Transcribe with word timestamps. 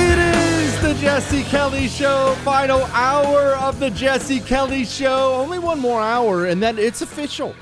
It 0.00 0.18
is 0.18 0.80
the 0.80 0.94
Jesse 0.94 1.42
Kelly 1.44 1.88
Show, 1.88 2.34
final 2.44 2.84
hour 2.86 3.56
of 3.56 3.80
the 3.80 3.90
Jesse 3.90 4.40
Kelly 4.40 4.84
Show. 4.84 5.34
Only 5.34 5.58
one 5.58 5.80
more 5.80 6.00
hour, 6.00 6.46
and 6.46 6.62
then 6.62 6.78
it's 6.78 7.02
official. 7.02 7.54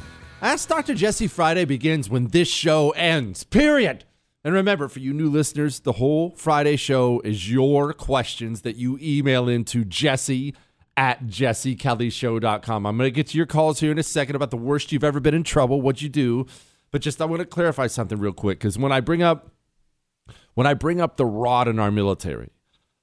Ask 0.42 0.68
Dr. 0.68 0.94
Jesse 0.94 1.28
Friday 1.28 1.64
begins 1.64 2.10
when 2.10 2.28
this 2.28 2.48
show 2.48 2.90
ends, 2.90 3.44
period. 3.44 4.04
And 4.44 4.54
remember, 4.54 4.86
for 4.88 5.00
you 5.00 5.12
new 5.12 5.28
listeners, 5.28 5.80
the 5.80 5.92
whole 5.92 6.30
Friday 6.36 6.76
show 6.76 7.20
is 7.24 7.50
your 7.50 7.92
questions 7.92 8.60
that 8.62 8.76
you 8.76 8.98
email 9.00 9.48
into 9.48 9.84
Jesse 9.84 10.54
at 10.96 11.26
jessekellyshow.com. 11.26 12.86
I'm 12.86 12.96
going 12.96 13.08
to 13.08 13.10
get 13.10 13.26
to 13.28 13.36
your 13.36 13.46
calls 13.46 13.80
here 13.80 13.90
in 13.90 13.98
a 13.98 14.02
second 14.02 14.36
about 14.36 14.50
the 14.50 14.56
worst 14.56 14.92
you've 14.92 15.02
ever 15.02 15.20
been 15.20 15.34
in 15.34 15.42
trouble, 15.42 15.80
what 15.80 16.00
you 16.00 16.08
do. 16.08 16.46
But 16.90 17.02
just 17.02 17.20
I 17.20 17.24
want 17.24 17.40
to 17.40 17.46
clarify 17.46 17.88
something 17.88 18.18
real 18.18 18.32
quick 18.32 18.58
because 18.58 18.78
when 18.78 18.92
I 18.92 19.00
bring 19.00 19.22
up 19.22 19.50
when 20.56 20.66
I 20.66 20.72
bring 20.72 21.02
up 21.02 21.18
the 21.18 21.26
rod 21.26 21.68
in 21.68 21.78
our 21.78 21.90
military, 21.90 22.48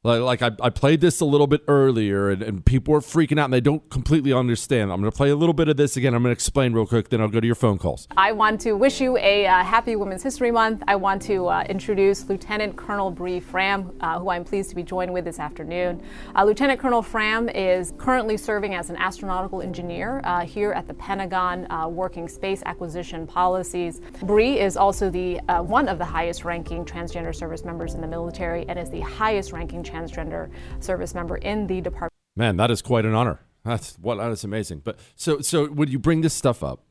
like, 0.03 0.22
like 0.22 0.41
I, 0.41 0.52
I 0.66 0.69
played 0.69 1.00
this 1.00 1.22
a 1.22 1.25
little 1.25 1.47
bit 1.47 1.64
earlier 1.68 2.30
and, 2.30 2.44
and 2.44 2.66
people 2.66 2.94
are 2.94 3.00
freaking 3.00 3.40
out 3.40 3.46
and 3.46 3.53
they 3.53 3.62
don't 3.62 3.90
completely 3.90 4.34
understand. 4.34 4.91
I'm 4.91 5.00
going 5.00 5.09
to 5.09 5.16
play 5.16 5.30
a 5.30 5.36
little 5.36 5.53
bit 5.53 5.69
of 5.69 5.78
this 5.78 5.96
again. 5.96 6.14
I'm 6.14 6.22
going 6.22 6.31
to 6.31 6.38
explain 6.38 6.74
real 6.74 6.86
quick, 6.86 7.08
then 7.08 7.22
I'll 7.22 7.30
go 7.30 7.40
to 7.40 7.46
your 7.46 7.56
phone 7.56 7.78
calls. 7.78 8.08
I 8.18 8.34
want 8.34 8.59
to 8.62 8.74
wish 8.74 9.00
you 9.00 9.18
a 9.18 9.47
uh, 9.47 9.64
happy 9.64 9.96
Women's 9.96 10.22
History 10.22 10.52
Month. 10.52 10.84
I 10.88 10.97
want 10.97 11.22
to 11.24 11.47
uh, 11.47 11.64
introduce 11.69 12.28
Lieutenant 12.28 12.75
Colonel 12.75 13.12
Bree 13.12 13.40
Fram, 13.40 13.94
uh, 14.02 14.19
who 14.19 14.30
I'm 14.30 14.44
pleased 14.44 14.69
to 14.72 14.75
be 14.75 14.84
joined 14.84 15.14
with 15.14 15.24
this 15.24 15.40
afternoon. 15.40 16.03
Uh, 16.35 16.44
Lieutenant 16.44 16.81
Colonel 16.81 17.02
Fram 17.02 17.47
is 17.47 17.94
currently 17.97 18.35
serving 18.35 18.75
as 18.75 18.90
an 18.90 18.97
astronautical 18.97 19.64
engineer 19.64 20.20
uh, 20.25 20.41
here 20.41 20.74
at 20.74 20.85
the 20.85 20.94
Pentagon, 20.96 21.70
uh, 21.72 21.88
working 21.88 22.28
space 22.28 22.62
acquisition 22.66 23.25
policies. 23.25 24.02
Bree 24.24 24.59
is 24.59 24.75
also 24.75 25.09
the 25.09 25.40
one 25.64 25.88
of 25.88 25.97
the 25.97 26.06
highest-ranking 26.06 26.84
transgender 26.84 27.34
service 27.34 27.64
members 27.64 27.94
in 27.94 28.02
the 28.02 28.08
military 28.08 28.68
and 28.68 28.78
is 28.78 28.90
the 28.90 29.00
highest-ranking 29.00 29.84
transgender 29.93 30.49
service 30.79 31.13
member 31.13 31.37
in 31.37 31.67
the 31.67 31.81
department. 31.81 32.13
Man, 32.35 32.57
that 32.57 32.71
is 32.71 32.81
quite 32.81 33.05
an 33.05 33.13
honor. 33.13 33.39
That's 33.63 33.95
what 34.01 34.15
that 34.15 34.31
is 34.31 34.43
amazing. 34.43 34.81
But 34.83 34.97
so 35.15 35.39
so 35.39 35.67
when 35.67 35.89
you 35.89 35.99
bring 35.99 36.21
this 36.21 36.33
stuff 36.33 36.63
up, 36.63 36.83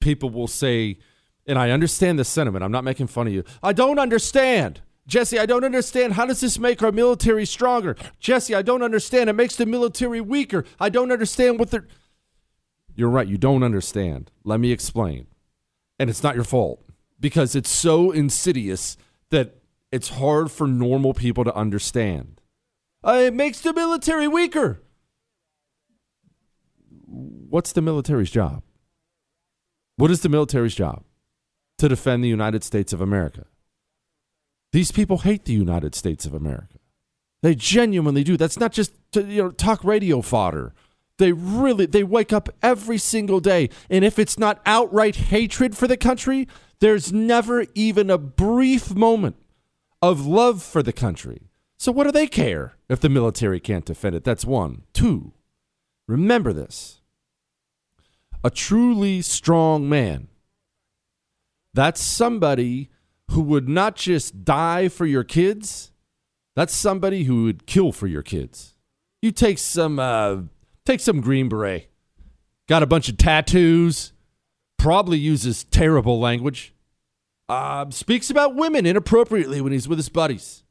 people 0.00 0.30
will 0.30 0.48
say, 0.48 0.98
and 1.46 1.58
I 1.58 1.70
understand 1.70 2.18
the 2.18 2.24
sentiment. 2.24 2.64
I'm 2.64 2.72
not 2.72 2.84
making 2.84 3.06
fun 3.06 3.26
of 3.26 3.32
you. 3.32 3.44
I 3.62 3.72
don't 3.72 3.98
understand. 3.98 4.82
Jesse, 5.06 5.38
I 5.38 5.46
don't 5.46 5.64
understand. 5.64 6.14
How 6.14 6.24
does 6.26 6.40
this 6.40 6.58
make 6.58 6.82
our 6.82 6.92
military 6.92 7.44
stronger? 7.44 7.94
Jesse, 8.20 8.54
I 8.54 8.62
don't 8.62 8.82
understand. 8.82 9.28
It 9.28 9.34
makes 9.34 9.56
the 9.56 9.66
military 9.66 10.20
weaker. 10.20 10.64
I 10.80 10.88
don't 10.88 11.12
understand 11.12 11.58
what 11.58 11.70
they're. 11.70 11.86
You're 12.94 13.10
right. 13.10 13.28
You 13.28 13.38
don't 13.38 13.62
understand. 13.62 14.30
Let 14.44 14.60
me 14.60 14.72
explain. 14.72 15.26
And 15.98 16.08
it's 16.08 16.22
not 16.22 16.34
your 16.34 16.44
fault 16.44 16.82
because 17.20 17.54
it's 17.54 17.70
so 17.70 18.10
insidious 18.10 18.96
that 19.30 19.56
it's 19.94 20.08
hard 20.08 20.50
for 20.50 20.66
normal 20.66 21.14
people 21.14 21.44
to 21.44 21.54
understand. 21.54 22.40
Uh, 23.04 23.20
it 23.26 23.32
makes 23.32 23.60
the 23.60 23.72
military 23.72 24.26
weaker. 24.26 24.82
What's 27.06 27.70
the 27.70 27.80
military's 27.80 28.32
job? 28.32 28.64
What 29.94 30.10
is 30.10 30.22
the 30.22 30.28
military's 30.28 30.74
job? 30.74 31.04
To 31.78 31.88
defend 31.88 32.24
the 32.24 32.28
United 32.28 32.64
States 32.64 32.92
of 32.92 33.00
America. 33.00 33.46
These 34.72 34.90
people 34.90 35.18
hate 35.18 35.44
the 35.44 35.52
United 35.52 35.94
States 35.94 36.26
of 36.26 36.34
America. 36.34 36.78
They 37.42 37.54
genuinely 37.54 38.24
do. 38.24 38.36
That's 38.36 38.58
not 38.58 38.72
just 38.72 38.94
you 39.14 39.44
know 39.44 39.50
talk 39.52 39.84
radio 39.84 40.22
fodder. 40.22 40.74
They 41.18 41.30
really 41.30 41.86
they 41.86 42.02
wake 42.02 42.32
up 42.32 42.48
every 42.64 42.98
single 42.98 43.38
day 43.38 43.70
and 43.88 44.04
if 44.04 44.18
it's 44.18 44.40
not 44.40 44.60
outright 44.66 45.14
hatred 45.14 45.76
for 45.76 45.86
the 45.86 45.96
country, 45.96 46.48
there's 46.80 47.12
never 47.12 47.66
even 47.76 48.10
a 48.10 48.18
brief 48.18 48.92
moment 48.96 49.36
of 50.10 50.26
love 50.26 50.62
for 50.62 50.82
the 50.82 50.92
country. 50.92 51.50
So 51.78 51.92
what 51.92 52.04
do 52.04 52.12
they 52.12 52.26
care 52.26 52.76
if 52.88 53.00
the 53.00 53.08
military 53.08 53.60
can't 53.60 53.84
defend 53.84 54.16
it? 54.16 54.24
That's 54.24 54.44
one. 54.44 54.82
Two. 54.92 55.32
Remember 56.06 56.52
this. 56.52 57.00
A 58.42 58.50
truly 58.50 59.22
strong 59.22 59.88
man. 59.88 60.28
That's 61.72 62.00
somebody 62.00 62.90
who 63.30 63.40
would 63.40 63.68
not 63.68 63.96
just 63.96 64.44
die 64.44 64.88
for 64.88 65.06
your 65.06 65.24
kids, 65.24 65.90
that's 66.54 66.74
somebody 66.74 67.24
who 67.24 67.44
would 67.44 67.66
kill 67.66 67.90
for 67.90 68.06
your 68.06 68.22
kids. 68.22 68.74
You 69.22 69.32
take 69.32 69.58
some 69.58 69.98
uh, 69.98 70.42
take 70.84 71.00
some 71.00 71.20
Green 71.20 71.48
Beret, 71.48 71.88
got 72.68 72.82
a 72.82 72.86
bunch 72.86 73.08
of 73.08 73.16
tattoos, 73.16 74.12
probably 74.76 75.18
uses 75.18 75.64
terrible 75.64 76.20
language, 76.20 76.73
uh, 77.48 77.90
speaks 77.90 78.30
about 78.30 78.54
women 78.54 78.86
inappropriately 78.86 79.60
when 79.60 79.72
he's 79.72 79.88
with 79.88 79.98
his 79.98 80.08
buddies. 80.08 80.62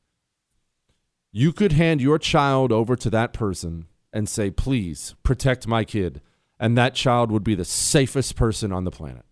You 1.32 1.52
could 1.52 1.72
hand 1.74 2.02
your 2.02 2.20
child 2.20 2.72
over 2.72 2.96
to 2.96 3.10
that 3.10 3.34
person 3.34 3.88
and 4.12 4.30
say, 4.30 4.52
please 4.52 5.16
protect 5.24 5.68
my 5.68 5.84
kid. 5.84 6.22
And 6.60 6.78
that 6.78 6.94
child 6.94 7.32
would 7.32 7.44
be 7.44 7.56
the 7.56 7.66
safest 7.66 8.36
person 8.36 8.72
on 8.72 8.84
the 8.84 8.92
planet. 8.92 9.26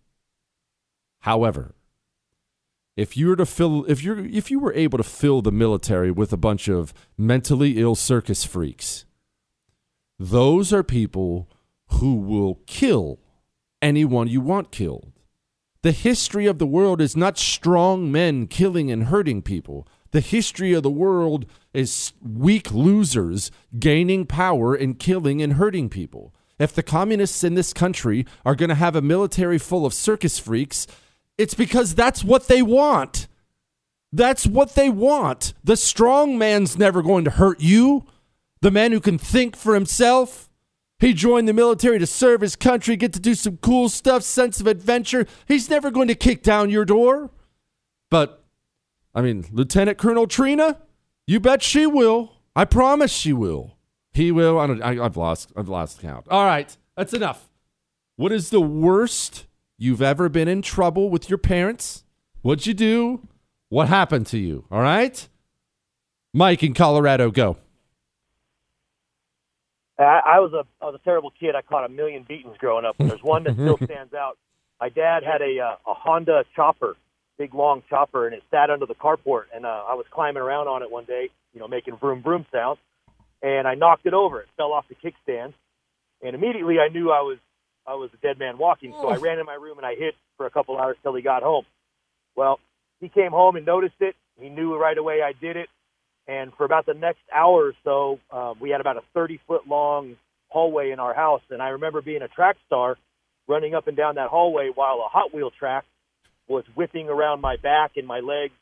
However, 1.20 1.76
if 2.98 3.16
you 3.16 3.28
were 3.28 3.36
to 3.36 3.46
fill 3.46 3.86
if 3.86 4.04
you're 4.04 4.20
if 4.26 4.52
you 4.52 4.60
were 4.60 4.74
able 4.74 4.98
to 4.98 5.04
fill 5.04 5.42
the 5.42 5.52
military 5.52 6.12
with 6.12 6.34
a 6.34 6.38
bunch 6.38 6.68
of 6.68 6.94
mentally 7.18 7.78
ill 7.78 7.96
circus 7.96 8.44
freaks, 8.44 9.06
those 10.20 10.74
are 10.74 10.84
people 10.84 11.50
who 11.88 12.16
will 12.16 12.60
kill 12.66 13.20
anyone 13.82 14.28
you 14.28 14.42
want 14.42 14.72
killed. 14.72 15.14
The 15.83 15.92
history 15.92 16.45
of 16.45 16.60
the 16.60 16.68
world 16.68 17.01
is 17.01 17.18
not 17.18 17.39
strong 17.39 18.12
men 18.12 18.45
killing 18.45 18.92
and 18.92 19.06
hurting 19.06 19.42
people. 19.42 19.88
The 20.12 20.19
history 20.19 20.74
of 20.74 20.83
the 20.83 20.92
world 20.92 21.48
is 21.74 22.13
weak 22.22 22.72
losers 22.72 23.50
gaining 23.80 24.28
power 24.28 24.75
and 24.75 25.00
killing 25.00 25.42
and 25.42 25.54
hurting 25.54 25.89
people. 25.89 26.36
If 26.60 26.75
the 26.75 26.83
communists 26.83 27.44
in 27.44 27.56
this 27.56 27.74
country 27.74 28.28
are 28.45 28.54
going 28.54 28.69
to 28.69 28.75
have 28.75 28.95
a 28.95 29.01
military 29.01 29.57
full 29.57 29.83
of 29.83 29.95
circus 29.95 30.38
freaks, 30.38 30.86
it's 31.39 31.56
because 31.56 31.95
that's 31.95 32.24
what 32.24 32.48
they 32.48 32.62
want. 32.62 33.27
That's 34.13 34.45
what 34.45 34.75
they 34.75 34.89
want. 34.89 35.56
The 35.63 35.77
strong 35.77 36.38
man's 36.38 36.77
never 36.77 37.01
going 37.01 37.25
to 37.25 37.31
hurt 37.31 37.60
you. 37.60 38.06
The 38.62 38.69
man 38.69 38.92
who 38.92 39.00
can 39.00 39.18
think 39.18 39.56
for 39.56 39.74
himself. 39.74 40.50
He 41.01 41.13
joined 41.13 41.48
the 41.48 41.53
military 41.53 41.98
to 41.98 42.06
serve 42.06 42.42
his 42.42 42.56
country, 42.56 42.95
get 42.95 43.12
to 43.13 43.19
do 43.19 43.33
some 43.33 43.57
cool 43.57 43.89
stuff, 43.89 44.21
sense 44.21 44.62
of 44.62 44.68
adventure. 44.68 45.25
He's 45.48 45.68
never 45.68 45.89
going 45.89 46.07
to 46.09 46.15
kick 46.15 46.44
down 46.44 46.69
your 46.69 46.86
door. 46.86 47.31
But, 48.12 48.45
I 49.15 49.21
mean, 49.21 49.48
Lieutenant 49.51 49.98
Colonel 49.98 50.27
Trina, 50.27 50.80
you 51.25 51.39
bet 51.39 51.63
she 51.63 51.88
will. 51.88 52.33
I 52.56 52.65
promise 52.65 53.12
she 53.12 53.33
will. 53.33 53.77
He 54.13 54.31
will. 54.31 54.59
I 54.59 54.68
don't, 54.68 54.81
I, 54.83 55.03
I've 55.03 55.18
lost. 55.18 55.51
I've 55.57 55.69
lost 55.69 56.01
count. 56.01 56.27
All 56.30 56.45
right, 56.45 56.77
that's 56.95 57.13
enough. 57.13 57.50
What 58.15 58.31
is 58.31 58.51
the 58.51 58.62
worst 58.62 59.48
you've 59.80 60.03
ever 60.03 60.30
been 60.30 60.48
in 60.48 60.62
trouble 60.62 61.09
with 61.09 61.30
your 61.30 61.39
parents? 61.39 62.03
What'd 62.44 62.68
you 62.68 62.75
do? 62.75 63.27
What 63.69 63.88
happened 63.88 64.27
to 64.27 64.38
you? 64.38 64.65
All 64.69 64.81
right, 64.81 65.27
Mike 66.31 66.62
in 66.62 66.75
Colorado, 66.75 67.31
go. 67.31 67.57
I, 70.03 70.21
I 70.36 70.39
was 70.39 70.53
a 70.53 70.65
I 70.81 70.86
was 70.86 70.95
a 70.95 71.03
terrible 71.03 71.31
kid. 71.39 71.56
I 71.56 71.62
caught 71.62 71.86
a 71.86 71.89
million 71.89 72.24
beatings 72.27 72.57
growing 72.57 72.86
up. 72.86 72.95
There's 72.98 73.24
one 73.24 73.44
that 73.44 73.53
still 73.53 73.77
stands 73.83 74.13
out. 74.13 74.38
My 74.80 74.89
dad 74.89 75.24
had 75.24 75.42
a 75.42 75.59
uh, 75.59 75.92
a 75.92 75.94
Honda 75.94 76.44
chopper, 76.56 76.95
big 77.38 77.53
long 77.53 77.83
chopper, 77.89 78.25
and 78.25 78.36
it 78.36 78.44
sat 78.51 78.69
under 78.69 78.86
the 78.86 78.95
carport. 78.95 79.45
And 79.53 79.65
uh, 79.65 79.83
I 79.88 79.95
was 79.95 80.06
climbing 80.12 80.42
around 80.42 80.68
on 80.68 80.81
it 80.81 80.92
one 80.92 81.06
day, 81.06 81.30
you 81.53 81.59
know, 81.59 81.68
making 81.68 81.98
vroom 81.98 82.21
vroom 82.21 82.45
sounds, 82.51 82.80
and 83.42 83.68
I 83.68 83.75
knocked 83.75 84.06
it 84.06 84.13
over. 84.13 84.42
It 84.42 84.48
fell 84.57 84.74
off 84.74 84.86
the 84.89 84.95
kickstand, 84.95 85.53
and 86.21 86.36
immediately 86.36 86.77
I 86.80 86.88
knew 86.92 87.12
I 87.12 87.21
was 87.21 87.38
I 87.86 87.95
was 87.95 88.09
a 88.13 88.18
dead 88.18 88.39
man 88.39 88.57
walking. 88.57 88.94
So 88.94 89.09
I 89.09 89.18
ran 89.18 89.39
in 89.39 89.45
my 89.45 89.56
room 89.56 89.77
and 89.77 89.86
I 89.86 89.95
hid 89.95 90.13
for 90.38 90.45
a 90.45 90.50
couple 90.51 90.77
hours 90.77 90.98
till 91.01 91.15
he 91.15 91.21
got 91.21 91.44
home. 91.44 91.65
Well, 92.36 92.59
he 93.00 93.09
came 93.09 93.31
home 93.31 93.56
and 93.56 93.65
noticed 93.65 93.95
it. 94.00 94.15
He 94.39 94.50
knew 94.50 94.77
right 94.77 94.98
away 94.98 95.21
I 95.21 95.33
did 95.33 95.57
it. 95.57 95.69
And 96.31 96.54
for 96.56 96.63
about 96.63 96.86
the 96.86 96.94
next 96.94 97.19
hour 97.36 97.68
or 97.68 97.74
so, 97.83 98.19
uh, 98.31 98.54
we 98.57 98.69
had 98.69 98.80
about 98.80 98.95
a 98.95 99.01
30 99.13 99.42
foot 99.48 99.68
long 99.68 100.16
hallway 100.48 100.92
in 100.92 101.00
our 101.00 101.13
house. 101.13 101.42
And 101.50 101.62
I 101.62 101.69
remember 101.69 102.01
being 102.01 102.22
a 102.22 102.30
track 102.30 102.56
star 102.68 102.98
running 103.50 103.75
up 103.75 103.88
and 103.88 103.98
down 103.98 104.16
that 104.16 104.30
hallway 104.30 104.69
while 104.74 105.04
a 105.06 105.10
Hot 105.10 105.33
Wheel 105.33 105.51
track 105.51 105.83
was 106.48 106.63
whipping 106.74 107.10
around 107.10 107.42
my 107.42 107.57
back 107.57 107.92
and 107.98 108.07
my 108.07 108.22
legs 108.22 108.54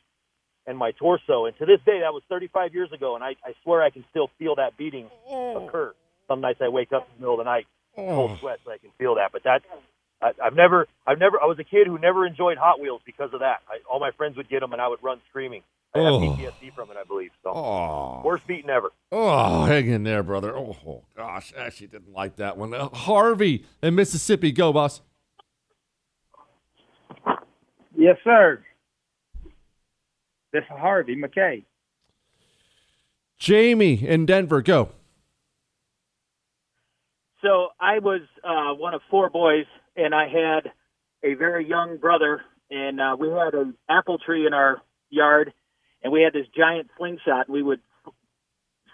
and 0.66 0.76
my 0.76 0.90
torso. 0.92 1.46
And 1.46 1.56
to 1.58 1.66
this 1.66 1.78
day, 1.86 2.00
that 2.00 2.12
was 2.12 2.22
35 2.28 2.74
years 2.74 2.90
ago. 2.92 3.14
And 3.14 3.22
I, 3.22 3.36
I 3.44 3.54
swear 3.62 3.82
I 3.82 3.90
can 3.90 4.04
still 4.10 4.30
feel 4.36 4.56
that 4.56 4.76
beating 4.76 5.08
occur. 5.30 5.94
Some 6.26 6.40
nights 6.40 6.58
I 6.60 6.68
wake 6.70 6.92
up 6.92 7.06
in 7.06 7.14
the 7.16 7.20
middle 7.20 7.34
of 7.34 7.44
the 7.46 7.50
night, 7.50 7.66
cold 7.94 8.38
sweat, 8.40 8.58
so 8.64 8.72
I 8.72 8.78
can 8.78 8.90
feel 8.98 9.14
that. 9.14 9.30
But 9.32 9.44
that, 9.44 9.62
I, 10.20 10.32
I've 10.44 10.56
never, 10.56 10.88
I've 11.06 11.18
never, 11.18 11.40
I 11.40 11.46
was 11.46 11.58
a 11.60 11.64
kid 11.64 11.86
who 11.86 11.98
never 11.98 12.26
enjoyed 12.26 12.58
Hot 12.58 12.80
Wheels 12.80 13.00
because 13.06 13.30
of 13.32 13.40
that. 13.40 13.62
I, 13.68 13.78
all 13.88 14.00
my 14.00 14.10
friends 14.16 14.36
would 14.36 14.48
get 14.48 14.58
them 14.58 14.72
and 14.72 14.82
I 14.82 14.88
would 14.88 15.02
run 15.04 15.20
screaming. 15.28 15.62
I 15.94 15.98
have 15.98 16.12
Oh. 16.14 16.20
PTSD 16.20 16.70
from 16.74 16.90
it, 16.90 16.96
I 16.96 17.04
believe. 17.04 17.30
So 17.42 17.50
Oh. 17.50 18.22
worst 18.24 18.46
beating 18.46 18.70
ever. 18.70 18.90
Oh, 19.10 19.64
hang 19.64 19.88
in 19.88 20.04
there, 20.04 20.22
brother. 20.22 20.56
Oh, 20.56 21.02
gosh, 21.16 21.52
I 21.56 21.62
actually 21.66 21.88
didn't 21.88 22.12
like 22.12 22.36
that 22.36 22.56
one. 22.56 22.72
Uh, 22.72 22.88
Harvey 22.90 23.64
in 23.82 23.94
Mississippi, 23.96 24.52
go, 24.52 24.72
boss. 24.72 25.02
Yes, 27.96 28.16
sir. 28.24 28.64
This 30.52 30.62
is 30.62 30.68
Harvey 30.78 31.16
McKay. 31.16 31.64
Jamie 33.38 34.06
in 34.06 34.26
Denver, 34.26 34.62
go. 34.62 34.90
So 37.42 37.68
I 37.80 37.98
was 37.98 38.20
uh, 38.44 38.74
one 38.74 38.94
of 38.94 39.00
four 39.10 39.30
boys, 39.30 39.64
and 39.96 40.14
I 40.14 40.28
had 40.28 40.72
a 41.24 41.34
very 41.34 41.66
young 41.66 41.96
brother, 41.96 42.42
and 42.70 43.00
uh, 43.00 43.16
we 43.18 43.28
had 43.28 43.54
an 43.54 43.74
apple 43.88 44.18
tree 44.18 44.46
in 44.46 44.52
our 44.52 44.82
yard, 45.08 45.52
and 46.02 46.12
we 46.12 46.22
had 46.22 46.32
this 46.32 46.46
giant 46.56 46.90
slingshot. 46.96 47.48
We 47.48 47.62
would 47.62 47.80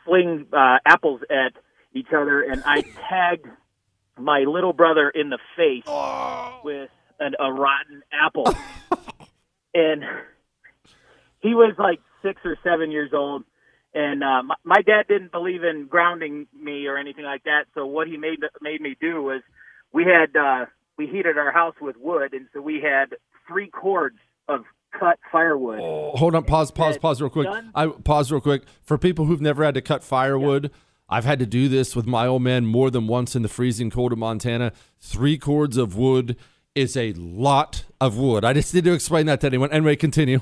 sling 0.04 0.46
uh, 0.52 0.78
apples 0.84 1.20
at 1.30 1.52
each 1.92 2.08
other, 2.08 2.42
and 2.42 2.62
I 2.64 2.80
tagged 3.08 3.46
my 4.18 4.40
little 4.40 4.72
brother 4.72 5.10
in 5.10 5.30
the 5.30 5.38
face 5.56 5.84
with 6.64 6.90
an, 7.20 7.34
a 7.38 7.52
rotten 7.52 8.02
apple, 8.12 8.46
and 9.74 10.02
he 11.40 11.54
was 11.54 11.74
like 11.78 12.00
six 12.22 12.40
or 12.44 12.56
seven 12.64 12.90
years 12.90 13.10
old. 13.12 13.44
And 13.94 14.22
uh, 14.22 14.42
my, 14.42 14.54
my 14.62 14.82
dad 14.82 15.04
didn't 15.08 15.32
believe 15.32 15.64
in 15.64 15.86
grounding 15.86 16.46
me 16.54 16.86
or 16.86 16.98
anything 16.98 17.24
like 17.24 17.44
that. 17.44 17.64
So 17.74 17.86
what 17.86 18.06
he 18.06 18.18
made 18.18 18.40
made 18.60 18.80
me 18.80 18.96
do 19.00 19.22
was 19.22 19.40
we 19.92 20.04
had 20.04 20.36
uh, 20.36 20.66
we 20.98 21.06
heated 21.06 21.38
our 21.38 21.50
house 21.50 21.76
with 21.80 21.96
wood, 21.96 22.34
and 22.34 22.46
so 22.52 22.60
we 22.60 22.82
had 22.82 23.16
three 23.48 23.68
cords 23.68 24.18
firewood. 25.36 25.80
Oh, 25.80 26.12
hold 26.16 26.34
on, 26.34 26.44
pause, 26.44 26.70
pause, 26.70 26.96
pause 26.96 27.20
real 27.20 27.30
quick. 27.30 27.46
done? 27.46 27.70
I 27.74 27.88
pause 27.88 28.32
real 28.32 28.40
quick. 28.40 28.62
For 28.82 28.96
people 28.96 29.26
who've 29.26 29.40
never 29.40 29.64
had 29.64 29.74
to 29.74 29.82
cut 29.82 30.02
firewood, 30.02 30.70
I've 31.08 31.24
had 31.24 31.38
to 31.40 31.46
do 31.46 31.68
this 31.68 31.94
with 31.94 32.06
my 32.06 32.26
old 32.26 32.42
man 32.42 32.64
more 32.64 32.90
than 32.90 33.06
once 33.06 33.36
in 33.36 33.42
the 33.42 33.48
freezing 33.48 33.90
cold 33.90 34.12
of 34.12 34.18
Montana. 34.18 34.72
Three 34.98 35.36
cords 35.36 35.76
of 35.76 35.96
wood 35.96 36.36
is 36.74 36.96
a 36.96 37.12
lot 37.14 37.84
of 38.00 38.16
wood. 38.16 38.44
I 38.44 38.54
just 38.54 38.74
need 38.74 38.84
to 38.84 38.92
explain 38.92 39.26
that 39.26 39.40
to 39.42 39.46
anyone. 39.46 39.70
Anyway, 39.72 39.96
continue. 39.96 40.40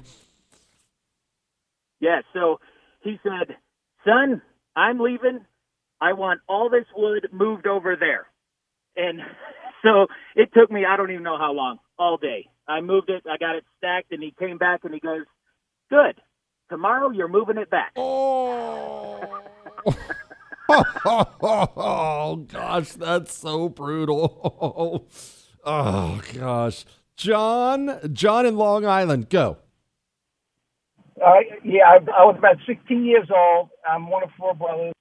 Yeah, 2.01 2.21
so 2.33 2.61
he 3.03 3.19
said, 3.23 3.57
"Son, 4.05 4.43
I'm 4.77 5.01
leaving. 5.01 5.41
I 6.01 6.13
want 6.13 6.41
all 6.49 6.69
this 6.69 6.87
wood 6.97 7.29
moved 7.33 7.67
over 7.67 7.97
there." 7.97 8.27
And 8.97 9.21
so 9.83 10.07
it 10.37 10.51
took 10.55 10.71
me 10.71 10.85
I 10.85 10.97
don't 10.97 11.11
even 11.11 11.25
know 11.25 11.39
how 11.39 11.53
long, 11.53 11.79
all 11.99 12.17
day. 12.17 12.49
I 12.67 12.81
moved 12.81 13.11
it, 13.11 13.23
I 13.31 13.37
got 13.37 13.57
it 13.57 13.65
stacked 13.79 14.13
and 14.13 14.23
he 14.23 14.35
came 14.39 14.59
back 14.59 14.81
and 14.85 14.95
he 14.95 15.01
goes, 15.01 15.25
"Good. 15.91 16.21
Tomorrow 16.71 17.11
you're 17.11 17.29
moving 17.29 17.59
it 17.59 17.71
back." 17.71 17.93
oh 17.97 19.43
oh 20.69 22.47
gosh, 22.51 22.93
that's 22.93 23.37
so 23.37 23.69
brutal. 23.69 25.09
Oh 25.67 26.21
gosh, 26.35 26.85
John, 27.17 27.99
John 28.13 28.45
in 28.45 28.57
Long 28.59 28.85
Island, 28.85 29.31
go. 29.31 29.57
Uh, 31.25 31.37
yeah, 31.65 31.85
I, 31.87 31.95
I 31.95 32.25
was 32.27 32.37
about 32.37 32.59
16 32.67 33.03
years 33.03 33.29
old. 33.35 33.71
I'm 33.89 34.11
one 34.11 34.23
of 34.23 34.29
four 34.39 34.55
brothers, 34.55 34.93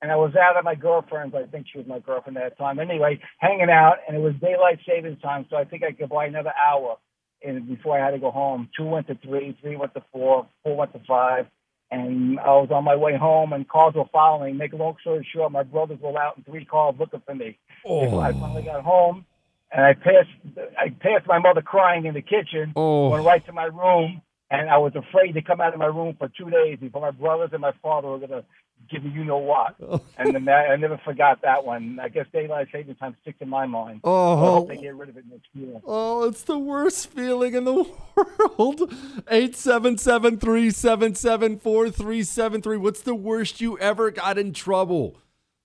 and 0.00 0.12
I 0.12 0.16
was 0.16 0.36
out 0.36 0.56
at 0.56 0.62
my 0.62 0.76
girlfriend's. 0.76 1.34
I 1.34 1.44
think 1.46 1.66
she 1.72 1.78
was 1.78 1.88
my 1.88 1.98
girlfriend 1.98 2.38
at 2.38 2.56
the 2.56 2.62
time. 2.62 2.78
Anyway, 2.78 3.18
hanging 3.38 3.68
out, 3.68 3.96
and 4.06 4.16
it 4.16 4.20
was 4.20 4.34
daylight 4.40 4.78
savings 4.86 5.20
time, 5.20 5.44
so 5.50 5.56
I 5.56 5.64
think 5.64 5.82
I 5.82 5.90
could 5.90 6.08
buy 6.08 6.26
another 6.26 6.52
hour 6.56 6.98
and 7.44 7.66
before 7.68 7.98
I 7.98 8.04
had 8.04 8.12
to 8.12 8.18
go 8.18 8.30
home. 8.30 8.68
Two 8.76 8.84
went 8.84 9.06
to 9.08 9.14
three, 9.16 9.56
three 9.60 9.76
went 9.76 9.94
to 9.94 10.02
four, 10.12 10.46
four 10.62 10.76
went 10.76 10.92
to 10.92 11.00
five, 11.06 11.46
and 11.90 12.38
I 12.40 12.48
was 12.48 12.70
on 12.70 12.84
my 12.84 12.96
way 12.96 13.16
home, 13.16 13.52
and 13.52 13.68
cars 13.68 13.94
were 13.94 14.04
following. 14.12 14.56
Make 14.56 14.72
a 14.72 14.76
long 14.76 14.96
story 15.00 15.26
short, 15.34 15.52
my 15.52 15.62
brothers 15.62 15.98
were 16.00 16.18
out 16.18 16.38
in 16.38 16.44
three 16.44 16.64
cars 16.64 16.94
looking 16.98 17.22
for 17.24 17.34
me. 17.34 17.58
Oh. 17.86 18.18
I 18.18 18.32
finally 18.32 18.62
got 18.62 18.82
home, 18.82 19.26
and 19.70 19.84
I 19.84 19.94
passed 19.94 20.30
I 20.78 20.88
passed 20.88 21.26
my 21.26 21.38
mother 21.38 21.62
crying 21.62 22.06
in 22.06 22.14
the 22.14 22.22
kitchen. 22.22 22.72
Oh. 22.76 23.10
Went 23.10 23.24
right 23.24 23.44
to 23.46 23.52
my 23.52 23.64
room 23.64 24.22
and 24.52 24.68
I 24.68 24.76
was 24.76 24.92
afraid 24.94 25.32
to 25.32 25.42
come 25.42 25.60
out 25.62 25.72
of 25.72 25.78
my 25.78 25.86
room 25.86 26.14
for 26.18 26.28
two 26.28 26.50
days 26.50 26.78
before 26.78 27.00
my 27.00 27.10
brothers 27.10 27.50
and 27.52 27.62
my 27.62 27.72
father 27.82 28.08
were 28.08 28.18
gonna 28.18 28.44
give 28.90 29.02
me 29.02 29.10
you 29.10 29.24
know 29.24 29.38
what. 29.38 29.76
Oh. 29.80 30.00
and 30.18 30.34
then 30.34 30.44
that, 30.44 30.70
I 30.70 30.76
never 30.76 31.00
forgot 31.04 31.40
that 31.42 31.64
one. 31.64 31.98
I 32.00 32.08
guess 32.08 32.26
daylight 32.32 32.68
saving 32.70 32.96
time 32.96 33.16
sticks 33.22 33.38
in 33.40 33.48
my 33.48 33.66
mind. 33.66 34.00
Oh. 34.04 34.36
I 34.36 34.40
hope 34.40 34.68
they 34.68 34.76
get 34.76 34.94
rid 34.94 35.08
of 35.08 35.16
it 35.16 35.24
next 35.30 35.48
year. 35.54 35.80
Oh, 35.86 36.24
it's 36.28 36.42
the 36.42 36.58
worst 36.58 37.08
feeling 37.08 37.54
in 37.54 37.64
the 37.64 37.72
world. 38.16 38.92
877 39.30 40.38
377 40.38 41.58
4373. 41.58 42.76
What's 42.76 43.00
the 43.00 43.14
worst 43.14 43.60
you 43.62 43.78
ever 43.78 44.10
got 44.10 44.36
in 44.36 44.52
trouble? 44.52 45.16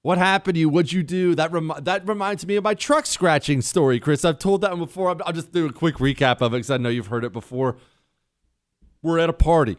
What 0.04 0.18
happened 0.18 0.56
to 0.56 0.60
you? 0.62 0.70
What'd 0.70 0.94
you 0.94 1.04
do? 1.04 1.36
That 1.36 1.52
rem- 1.52 1.74
that 1.82 2.08
reminds 2.08 2.48
me 2.48 2.56
of 2.56 2.64
my 2.64 2.76
truck 2.76 3.06
scratching 3.06 3.62
story, 3.62 4.00
Chris. 4.00 4.24
I've 4.24 4.40
told 4.40 4.62
that 4.62 4.72
one 4.72 4.80
before. 4.80 5.10
I'll 5.26 5.34
just 5.34 5.52
do 5.52 5.66
a 5.66 5.74
quick 5.74 5.96
recap 5.96 6.40
of 6.40 6.54
it 6.54 6.58
because 6.58 6.72
I 6.72 6.78
know 6.78 6.88
you've 6.88 7.08
heard 7.08 7.26
it 7.26 7.34
before. 7.34 7.76
We're 9.08 9.20
at 9.20 9.30
a 9.30 9.34
party. 9.34 9.78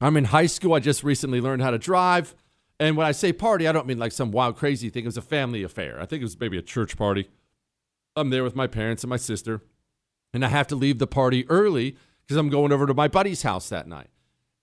I'm 0.00 0.16
in 0.16 0.24
high 0.24 0.46
school. 0.46 0.74
I 0.74 0.80
just 0.80 1.04
recently 1.04 1.40
learned 1.40 1.62
how 1.62 1.70
to 1.70 1.78
drive. 1.78 2.34
And 2.80 2.96
when 2.96 3.06
I 3.06 3.12
say 3.12 3.32
party, 3.32 3.68
I 3.68 3.72
don't 3.72 3.86
mean 3.86 4.00
like 4.00 4.10
some 4.10 4.32
wild, 4.32 4.56
crazy 4.56 4.90
thing. 4.90 5.04
It 5.04 5.06
was 5.06 5.16
a 5.16 5.22
family 5.22 5.62
affair. 5.62 6.00
I 6.00 6.06
think 6.06 6.20
it 6.20 6.24
was 6.24 6.38
maybe 6.40 6.58
a 6.58 6.62
church 6.62 6.96
party. 6.96 7.30
I'm 8.16 8.30
there 8.30 8.42
with 8.42 8.56
my 8.56 8.66
parents 8.66 9.04
and 9.04 9.08
my 9.08 9.16
sister. 9.16 9.62
And 10.34 10.44
I 10.44 10.48
have 10.48 10.66
to 10.68 10.74
leave 10.74 10.98
the 10.98 11.06
party 11.06 11.48
early 11.48 11.96
because 12.22 12.36
I'm 12.36 12.48
going 12.48 12.72
over 12.72 12.86
to 12.86 12.94
my 12.94 13.06
buddy's 13.06 13.42
house 13.42 13.68
that 13.68 13.86
night. 13.86 14.08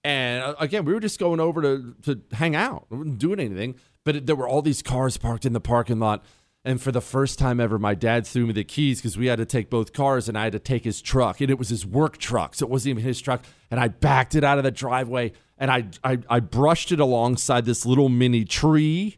And 0.03 0.43
uh, 0.43 0.55
again, 0.59 0.83
we 0.83 0.93
were 0.93 0.99
just 0.99 1.17
going 1.17 1.39
over 1.39 1.61
to, 1.61 1.95
to 2.03 2.21
hang 2.35 2.57
out. 2.57 2.87
We 2.89 2.97
weren't 2.97 3.19
doing 3.19 3.39
anything. 3.39 3.75
But 4.03 4.17
it, 4.17 4.25
there 4.25 4.35
were 4.35 4.49
all 4.49 4.61
these 4.61 4.81
cars 4.81 5.15
parked 5.15 5.45
in 5.45 5.53
the 5.53 5.61
parking 5.61 5.99
lot. 5.99 6.25
And 6.69 6.79
for 6.79 6.91
the 6.91 7.01
first 7.01 7.39
time 7.39 7.59
ever, 7.59 7.79
my 7.79 7.95
dad 7.95 8.27
threw 8.27 8.45
me 8.45 8.53
the 8.53 8.63
keys 8.63 9.01
because 9.01 9.17
we 9.17 9.25
had 9.25 9.39
to 9.39 9.45
take 9.45 9.71
both 9.71 9.91
cars 9.91 10.29
and 10.29 10.37
I 10.37 10.43
had 10.43 10.53
to 10.53 10.59
take 10.59 10.83
his 10.83 11.01
truck. 11.01 11.41
And 11.41 11.49
it 11.49 11.57
was 11.57 11.69
his 11.69 11.83
work 11.83 12.19
truck. 12.19 12.53
So 12.53 12.67
it 12.67 12.69
wasn't 12.69 12.91
even 12.91 13.03
his 13.03 13.19
truck. 13.19 13.43
And 13.71 13.79
I 13.79 13.87
backed 13.87 14.35
it 14.35 14.43
out 14.43 14.59
of 14.59 14.63
the 14.63 14.69
driveway 14.69 15.31
and 15.57 15.71
I, 15.71 15.85
I, 16.03 16.19
I 16.29 16.39
brushed 16.39 16.91
it 16.91 16.99
alongside 16.99 17.65
this 17.65 17.87
little 17.87 18.07
mini 18.07 18.45
tree. 18.45 19.17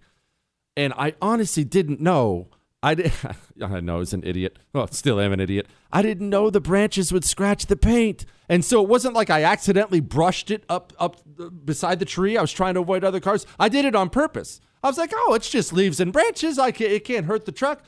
And 0.77 0.93
I 0.95 1.13
honestly 1.21 1.65
didn't 1.65 1.99
know. 1.99 2.47
I, 2.83 2.95
did, 2.95 3.11
I 3.61 3.79
know 3.79 3.95
I 3.95 3.99
was 3.99 4.13
an 4.13 4.23
idiot. 4.25 4.57
Well, 4.73 4.87
still 4.87 5.19
am 5.19 5.33
an 5.33 5.39
idiot. 5.39 5.67
I 5.91 6.01
didn't 6.01 6.29
know 6.29 6.49
the 6.49 6.59
branches 6.59 7.13
would 7.13 7.23
scratch 7.23 7.67
the 7.67 7.75
paint. 7.75 8.25
And 8.49 8.65
so 8.65 8.81
it 8.81 8.89
wasn't 8.89 9.13
like 9.13 9.29
I 9.29 9.43
accidentally 9.43 9.99
brushed 9.99 10.51
it 10.51 10.63
up 10.67 10.93
up 10.99 11.21
beside 11.65 11.99
the 11.99 12.05
tree. 12.05 12.37
I 12.37 12.41
was 12.41 12.51
trying 12.51 12.73
to 12.73 12.81
avoid 12.81 13.03
other 13.03 13.19
cars. 13.19 13.45
I 13.59 13.69
did 13.69 13.85
it 13.85 13.95
on 13.95 14.09
purpose. 14.09 14.59
I 14.83 14.87
was 14.87 14.97
like, 14.97 15.11
oh, 15.15 15.33
it's 15.33 15.49
just 15.49 15.71
leaves 15.71 15.99
and 15.99 16.11
branches. 16.11 16.57
I 16.57 16.71
can, 16.71 16.87
it 16.87 17.03
can't 17.03 17.27
hurt 17.27 17.45
the 17.45 17.51
truck. 17.51 17.83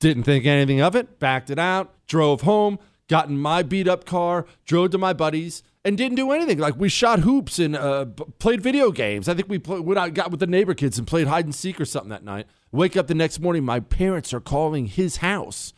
Didn't 0.00 0.24
think 0.24 0.46
anything 0.46 0.80
of 0.80 0.96
it. 0.96 1.18
Backed 1.18 1.50
it 1.50 1.58
out. 1.58 1.94
Drove 2.06 2.42
home. 2.42 2.78
Got 3.08 3.28
in 3.28 3.38
my 3.38 3.62
beat 3.62 3.88
up 3.88 4.04
car. 4.04 4.46
Drove 4.64 4.90
to 4.90 4.98
my 4.98 5.12
buddies 5.12 5.62
and 5.84 5.96
didn't 5.96 6.16
do 6.16 6.32
anything. 6.32 6.58
Like 6.58 6.76
we 6.76 6.88
shot 6.88 7.20
hoops 7.20 7.58
and 7.58 7.76
uh, 7.76 8.06
played 8.38 8.60
video 8.60 8.90
games. 8.90 9.28
I 9.28 9.34
think 9.34 9.48
we 9.48 9.58
play, 9.58 9.80
went 9.80 9.98
out, 9.98 10.12
got 10.12 10.30
with 10.30 10.40
the 10.40 10.46
neighbor 10.46 10.74
kids 10.74 10.98
and 10.98 11.06
played 11.06 11.28
hide 11.28 11.44
and 11.44 11.54
seek 11.54 11.80
or 11.80 11.84
something 11.84 12.10
that 12.10 12.24
night. 12.24 12.46
Wake 12.70 12.96
up 12.96 13.06
the 13.06 13.14
next 13.14 13.40
morning, 13.40 13.64
my 13.64 13.80
parents 13.80 14.34
are 14.34 14.40
calling 14.40 14.86
his 14.86 15.18
house, 15.18 15.72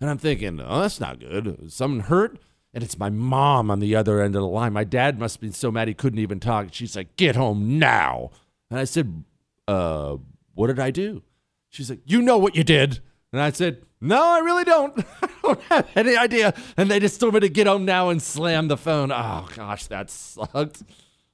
and 0.00 0.08
I'm 0.08 0.18
thinking, 0.18 0.60
oh, 0.60 0.80
that's 0.80 1.00
not 1.00 1.20
good. 1.20 1.58
Is 1.62 1.74
someone 1.74 2.00
hurt? 2.00 2.38
And 2.72 2.84
it's 2.84 2.98
my 2.98 3.10
mom 3.10 3.70
on 3.70 3.80
the 3.80 3.96
other 3.96 4.20
end 4.22 4.36
of 4.36 4.42
the 4.42 4.48
line. 4.48 4.72
My 4.72 4.84
dad 4.84 5.18
must 5.18 5.36
have 5.36 5.40
been 5.40 5.52
so 5.52 5.70
mad 5.70 5.88
he 5.88 5.94
couldn't 5.94 6.20
even 6.20 6.38
talk. 6.38 6.68
She's 6.70 6.94
like, 6.94 7.16
"Get 7.16 7.34
home 7.34 7.80
now." 7.80 8.30
And 8.70 8.78
I 8.78 8.84
said, 8.84 9.24
"Uh, 9.66 10.18
what 10.54 10.68
did 10.68 10.78
I 10.78 10.92
do?" 10.92 11.22
She's 11.68 11.90
like, 11.90 11.98
"You 12.04 12.22
know 12.22 12.38
what 12.38 12.54
you 12.54 12.62
did." 12.62 13.00
And 13.32 13.40
I 13.40 13.50
said, 13.50 13.82
No, 14.00 14.22
I 14.22 14.38
really 14.40 14.64
don't. 14.64 15.04
I 15.22 15.28
don't 15.42 15.62
have 15.64 15.88
any 15.94 16.16
idea. 16.16 16.54
And 16.76 16.90
they 16.90 17.00
just 17.00 17.20
told 17.20 17.34
me 17.34 17.40
to 17.40 17.48
get 17.48 17.66
home 17.66 17.84
now 17.84 18.08
and 18.08 18.20
slam 18.20 18.68
the 18.68 18.76
phone. 18.76 19.12
Oh, 19.12 19.48
gosh, 19.54 19.86
that 19.86 20.10
sucked. 20.10 20.82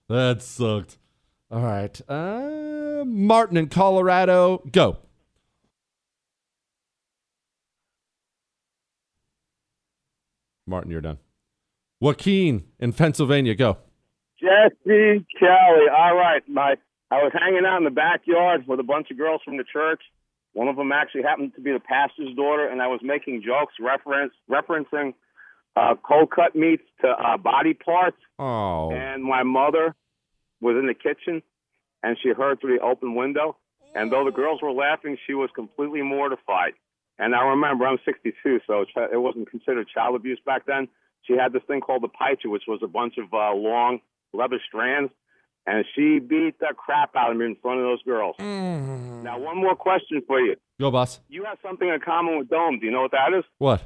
That 0.09 0.43
sucked. 0.43 0.99
All 1.51 1.63
right. 1.63 2.01
Uh, 2.09 3.05
Martin 3.05 3.57
in 3.57 3.69
Colorado, 3.69 4.63
go. 4.73 4.99
Martin, 10.67 10.91
you're 10.91 11.01
done. 11.01 11.19
Joaquin 12.01 12.65
in 12.81 12.93
Pennsylvania, 12.93 13.55
go. 13.55 13.79
Jesse 14.41 15.25
Kelly. 15.39 15.87
All 15.97 16.17
right, 16.17 16.43
my 16.49 16.75
I 17.11 17.23
was 17.23 17.33
hanging 17.33 17.65
out 17.65 17.79
in 17.79 17.85
the 17.85 17.91
backyard 17.91 18.67
with 18.67 18.81
a 18.81 18.83
bunch 18.83 19.11
of 19.13 19.17
girls 19.17 19.41
from 19.45 19.57
the 19.57 19.65
church. 19.65 20.03
One 20.53 20.67
of 20.67 20.77
them 20.77 20.91
actually 20.91 21.23
happened 21.23 21.53
to 21.55 21.61
be 21.61 21.73
the 21.73 21.81
pastor's 21.81 22.35
daughter, 22.35 22.67
and 22.67 22.83
I 22.83 22.89
was 22.89 23.01
making 23.03 23.43
jokes 23.47 23.75
reference 23.79 24.33
referencing 24.51 25.15
uh, 25.77 25.95
cold 26.03 26.33
cut 26.35 26.57
meats 26.57 26.83
to 27.03 27.09
uh, 27.09 27.37
body 27.37 27.75
parts. 27.75 28.17
Oh. 28.39 28.91
And 28.91 29.23
my 29.23 29.45
mother 29.45 29.95
was 30.61 30.77
in 30.77 30.87
the 30.87 30.95
kitchen, 30.95 31.43
and 32.03 32.17
she 32.23 32.31
heard 32.31 32.61
through 32.61 32.79
the 32.79 32.85
open 32.85 33.15
window. 33.15 33.57
And 33.95 34.13
though 34.13 34.25
the 34.25 34.31
girls 34.31 34.61
were 34.63 34.73
laughing, 34.73 35.17
she 35.27 35.35
was 35.35 35.49
completely 35.55 36.03
mortified. 36.03 36.73
And 37.19 37.35
I 37.35 37.43
remember 37.45 37.87
I'm 37.87 37.99
62, 38.05 38.61
so 38.67 38.83
it 38.83 38.89
it 39.13 39.17
wasn't 39.21 39.51
considered 39.51 39.87
child 39.89 40.17
abuse 40.17 40.39
back 40.45 40.67
then. 40.67 40.89
She 41.23 41.33
had 41.33 41.53
this 41.53 41.63
thing 41.67 41.81
called 41.81 42.03
the 42.03 42.09
paicha, 42.09 42.51
which 42.51 42.65
was 42.69 42.81
a 42.83 42.87
bunch 42.87 43.15
of 43.19 43.33
uh, 43.33 43.55
long 43.55 44.01
leather 44.33 44.61
strands, 44.69 45.11
and 45.67 45.85
she 45.95 46.19
beat 46.19 46.59
the 46.61 46.75
crap 46.77 47.17
out 47.17 47.31
of 47.33 47.37
me 47.39 47.47
in 47.47 47.57
front 47.57 47.81
of 47.81 47.85
those 47.87 48.03
girls. 48.03 48.37
Now, 48.39 49.39
one 49.39 49.57
more 49.57 49.75
question 49.75 50.23
for 50.27 50.41
you. 50.41 50.57
Go, 50.79 50.91
boss. 50.91 51.21
You 51.29 51.45
have 51.45 51.59
something 51.63 51.89
in 51.89 51.99
common 52.01 52.39
with 52.39 52.49
Dome. 52.51 52.79
Do 52.79 52.87
you 52.87 52.93
know 52.93 53.03
what 53.03 53.13
that 53.13 53.33
is? 53.37 53.45
What? 53.59 53.83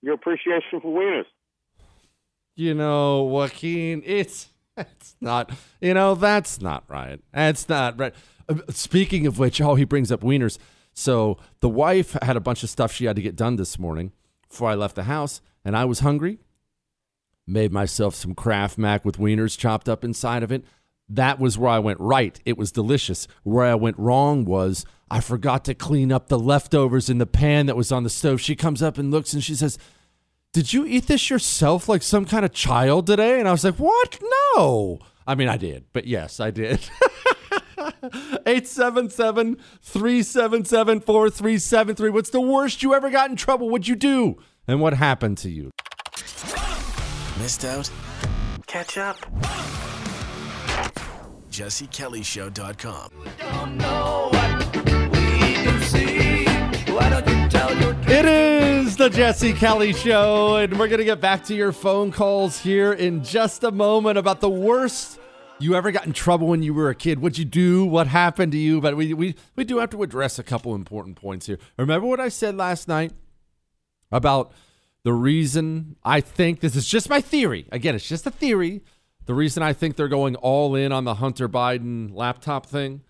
Your 0.00 0.14
appreciation 0.14 0.80
for 0.80 0.96
wieners. 0.96 1.26
You 2.54 2.74
know, 2.74 3.24
Joaquin, 3.24 4.02
it's 4.06 4.48
it's 4.78 5.16
not. 5.20 5.50
You 5.80 5.94
know, 5.94 6.14
that's 6.14 6.60
not 6.60 6.84
right. 6.88 7.20
That's 7.32 7.68
not 7.68 7.98
right. 7.98 8.14
Uh, 8.48 8.56
Speaking 8.70 9.26
of 9.26 9.38
which, 9.38 9.60
oh, 9.60 9.74
he 9.74 9.84
brings 9.84 10.10
up 10.12 10.20
wieners. 10.20 10.58
So 10.92 11.38
the 11.60 11.68
wife 11.68 12.16
had 12.22 12.36
a 12.36 12.40
bunch 12.40 12.62
of 12.62 12.70
stuff 12.70 12.92
she 12.92 13.04
had 13.04 13.16
to 13.16 13.22
get 13.22 13.36
done 13.36 13.56
this 13.56 13.78
morning 13.78 14.12
before 14.48 14.70
I 14.70 14.74
left 14.74 14.96
the 14.96 15.04
house, 15.04 15.40
and 15.64 15.76
I 15.76 15.84
was 15.84 16.00
hungry. 16.00 16.38
Made 17.46 17.72
myself 17.72 18.14
some 18.14 18.34
Kraft 18.34 18.78
Mac 18.78 19.04
with 19.04 19.18
wieners 19.18 19.56
chopped 19.56 19.88
up 19.88 20.04
inside 20.04 20.42
of 20.42 20.52
it. 20.52 20.64
That 21.08 21.38
was 21.38 21.56
where 21.56 21.70
I 21.70 21.78
went 21.78 22.00
right. 22.00 22.38
It 22.44 22.58
was 22.58 22.72
delicious. 22.72 23.26
Where 23.42 23.64
I 23.64 23.74
went 23.74 23.98
wrong 23.98 24.44
was 24.44 24.84
I 25.10 25.20
forgot 25.20 25.64
to 25.64 25.74
clean 25.74 26.12
up 26.12 26.28
the 26.28 26.38
leftovers 26.38 27.08
in 27.08 27.18
the 27.18 27.26
pan 27.26 27.66
that 27.66 27.76
was 27.76 27.90
on 27.90 28.02
the 28.02 28.10
stove. 28.10 28.40
She 28.40 28.54
comes 28.54 28.82
up 28.82 28.98
and 28.98 29.10
looks 29.10 29.32
and 29.32 29.42
she 29.42 29.54
says, 29.54 29.78
Did 30.52 30.72
you 30.72 30.84
eat 30.86 31.06
this 31.06 31.30
yourself 31.30 31.88
like 31.88 32.02
some 32.02 32.24
kind 32.24 32.44
of 32.44 32.52
child 32.52 33.06
today? 33.06 33.38
And 33.38 33.48
I 33.48 33.52
was 33.52 33.64
like, 33.64 33.76
What? 33.76 34.18
No. 34.56 34.98
I 35.26 35.34
mean, 35.34 35.48
I 35.48 35.56
did, 35.58 35.84
but 35.92 36.06
yes, 36.06 36.40
I 36.40 36.50
did. 36.50 36.80
877 38.46 39.56
377 39.82 41.00
4373. 41.00 42.10
What's 42.10 42.30
the 42.30 42.40
worst 42.40 42.82
you 42.82 42.94
ever 42.94 43.10
got 43.10 43.30
in 43.30 43.36
trouble? 43.36 43.68
What'd 43.68 43.88
you 43.88 43.96
do? 43.96 44.36
And 44.66 44.80
what 44.80 44.94
happened 44.94 45.36
to 45.38 45.50
you? 45.50 45.70
Missed 47.38 47.64
out? 47.64 47.90
Catch 48.66 48.98
up. 48.98 49.16
JesseKellyShow.com. 51.50 54.37
the 58.98 59.08
Jesse 59.08 59.52
Kelly 59.52 59.92
Show, 59.92 60.56
and 60.56 60.76
we're 60.76 60.88
going 60.88 60.98
to 60.98 61.04
get 61.04 61.20
back 61.20 61.44
to 61.44 61.54
your 61.54 61.70
phone 61.70 62.10
calls 62.10 62.58
here 62.58 62.92
in 62.92 63.22
just 63.22 63.62
a 63.62 63.70
moment 63.70 64.18
about 64.18 64.40
the 64.40 64.50
worst 64.50 65.20
you 65.60 65.76
ever 65.76 65.92
got 65.92 66.04
in 66.04 66.12
trouble 66.12 66.48
when 66.48 66.64
you 66.64 66.74
were 66.74 66.90
a 66.90 66.96
kid. 66.96 67.20
What'd 67.20 67.38
you 67.38 67.44
do? 67.44 67.84
What 67.84 68.08
happened 68.08 68.50
to 68.52 68.58
you? 68.58 68.80
But 68.80 68.96
we, 68.96 69.14
we, 69.14 69.36
we 69.54 69.62
do 69.62 69.78
have 69.78 69.90
to 69.90 70.02
address 70.02 70.40
a 70.40 70.42
couple 70.42 70.74
important 70.74 71.14
points 71.14 71.46
here. 71.46 71.60
Remember 71.76 72.08
what 72.08 72.18
I 72.18 72.28
said 72.28 72.56
last 72.56 72.88
night 72.88 73.12
about 74.10 74.50
the 75.04 75.12
reason 75.12 75.94
I 76.02 76.20
think 76.20 76.58
this 76.58 76.74
is 76.74 76.88
just 76.88 77.08
my 77.08 77.20
theory. 77.20 77.66
Again, 77.70 77.94
it's 77.94 78.08
just 78.08 78.26
a 78.26 78.32
theory. 78.32 78.82
The 79.26 79.34
reason 79.34 79.62
I 79.62 79.74
think 79.74 79.94
they're 79.94 80.08
going 80.08 80.34
all 80.34 80.74
in 80.74 80.90
on 80.90 81.04
the 81.04 81.14
Hunter 81.14 81.48
Biden 81.48 82.12
laptop 82.12 82.66
thing. 82.66 83.02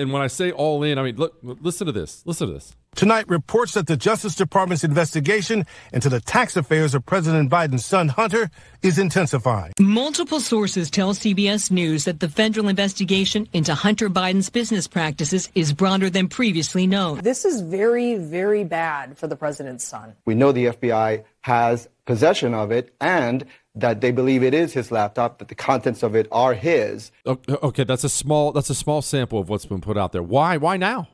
And 0.00 0.12
when 0.12 0.22
I 0.22 0.28
say 0.28 0.50
all 0.50 0.82
in, 0.82 0.98
I 0.98 1.02
mean, 1.02 1.16
look, 1.16 1.36
listen 1.42 1.86
to 1.86 1.92
this. 1.92 2.22
Listen 2.24 2.46
to 2.46 2.54
this. 2.54 2.74
Tonight, 2.96 3.28
reports 3.28 3.74
that 3.74 3.86
the 3.86 3.96
Justice 3.96 4.34
Department's 4.34 4.82
investigation 4.82 5.64
into 5.92 6.08
the 6.08 6.20
tax 6.20 6.56
affairs 6.56 6.94
of 6.94 7.04
President 7.04 7.50
Biden's 7.50 7.84
son 7.84 8.08
Hunter 8.08 8.50
is 8.82 8.98
intensifying. 8.98 9.72
Multiple 9.78 10.40
sources 10.40 10.90
tell 10.90 11.12
CBS 11.12 11.70
News 11.70 12.06
that 12.06 12.18
the 12.18 12.28
federal 12.28 12.66
investigation 12.66 13.46
into 13.52 13.74
Hunter 13.74 14.08
Biden's 14.08 14.50
business 14.50 14.88
practices 14.88 15.50
is 15.54 15.72
broader 15.72 16.10
than 16.10 16.28
previously 16.28 16.86
known. 16.86 17.20
This 17.20 17.44
is 17.44 17.60
very, 17.60 18.16
very 18.16 18.64
bad 18.64 19.18
for 19.18 19.28
the 19.28 19.36
president's 19.36 19.84
son. 19.84 20.14
We 20.24 20.34
know 20.34 20.50
the 20.50 20.66
FBI 20.66 21.24
has 21.42 21.88
possession 22.06 22.54
of 22.54 22.72
it 22.72 22.92
and 23.00 23.44
that 23.74 24.00
they 24.00 24.10
believe 24.10 24.42
it 24.42 24.54
is 24.54 24.72
his 24.72 24.90
laptop, 24.90 25.38
that 25.38 25.48
the 25.48 25.54
contents 25.54 26.02
of 26.02 26.14
it 26.14 26.26
are 26.32 26.54
his. 26.54 27.12
Okay, 27.26 27.84
that's 27.84 28.04
a 28.04 28.08
small 28.08 28.52
that's 28.52 28.70
a 28.70 28.74
small 28.74 29.02
sample 29.02 29.38
of 29.38 29.48
what's 29.48 29.66
been 29.66 29.80
put 29.80 29.96
out 29.96 30.12
there. 30.12 30.22
Why? 30.22 30.56
Why 30.56 30.76
now? 30.76 31.08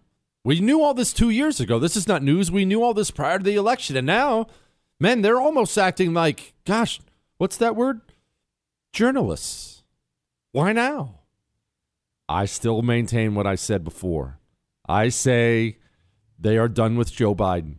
We 0.45 0.61
knew 0.61 0.81
all 0.81 0.95
this 0.95 1.13
two 1.13 1.31
years 1.31 1.61
ago. 1.61 1.79
This 1.79 1.97
is 1.97 2.07
not 2.07 2.23
news. 2.23 2.51
We 2.51 2.65
knew 2.65 2.83
all 2.83 2.95
this 2.95 3.11
prior 3.11 3.39
to 3.39 3.45
the 3.45 3.57
election, 3.57 3.97
and 3.97 4.07
now 4.07 4.47
Men, 4.99 5.23
they're 5.23 5.41
almost 5.41 5.77
acting 5.77 6.15
like, 6.15 6.55
gosh, 6.65 7.01
what's 7.37 7.57
that 7.59 7.77
word? 7.77 8.01
Journalists. 8.93 9.83
Why 10.53 10.73
now? 10.73 11.21
I 12.29 12.47
still 12.47 12.83
maintain 12.83 13.35
what 13.35 13.47
I 13.47 13.57
said 13.57 13.85
before. 13.85 14.39
I 14.89 15.11
say 15.11 15.79
they 16.39 16.57
are 16.57 16.69
done 16.69 16.97
with 16.97 17.13
Joe 17.13 17.35
Biden. 17.35 17.77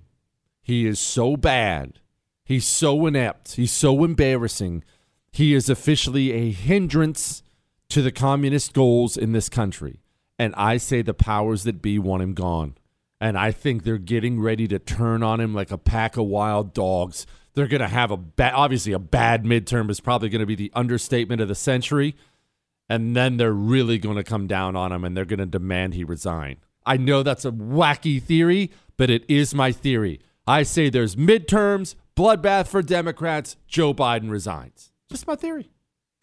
He 0.61 0.85
is 0.85 0.99
so 0.99 1.35
bad. 1.37 1.99
He's 2.47 2.65
so 2.65 3.05
inept. 3.05 3.55
He's 3.55 3.73
so 3.73 4.05
embarrassing. 4.05 4.85
He 5.33 5.53
is 5.53 5.69
officially 5.69 6.31
a 6.31 6.49
hindrance 6.51 7.43
to 7.89 8.01
the 8.01 8.11
communist 8.11 8.71
goals 8.71 9.17
in 9.17 9.33
this 9.33 9.49
country. 9.49 9.99
And 10.39 10.55
I 10.55 10.77
say 10.77 11.01
the 11.01 11.13
powers 11.13 11.65
that 11.65 11.81
be 11.81 11.99
want 11.99 12.23
him 12.23 12.33
gone. 12.33 12.77
And 13.19 13.37
I 13.37 13.51
think 13.51 13.83
they're 13.83 13.97
getting 13.97 14.39
ready 14.39 14.65
to 14.69 14.79
turn 14.79 15.23
on 15.23 15.41
him 15.41 15.53
like 15.53 15.71
a 15.71 15.77
pack 15.77 16.15
of 16.15 16.27
wild 16.27 16.73
dogs. 16.73 17.27
They're 17.53 17.67
going 17.67 17.81
to 17.81 17.89
have 17.89 18.11
a 18.11 18.17
ba- 18.17 18.53
obviously 18.53 18.93
a 18.93 18.99
bad 18.99 19.43
midterm 19.43 19.89
is 19.89 19.99
probably 19.99 20.29
going 20.29 20.39
to 20.39 20.45
be 20.45 20.55
the 20.55 20.71
understatement 20.73 21.41
of 21.41 21.49
the 21.49 21.55
century. 21.55 22.15
And 22.87 23.13
then 23.13 23.35
they're 23.35 23.51
really 23.51 23.97
going 23.97 24.15
to 24.15 24.23
come 24.23 24.47
down 24.47 24.77
on 24.77 24.93
him 24.93 25.03
and 25.03 25.17
they're 25.17 25.25
going 25.25 25.39
to 25.39 25.45
demand 25.45 25.95
he 25.95 26.05
resign. 26.05 26.59
I 26.85 26.95
know 26.95 27.23
that's 27.23 27.43
a 27.43 27.51
wacky 27.51 28.23
theory, 28.23 28.71
but 28.95 29.09
it 29.09 29.25
is 29.27 29.53
my 29.53 29.73
theory. 29.73 30.21
I 30.47 30.63
say 30.63 30.89
there's 30.89 31.17
midterms, 31.17 31.95
bloodbath 32.17 32.67
for 32.67 32.81
Democrats, 32.81 33.55
Joe 33.67 33.93
Biden 33.93 34.29
resigns. 34.29 34.91
Just 35.09 35.27
my 35.27 35.35
theory. 35.35 35.69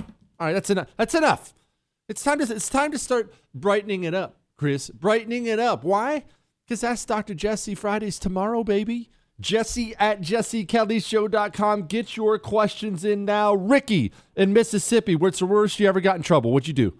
All 0.00 0.48
right, 0.48 0.52
that's 0.52 0.68
enough. 0.68 0.88
That's 0.96 1.14
enough. 1.14 1.54
It's 2.08 2.22
time 2.22 2.40
to 2.40 2.54
it's 2.54 2.68
time 2.68 2.92
to 2.92 2.98
start 2.98 3.32
brightening 3.54 4.04
it 4.04 4.12
up, 4.12 4.36
Chris. 4.58 4.90
Brightening 4.90 5.46
it 5.46 5.58
up. 5.58 5.84
Why? 5.84 6.24
Because 6.66 6.80
that's 6.80 7.04
Dr. 7.04 7.34
Jesse 7.34 7.74
Fridays 7.74 8.18
tomorrow, 8.18 8.64
baby. 8.64 9.08
Jesse 9.40 9.94
at 9.98 10.20
jessekellyshow.com. 10.20 11.82
Get 11.86 12.16
your 12.16 12.38
questions 12.38 13.04
in 13.04 13.24
now. 13.24 13.54
Ricky 13.54 14.12
in 14.36 14.52
Mississippi, 14.52 15.16
what's 15.16 15.40
the 15.40 15.46
worst 15.46 15.80
you 15.80 15.88
ever 15.88 16.00
got 16.00 16.16
in 16.16 16.22
trouble? 16.22 16.52
What'd 16.52 16.68
you 16.68 16.74
do? 16.74 16.98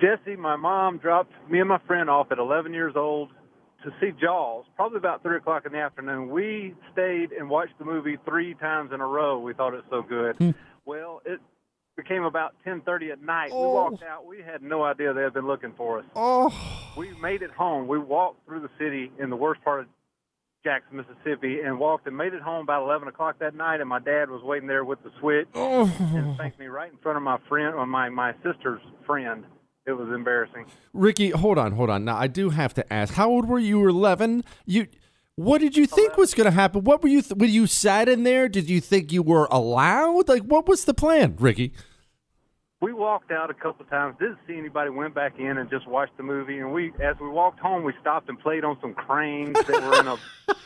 Jesse, 0.00 0.36
my 0.36 0.56
mom 0.56 0.98
dropped 0.98 1.32
me 1.50 1.60
and 1.60 1.68
my 1.68 1.78
friend 1.86 2.08
off 2.08 2.32
at 2.32 2.38
11 2.38 2.72
years 2.72 2.94
old 2.96 3.30
to 3.84 3.90
see 4.00 4.10
Jaws, 4.20 4.64
probably 4.76 4.98
about 4.98 5.22
3 5.22 5.36
o'clock 5.38 5.64
in 5.66 5.72
the 5.72 5.78
afternoon. 5.78 6.28
We 6.30 6.74
stayed 6.92 7.32
and 7.32 7.48
watched 7.48 7.78
the 7.78 7.84
movie 7.84 8.18
three 8.24 8.54
times 8.54 8.92
in 8.92 9.00
a 9.00 9.06
row. 9.06 9.38
We 9.38 9.54
thought 9.54 9.74
it 9.74 9.84
was 9.84 9.84
so 9.90 10.02
good. 10.02 10.36
Hmm. 10.36 10.50
well, 10.84 11.22
it 11.24 11.40
became 11.96 12.24
about 12.24 12.54
10.30 12.66 13.12
at 13.12 13.22
night. 13.22 13.50
Oh. 13.52 13.68
We 13.68 13.74
walked 13.74 14.02
out. 14.02 14.26
We 14.26 14.42
had 14.42 14.62
no 14.62 14.82
idea 14.84 15.12
they 15.12 15.22
had 15.22 15.34
been 15.34 15.46
looking 15.46 15.72
for 15.76 15.98
us. 16.00 16.04
Oh. 16.16 16.52
We 16.96 17.10
made 17.20 17.42
it 17.42 17.50
home. 17.50 17.86
We 17.88 17.98
walked 17.98 18.46
through 18.46 18.60
the 18.60 18.70
city 18.78 19.10
in 19.18 19.30
the 19.30 19.36
worst 19.36 19.62
part 19.62 19.80
of 19.80 19.86
Jackson, 20.64 20.98
Mississippi, 20.98 21.60
and 21.60 21.78
walked 21.78 22.06
and 22.06 22.14
made 22.16 22.34
it 22.34 22.42
home 22.42 22.62
about 22.64 22.82
11 22.82 23.08
o'clock 23.08 23.38
that 23.38 23.54
night, 23.54 23.80
and 23.80 23.88
my 23.88 23.98
dad 23.98 24.28
was 24.28 24.42
waiting 24.42 24.68
there 24.68 24.84
with 24.84 25.02
the 25.02 25.10
switch 25.18 25.48
Oh. 25.54 25.90
and 26.14 26.36
thanked 26.36 26.58
me 26.58 26.66
right 26.66 26.90
in 26.92 26.98
front 26.98 27.16
of 27.16 27.22
my 27.22 27.38
friend, 27.48 27.74
or 27.74 27.86
my, 27.86 28.10
my 28.10 28.34
sister's 28.44 28.82
friend. 29.06 29.44
It 29.86 29.92
was 29.92 30.08
embarrassing. 30.14 30.66
Ricky, 30.92 31.30
hold 31.30 31.58
on, 31.58 31.72
hold 31.72 31.90
on. 31.90 32.04
Now 32.04 32.16
I 32.16 32.26
do 32.26 32.50
have 32.50 32.74
to 32.74 32.92
ask. 32.92 33.14
How 33.14 33.28
old 33.30 33.48
were 33.48 33.58
you? 33.58 33.68
You 33.68 33.78
were 33.80 33.88
eleven. 33.88 34.44
You, 34.66 34.86
what 35.36 35.60
did 35.60 35.76
you 35.76 35.86
think 35.86 36.16
was 36.16 36.34
going 36.34 36.44
to 36.44 36.50
happen? 36.50 36.84
What 36.84 37.02
were 37.02 37.08
you? 37.08 37.22
Th- 37.22 37.34
when 37.34 37.50
you 37.50 37.66
sat 37.66 38.08
in 38.08 38.24
there, 38.24 38.48
did 38.48 38.68
you 38.68 38.80
think 38.80 39.10
you 39.10 39.22
were 39.22 39.48
allowed? 39.50 40.28
Like, 40.28 40.42
what 40.42 40.68
was 40.68 40.84
the 40.84 40.92
plan, 40.92 41.36
Ricky? 41.38 41.72
We 42.82 42.92
walked 42.92 43.30
out 43.30 43.50
a 43.50 43.54
couple 43.54 43.84
of 43.84 43.90
times, 43.90 44.16
didn't 44.18 44.38
see 44.46 44.56
anybody, 44.56 44.90
went 44.90 45.14
back 45.14 45.38
in 45.38 45.58
and 45.58 45.68
just 45.70 45.86
watched 45.86 46.16
the 46.16 46.22
movie. 46.22 46.58
And 46.58 46.72
we, 46.72 46.92
as 47.02 47.16
we 47.20 47.28
walked 47.28 47.60
home, 47.60 47.84
we 47.84 47.92
stopped 48.00 48.28
and 48.28 48.38
played 48.38 48.64
on 48.64 48.78
some 48.80 48.94
cranes 48.94 49.54
that 49.54 49.82
were 49.82 50.00
in 50.00 50.06
a 50.08 50.16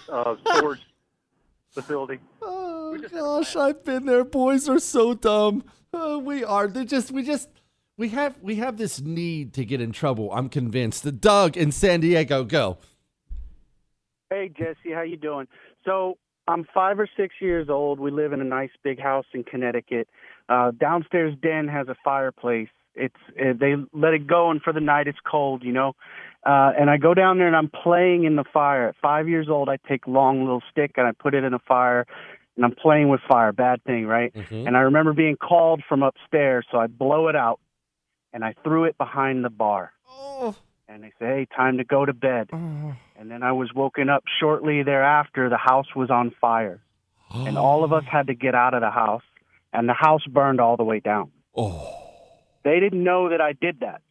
uh, 0.12 0.36
storage 0.44 0.80
facility. 1.70 2.20
Oh 2.40 2.96
gosh, 3.10 3.56
I've 3.56 3.84
been 3.84 4.06
there. 4.06 4.24
Boys 4.24 4.68
are 4.68 4.78
so 4.78 5.14
dumb. 5.14 5.64
Uh, 5.92 6.20
we 6.22 6.44
are. 6.44 6.68
They're 6.68 6.84
just. 6.84 7.10
We 7.10 7.22
just. 7.24 7.48
We 7.96 8.08
have. 8.08 8.36
We 8.42 8.56
have 8.56 8.76
this 8.76 9.00
need 9.00 9.52
to 9.54 9.64
get 9.64 9.80
in 9.80 9.92
trouble. 9.92 10.32
I'm 10.32 10.48
convinced. 10.48 11.04
The 11.04 11.12
Doug 11.12 11.56
in 11.56 11.70
San 11.70 12.00
Diego, 12.00 12.44
go. 12.44 12.78
Hey 14.30 14.48
Jesse, 14.48 14.92
how 14.92 15.02
you 15.02 15.16
doing? 15.16 15.46
So 15.84 16.18
I'm 16.48 16.66
five 16.74 16.98
or 16.98 17.08
six 17.16 17.36
years 17.40 17.68
old. 17.68 18.00
We 18.00 18.10
live 18.10 18.32
in 18.32 18.40
a 18.40 18.44
nice 18.44 18.70
big 18.82 19.00
house 19.00 19.26
in 19.32 19.44
Connecticut. 19.44 20.08
Uh, 20.48 20.72
downstairs 20.72 21.34
den 21.40 21.68
has 21.68 21.88
a 21.88 21.94
fireplace. 22.04 22.68
It's 22.96 23.14
uh, 23.40 23.52
they 23.58 23.74
let 23.92 24.14
it 24.14 24.26
go, 24.26 24.50
and 24.50 24.60
for 24.60 24.72
the 24.72 24.80
night 24.80 25.06
it's 25.06 25.18
cold, 25.24 25.62
you 25.62 25.72
know. 25.72 25.92
Uh, 26.44 26.72
and 26.78 26.90
I 26.90 26.96
go 26.96 27.14
down 27.14 27.38
there 27.38 27.46
and 27.46 27.56
I'm 27.56 27.70
playing 27.70 28.24
in 28.24 28.34
the 28.36 28.44
fire. 28.52 28.88
At 28.88 28.96
five 29.00 29.28
years 29.28 29.48
old, 29.48 29.68
I 29.68 29.78
take 29.88 30.06
long 30.06 30.40
little 30.40 30.62
stick 30.70 30.92
and 30.96 31.06
I 31.06 31.12
put 31.12 31.34
it 31.34 31.44
in 31.44 31.54
a 31.54 31.58
fire, 31.60 32.06
and 32.56 32.64
I'm 32.64 32.74
playing 32.74 33.08
with 33.08 33.20
fire. 33.28 33.52
Bad 33.52 33.84
thing, 33.84 34.06
right? 34.06 34.34
Mhm. 34.34 34.66
And 34.66 34.76
I 34.76 34.80
remember 34.80 35.12
being 35.12 35.36
called 35.36 35.82
from 35.88 36.02
upstairs, 36.02 36.66
so 36.70 36.78
I 36.78 36.86
blow 36.88 37.28
it 37.28 37.36
out, 37.36 37.60
and 38.34 38.44
I 38.44 38.54
threw 38.64 38.84
it 38.84 38.98
behind 38.98 39.44
the 39.44 39.50
bar. 39.50 39.92
Oh. 40.10 40.54
And 40.86 41.02
they 41.02 41.12
say, 41.18 41.26
"Hey, 41.26 41.46
time 41.56 41.78
to 41.78 41.84
go 41.84 42.04
to 42.04 42.12
bed." 42.12 42.50
Oh. 42.52 42.94
And 43.16 43.30
then 43.30 43.42
I 43.42 43.52
was 43.52 43.72
woken 43.72 44.10
up 44.10 44.24
shortly 44.38 44.82
thereafter. 44.82 45.48
The 45.48 45.56
house 45.56 45.94
was 45.96 46.10
on 46.10 46.32
fire, 46.40 46.82
and 47.32 47.56
all 47.56 47.84
of 47.84 47.92
us 47.94 48.04
had 48.04 48.26
to 48.26 48.34
get 48.34 48.54
out 48.54 48.74
of 48.74 48.82
the 48.82 48.90
house, 48.90 49.22
and 49.72 49.88
the 49.88 49.94
house 49.94 50.26
burned 50.26 50.60
all 50.60 50.76
the 50.76 50.84
way 50.84 51.00
down. 51.00 51.30
Oh. 51.56 51.90
They 52.64 52.80
didn't 52.80 53.02
know 53.02 53.30
that 53.30 53.40
I 53.40 53.52
did 53.52 53.80
that, 53.80 54.02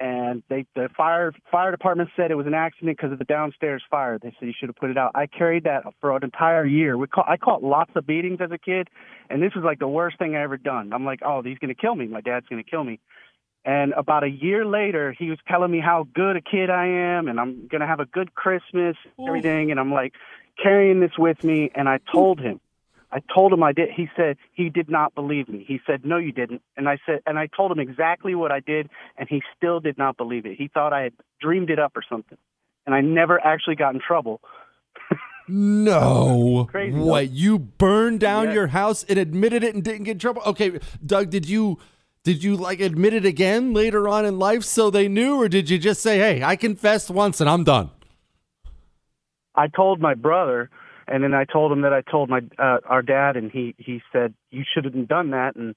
and 0.00 0.42
they 0.48 0.66
the 0.74 0.88
fire 0.94 1.32
fire 1.50 1.70
department 1.70 2.10
said 2.16 2.30
it 2.30 2.34
was 2.34 2.46
an 2.46 2.54
accident 2.54 2.98
because 2.98 3.12
of 3.12 3.18
the 3.18 3.24
downstairs 3.24 3.82
fire. 3.90 4.18
They 4.18 4.34
said 4.38 4.46
you 4.46 4.54
should 4.58 4.68
have 4.68 4.76
put 4.76 4.90
it 4.90 4.98
out. 4.98 5.12
I 5.14 5.26
carried 5.26 5.64
that 5.64 5.84
for 6.00 6.14
an 6.14 6.24
entire 6.24 6.66
year. 6.66 6.98
We 6.98 7.06
caught, 7.06 7.28
I 7.28 7.36
caught 7.36 7.62
lots 7.62 7.92
of 7.94 8.06
beatings 8.06 8.40
as 8.42 8.50
a 8.50 8.58
kid, 8.58 8.90
and 9.30 9.42
this 9.42 9.54
was 9.54 9.64
like 9.64 9.78
the 9.78 9.88
worst 9.88 10.18
thing 10.18 10.34
I 10.36 10.42
ever 10.42 10.56
done. 10.58 10.92
I'm 10.92 11.04
like, 11.04 11.20
oh, 11.24 11.42
he's 11.42 11.58
gonna 11.58 11.74
kill 11.74 11.94
me. 11.94 12.06
My 12.06 12.20
dad's 12.20 12.46
gonna 12.48 12.64
kill 12.64 12.84
me. 12.84 13.00
And 13.64 13.92
about 13.94 14.24
a 14.24 14.28
year 14.28 14.66
later, 14.66 15.12
he 15.18 15.30
was 15.30 15.38
telling 15.48 15.70
me 15.70 15.80
how 15.80 16.06
good 16.14 16.36
a 16.36 16.40
kid 16.42 16.68
I 16.68 16.86
am, 16.86 17.28
and 17.28 17.40
I'm 17.40 17.66
gonna 17.68 17.86
have 17.86 18.00
a 18.00 18.04
good 18.04 18.34
Christmas, 18.34 18.96
and 19.16 19.28
everything. 19.28 19.70
And 19.70 19.80
I'm 19.80 19.92
like 19.92 20.12
carrying 20.62 21.00
this 21.00 21.16
with 21.18 21.42
me, 21.42 21.70
and 21.74 21.88
I 21.88 21.98
told 22.12 22.40
him, 22.40 22.60
I 23.10 23.22
told 23.32 23.52
him 23.52 23.62
I 23.62 23.72
did. 23.72 23.90
He 23.90 24.08
said 24.16 24.36
he 24.52 24.68
did 24.68 24.90
not 24.90 25.14
believe 25.14 25.48
me. 25.48 25.64
He 25.66 25.80
said, 25.86 26.04
"No, 26.04 26.18
you 26.18 26.32
didn't." 26.32 26.62
And 26.76 26.88
I 26.88 26.98
said, 27.06 27.20
and 27.26 27.38
I 27.38 27.46
told 27.46 27.72
him 27.72 27.78
exactly 27.78 28.34
what 28.34 28.50
I 28.52 28.60
did, 28.60 28.90
and 29.16 29.28
he 29.28 29.40
still 29.56 29.80
did 29.80 29.96
not 29.96 30.16
believe 30.16 30.44
it. 30.46 30.56
He 30.58 30.68
thought 30.68 30.92
I 30.92 31.02
had 31.02 31.12
dreamed 31.40 31.70
it 31.70 31.78
up 31.78 31.96
or 31.96 32.02
something, 32.08 32.36
and 32.86 32.94
I 32.94 33.00
never 33.00 33.38
actually 33.44 33.76
got 33.76 33.94
in 33.94 34.00
trouble. 34.00 34.40
No. 35.46 36.66
Crazy, 36.70 36.98
What? 36.98 37.30
You 37.30 37.58
burned 37.58 38.20
down 38.20 38.46
Yeah. 38.46 38.54
your 38.54 38.66
house 38.68 39.04
and 39.04 39.18
admitted 39.18 39.62
it 39.62 39.74
and 39.74 39.84
didn't 39.84 40.04
get 40.04 40.12
in 40.12 40.18
trouble? 40.18 40.42
Okay, 40.46 40.78
Doug, 41.04 41.30
did 41.30 41.48
you 41.48 41.78
did 42.24 42.42
you 42.42 42.56
like 42.56 42.80
admit 42.80 43.12
it 43.12 43.26
again 43.26 43.74
later 43.74 44.08
on 44.08 44.24
in 44.24 44.38
life 44.38 44.64
so 44.64 44.90
they 44.90 45.08
knew 45.08 45.36
or 45.36 45.48
did 45.48 45.70
you 45.70 45.78
just 45.78 46.02
say, 46.02 46.18
"Hey, 46.18 46.42
I 46.42 46.56
confessed 46.56 47.10
once 47.10 47.40
and 47.40 47.48
I'm 47.48 47.64
done?" 47.64 47.90
I 49.54 49.68
told 49.68 50.00
my 50.00 50.14
brother, 50.14 50.70
and 51.06 51.22
then 51.22 51.34
I 51.34 51.44
told 51.44 51.70
him 51.70 51.82
that 51.82 51.92
I 51.92 52.00
told 52.00 52.30
my 52.30 52.40
uh, 52.58 52.78
our 52.86 53.02
dad, 53.02 53.36
and 53.36 53.50
he 53.50 53.74
he 53.78 54.02
said 54.10 54.34
you 54.50 54.64
should 54.64 54.84
have 54.84 55.08
done 55.08 55.30
that, 55.30 55.54
and 55.54 55.74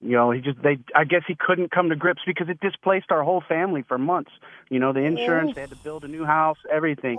you 0.00 0.12
know 0.12 0.30
he 0.30 0.40
just 0.40 0.62
they 0.62 0.78
I 0.94 1.04
guess 1.04 1.22
he 1.26 1.36
couldn't 1.38 1.72
come 1.72 1.88
to 1.90 1.96
grips 1.96 2.22
because 2.24 2.48
it 2.48 2.60
displaced 2.60 3.10
our 3.10 3.24
whole 3.24 3.42
family 3.46 3.84
for 3.86 3.98
months. 3.98 4.30
You 4.70 4.78
know 4.78 4.92
the 4.92 5.00
insurance, 5.00 5.54
they 5.56 5.62
had 5.62 5.70
to 5.70 5.76
build 5.76 6.04
a 6.04 6.08
new 6.08 6.24
house, 6.24 6.58
everything. 6.72 7.18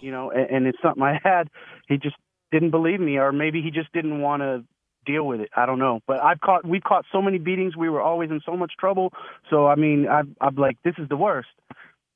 You 0.00 0.10
know, 0.10 0.30
and, 0.30 0.50
and 0.50 0.66
it's 0.66 0.78
something 0.82 1.02
I 1.02 1.20
had. 1.22 1.50
He 1.88 1.96
just 1.98 2.16
didn't 2.50 2.70
believe 2.70 3.00
me, 3.00 3.18
or 3.18 3.32
maybe 3.32 3.60
he 3.60 3.70
just 3.70 3.92
didn't 3.92 4.20
want 4.20 4.42
to 4.42 4.64
deal 5.06 5.26
with 5.26 5.40
it. 5.40 5.48
I 5.56 5.64
don't 5.66 5.78
know, 5.78 6.00
but 6.06 6.22
I've 6.22 6.40
caught 6.40 6.66
we've 6.66 6.82
caught 6.82 7.04
so 7.12 7.22
many 7.22 7.38
beatings. 7.38 7.76
We 7.76 7.88
were 7.88 8.02
always 8.02 8.30
in 8.30 8.40
so 8.44 8.56
much 8.56 8.72
trouble. 8.78 9.12
So 9.48 9.66
I 9.66 9.76
mean, 9.76 10.06
I, 10.08 10.22
I'm 10.40 10.56
like, 10.56 10.76
this 10.84 10.94
is 10.98 11.08
the 11.08 11.16
worst. 11.16 11.48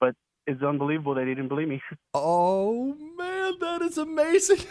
But 0.00 0.14
it's 0.46 0.62
unbelievable 0.62 1.14
that 1.14 1.26
he 1.26 1.34
didn't 1.34 1.48
believe 1.48 1.68
me. 1.68 1.80
Oh 2.12 2.96
man, 3.16 3.52
that 3.60 3.82
is 3.82 3.96
amazing. 3.96 4.58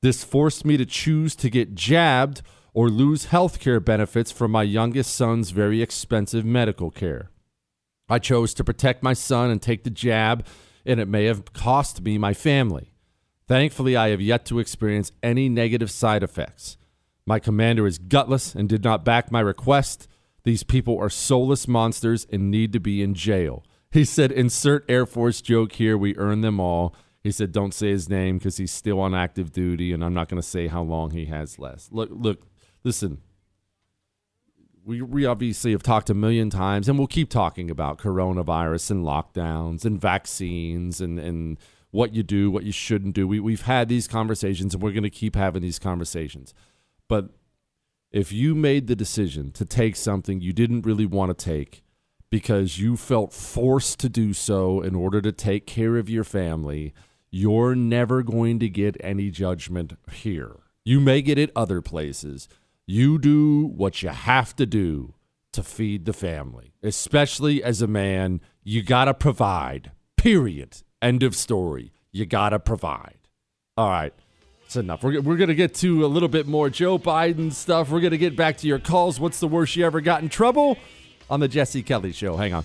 This 0.00 0.24
forced 0.24 0.64
me 0.64 0.78
to 0.78 0.86
choose 0.86 1.36
to 1.36 1.50
get 1.50 1.74
jabbed 1.74 2.40
or 2.72 2.88
lose 2.88 3.26
health 3.26 3.60
care 3.60 3.80
benefits 3.80 4.32
from 4.32 4.50
my 4.50 4.62
youngest 4.62 5.14
son's 5.14 5.50
very 5.50 5.82
expensive 5.82 6.46
medical 6.46 6.90
care. 6.90 7.30
I 8.08 8.18
chose 8.18 8.54
to 8.54 8.64
protect 8.64 9.02
my 9.02 9.12
son 9.12 9.50
and 9.50 9.60
take 9.60 9.84
the 9.84 9.90
jab, 9.90 10.46
and 10.86 10.98
it 10.98 11.08
may 11.08 11.24
have 11.26 11.52
cost 11.52 12.00
me 12.00 12.16
my 12.16 12.32
family. 12.32 12.94
Thankfully, 13.46 13.94
I 13.94 14.08
have 14.08 14.22
yet 14.22 14.46
to 14.46 14.58
experience 14.58 15.12
any 15.22 15.50
negative 15.50 15.90
side 15.90 16.22
effects. 16.22 16.78
My 17.26 17.38
commander 17.38 17.86
is 17.86 17.98
gutless 17.98 18.54
and 18.54 18.68
did 18.68 18.84
not 18.84 19.04
back 19.04 19.30
my 19.30 19.40
request. 19.40 20.08
These 20.44 20.62
people 20.62 20.98
are 20.98 21.08
soulless 21.08 21.66
monsters 21.66 22.26
and 22.30 22.50
need 22.50 22.72
to 22.74 22.80
be 22.80 23.02
in 23.02 23.14
jail. 23.14 23.64
He 23.90 24.04
said, 24.04 24.30
insert 24.30 24.84
Air 24.88 25.06
Force 25.06 25.40
joke 25.40 25.72
here. 25.72 25.96
We 25.96 26.16
earn 26.16 26.42
them 26.42 26.60
all. 26.60 26.94
He 27.22 27.30
said, 27.30 27.52
don't 27.52 27.72
say 27.72 27.88
his 27.88 28.10
name 28.10 28.36
because 28.36 28.58
he's 28.58 28.72
still 28.72 29.00
on 29.00 29.14
active 29.14 29.52
duty, 29.52 29.92
and 29.92 30.04
I'm 30.04 30.12
not 30.12 30.28
going 30.28 30.42
to 30.42 30.46
say 30.46 30.66
how 30.66 30.82
long 30.82 31.12
he 31.12 31.24
has 31.26 31.58
left. 31.58 31.90
Look, 31.90 32.10
look, 32.12 32.42
listen. 32.82 33.22
We, 34.84 35.00
we 35.00 35.24
obviously 35.24 35.72
have 35.72 35.82
talked 35.82 36.10
a 36.10 36.14
million 36.14 36.50
times, 36.50 36.86
and 36.86 36.98
we'll 36.98 37.06
keep 37.06 37.30
talking 37.30 37.70
about 37.70 37.96
coronavirus 37.96 38.90
and 38.90 39.04
lockdowns 39.04 39.86
and 39.86 39.98
vaccines 39.98 41.00
and, 41.00 41.18
and 41.18 41.56
what 41.90 42.14
you 42.14 42.22
do, 42.22 42.50
what 42.50 42.64
you 42.64 42.72
shouldn't 42.72 43.14
do. 43.14 43.26
We, 43.26 43.40
we've 43.40 43.62
had 43.62 43.88
these 43.88 44.06
conversations, 44.06 44.74
and 44.74 44.82
we're 44.82 44.92
going 44.92 45.04
to 45.04 45.08
keep 45.08 45.36
having 45.36 45.62
these 45.62 45.78
conversations. 45.78 46.52
But 47.08 47.30
if 48.10 48.32
you 48.32 48.54
made 48.54 48.86
the 48.86 48.96
decision 48.96 49.50
to 49.52 49.64
take 49.64 49.96
something 49.96 50.40
you 50.40 50.52
didn't 50.52 50.86
really 50.86 51.06
want 51.06 51.36
to 51.36 51.44
take 51.44 51.82
because 52.30 52.78
you 52.78 52.96
felt 52.96 53.32
forced 53.32 53.98
to 54.00 54.08
do 54.08 54.32
so 54.32 54.80
in 54.80 54.94
order 54.94 55.20
to 55.20 55.32
take 55.32 55.66
care 55.66 55.96
of 55.96 56.10
your 56.10 56.24
family, 56.24 56.94
you're 57.30 57.74
never 57.74 58.22
going 58.22 58.58
to 58.60 58.68
get 58.68 58.96
any 59.00 59.30
judgment 59.30 59.98
here. 60.12 60.56
You 60.84 61.00
may 61.00 61.22
get 61.22 61.38
it 61.38 61.50
other 61.56 61.80
places. 61.82 62.48
You 62.86 63.18
do 63.18 63.66
what 63.66 64.02
you 64.02 64.10
have 64.10 64.54
to 64.56 64.66
do 64.66 65.14
to 65.52 65.62
feed 65.62 66.04
the 66.04 66.12
family, 66.12 66.74
especially 66.82 67.62
as 67.62 67.80
a 67.82 67.86
man. 67.86 68.40
You 68.62 68.82
got 68.82 69.06
to 69.06 69.14
provide, 69.14 69.92
period. 70.16 70.82
End 71.00 71.22
of 71.22 71.34
story. 71.34 71.92
You 72.12 72.26
got 72.26 72.50
to 72.50 72.58
provide. 72.58 73.18
All 73.76 73.88
right. 73.88 74.14
That's 74.74 74.84
enough. 74.84 75.04
We're, 75.04 75.20
we're 75.20 75.36
going 75.36 75.48
to 75.48 75.54
get 75.54 75.74
to 75.76 76.04
a 76.04 76.08
little 76.08 76.28
bit 76.28 76.48
more 76.48 76.68
Joe 76.68 76.98
Biden 76.98 77.52
stuff. 77.52 77.90
We're 77.90 78.00
going 78.00 78.10
to 78.10 78.18
get 78.18 78.34
back 78.34 78.56
to 78.58 78.66
your 78.66 78.80
calls. 78.80 79.20
What's 79.20 79.38
the 79.38 79.46
worst 79.46 79.76
you 79.76 79.86
ever 79.86 80.00
got 80.00 80.22
in 80.22 80.28
trouble? 80.28 80.76
On 81.30 81.38
the 81.38 81.46
Jesse 81.46 81.82
Kelly 81.82 82.10
Show. 82.10 82.36
Hang 82.36 82.54
on. 82.54 82.64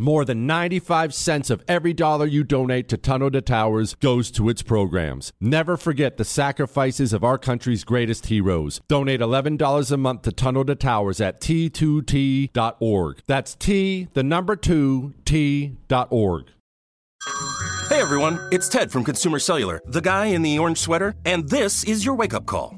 More 0.00 0.24
than 0.24 0.46
95 0.46 1.12
cents 1.12 1.50
of 1.50 1.64
every 1.66 1.92
dollar 1.92 2.24
you 2.24 2.44
donate 2.44 2.88
to 2.90 2.96
Tunnel 2.96 3.32
to 3.32 3.40
Towers 3.40 3.96
goes 3.96 4.30
to 4.30 4.48
its 4.48 4.62
programs. 4.62 5.32
Never 5.40 5.76
forget 5.76 6.16
the 6.16 6.24
sacrifices 6.24 7.12
of 7.12 7.24
our 7.24 7.36
country's 7.36 7.82
greatest 7.82 8.26
heroes. 8.26 8.80
Donate 8.86 9.18
$11 9.18 9.90
a 9.90 9.96
month 9.96 10.22
to 10.22 10.30
Tunnel 10.30 10.64
to 10.66 10.76
Towers 10.76 11.20
at 11.20 11.40
t2t.org. 11.40 13.22
That's 13.26 13.56
T, 13.56 14.06
the 14.12 14.22
number 14.22 14.54
2, 14.54 15.14
T.org. 15.24 16.44
Hey 17.88 18.00
everyone, 18.00 18.38
it's 18.52 18.68
Ted 18.68 18.92
from 18.92 19.02
Consumer 19.02 19.40
Cellular, 19.40 19.80
the 19.84 20.00
guy 20.00 20.26
in 20.26 20.42
the 20.42 20.60
orange 20.60 20.78
sweater, 20.78 21.16
and 21.24 21.48
this 21.48 21.82
is 21.82 22.04
your 22.04 22.14
wake 22.14 22.34
up 22.34 22.46
call. 22.46 22.77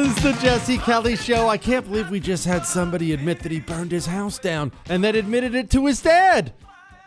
The 0.21 0.33
Jesse 0.33 0.77
Kelly 0.77 1.15
Show. 1.15 1.47
I 1.47 1.57
can't 1.57 1.83
believe 1.83 2.11
we 2.11 2.19
just 2.19 2.45
had 2.45 2.63
somebody 2.63 3.11
admit 3.11 3.39
that 3.39 3.51
he 3.51 3.59
burned 3.59 3.91
his 3.91 4.05
house 4.05 4.37
down 4.37 4.71
and 4.87 5.03
then 5.03 5.15
admitted 5.15 5.55
it 5.55 5.71
to 5.71 5.87
his 5.87 5.99
dad. 5.99 6.53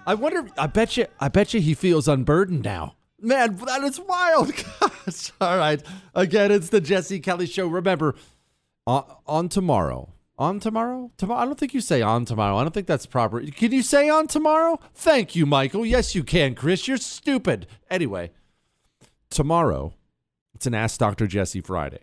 I 0.04 0.14
wonder. 0.14 0.48
I 0.58 0.66
bet 0.66 0.96
you. 0.96 1.06
I 1.20 1.28
bet 1.28 1.54
you 1.54 1.60
he 1.60 1.74
feels 1.74 2.08
unburdened 2.08 2.64
now. 2.64 2.96
Man, 3.20 3.56
that 3.66 3.84
is 3.84 4.00
wild. 4.00 4.52
Gosh. 4.80 5.30
All 5.40 5.56
right. 5.56 5.80
Again, 6.16 6.50
it's 6.50 6.70
the 6.70 6.80
Jesse 6.80 7.20
Kelly 7.20 7.46
Show. 7.46 7.68
Remember, 7.68 8.16
on, 8.84 9.04
on 9.26 9.48
tomorrow. 9.48 10.12
On 10.36 10.58
tomorrow? 10.58 11.12
Tomorrow? 11.16 11.40
I 11.40 11.44
don't 11.44 11.58
think 11.58 11.72
you 11.72 11.80
say 11.80 12.02
on 12.02 12.24
tomorrow. 12.24 12.56
I 12.56 12.62
don't 12.62 12.74
think 12.74 12.88
that's 12.88 13.06
proper. 13.06 13.40
Can 13.42 13.70
you 13.70 13.82
say 13.82 14.08
on 14.08 14.26
tomorrow? 14.26 14.80
Thank 14.92 15.36
you, 15.36 15.46
Michael. 15.46 15.86
Yes, 15.86 16.16
you 16.16 16.24
can, 16.24 16.56
Chris. 16.56 16.88
You're 16.88 16.96
stupid. 16.96 17.68
Anyway, 17.88 18.32
tomorrow, 19.30 19.94
it's 20.52 20.66
an 20.66 20.74
Ask 20.74 20.98
Dr. 20.98 21.28
Jesse 21.28 21.60
Friday. 21.60 22.00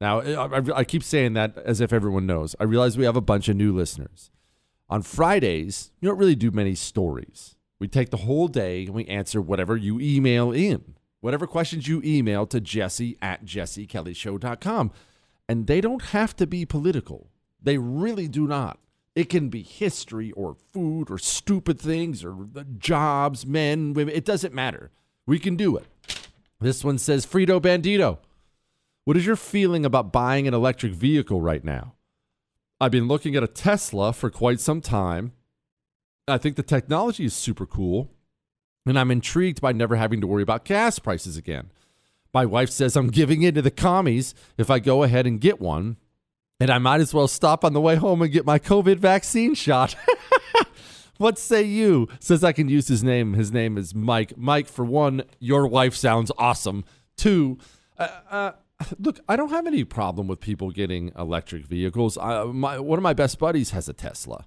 Now, 0.00 0.20
I, 0.20 0.78
I- 0.78 0.84
keep 0.84 1.02
saying 1.02 1.34
that 1.34 1.56
as 1.58 1.80
if 1.80 1.92
everyone 1.92 2.26
knows. 2.26 2.56
I 2.58 2.64
realize 2.64 2.96
we 2.96 3.04
have 3.04 3.16
a 3.16 3.20
bunch 3.20 3.48
of 3.48 3.56
new 3.56 3.74
listeners. 3.74 4.30
On 4.88 5.02
Fridays, 5.02 5.92
you 6.00 6.08
don't 6.08 6.18
really 6.18 6.34
do 6.34 6.50
many 6.50 6.74
stories. 6.74 7.54
We 7.78 7.86
take 7.88 8.10
the 8.10 8.18
whole 8.18 8.48
day 8.48 8.84
and 8.86 8.94
we 8.94 9.06
answer 9.06 9.40
whatever 9.40 9.76
you 9.76 10.00
email 10.00 10.52
in, 10.52 10.94
whatever 11.20 11.46
questions 11.46 11.86
you 11.86 12.02
email 12.04 12.46
to 12.46 12.60
jesse 12.60 13.16
at 13.22 13.44
jessekellyshow.com. 13.44 14.90
And 15.48 15.66
they 15.66 15.80
don't 15.80 16.02
have 16.06 16.34
to 16.36 16.46
be 16.46 16.64
political. 16.66 17.28
They 17.62 17.78
really 17.78 18.28
do 18.28 18.46
not. 18.46 18.78
It 19.14 19.28
can 19.28 19.48
be 19.48 19.62
history 19.62 20.30
or 20.32 20.54
food 20.72 21.10
or 21.10 21.18
stupid 21.18 21.80
things 21.80 22.24
or 22.24 22.36
jobs, 22.78 23.44
men, 23.44 23.92
women. 23.92 24.14
It 24.14 24.24
doesn't 24.24 24.54
matter. 24.54 24.90
We 25.26 25.38
can 25.38 25.56
do 25.56 25.76
it. 25.76 25.86
This 26.60 26.84
one 26.84 26.98
says 26.98 27.26
Frito 27.26 27.60
Bandito. 27.60 28.18
What 29.04 29.16
is 29.16 29.26
your 29.26 29.36
feeling 29.36 29.84
about 29.84 30.12
buying 30.12 30.46
an 30.46 30.54
electric 30.54 30.92
vehicle 30.92 31.40
right 31.40 31.64
now? 31.64 31.94
I've 32.80 32.90
been 32.90 33.08
looking 33.08 33.34
at 33.36 33.42
a 33.42 33.48
Tesla 33.48 34.12
for 34.12 34.30
quite 34.30 34.60
some 34.60 34.80
time. 34.80 35.32
I 36.28 36.38
think 36.38 36.56
the 36.56 36.62
technology 36.62 37.24
is 37.24 37.34
super 37.34 37.66
cool, 37.66 38.10
and 38.86 38.98
I'm 38.98 39.10
intrigued 39.10 39.60
by 39.60 39.72
never 39.72 39.96
having 39.96 40.20
to 40.20 40.26
worry 40.26 40.42
about 40.42 40.64
gas 40.64 40.98
prices 40.98 41.36
again. 41.36 41.70
My 42.32 42.46
wife 42.46 42.70
says 42.70 42.96
I'm 42.96 43.08
giving 43.08 43.42
in 43.42 43.54
to 43.54 43.62
the 43.62 43.70
commies 43.70 44.34
if 44.56 44.70
I 44.70 44.78
go 44.78 45.02
ahead 45.02 45.26
and 45.26 45.40
get 45.40 45.60
one, 45.60 45.96
and 46.60 46.70
I 46.70 46.78
might 46.78 47.00
as 47.00 47.12
well 47.12 47.26
stop 47.26 47.64
on 47.64 47.72
the 47.72 47.80
way 47.80 47.96
home 47.96 48.22
and 48.22 48.32
get 48.32 48.46
my 48.46 48.58
COVID 48.58 48.98
vaccine 48.98 49.54
shot. 49.54 49.96
what 51.16 51.38
say 51.38 51.62
you? 51.62 52.08
Says 52.20 52.44
I 52.44 52.52
can 52.52 52.68
use 52.68 52.86
his 52.86 53.02
name. 53.02 53.32
His 53.32 53.50
name 53.50 53.76
is 53.76 53.94
Mike. 53.94 54.36
Mike, 54.36 54.68
for 54.68 54.84
one, 54.84 55.24
your 55.38 55.66
wife 55.66 55.96
sounds 55.96 56.30
awesome. 56.38 56.84
Two, 57.16 57.58
uh, 57.98 58.08
uh, 58.30 58.52
look, 58.98 59.20
I 59.28 59.36
don't 59.36 59.50
have 59.50 59.66
any 59.66 59.84
problem 59.84 60.26
with 60.26 60.40
people 60.40 60.70
getting 60.70 61.12
electric 61.18 61.66
vehicles. 61.66 62.18
I, 62.18 62.44
my, 62.44 62.78
one 62.78 62.98
of 62.98 63.02
my 63.02 63.12
best 63.12 63.38
buddies 63.38 63.70
has 63.70 63.88
a 63.88 63.92
Tesla. 63.92 64.46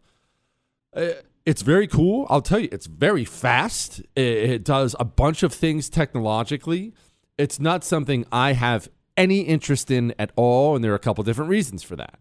It's 1.46 1.62
very 1.62 1.88
cool. 1.88 2.28
I'll 2.30 2.42
tell 2.42 2.60
you, 2.60 2.70
it's 2.72 2.86
very 2.86 3.26
fast. 3.26 4.00
It, 4.16 4.22
it 4.22 4.64
does 4.64 4.96
a 5.00 5.06
bunch 5.06 5.44
of 5.44 5.54
things 5.54 5.90
technologically. 5.90 6.94
It's 7.38 7.60
not 7.60 7.84
something 7.84 8.26
I 8.32 8.54
have 8.54 8.90
any 9.18 9.42
interest 9.42 9.92
in 9.92 10.14
at 10.18 10.32
all, 10.36 10.76
and 10.76 10.84
there 10.84 10.92
are 10.92 10.96
a 10.96 11.00
couple 11.00 11.24
different 11.24 11.50
reasons 11.50 11.84
for 11.84 11.96
that. 11.96 12.20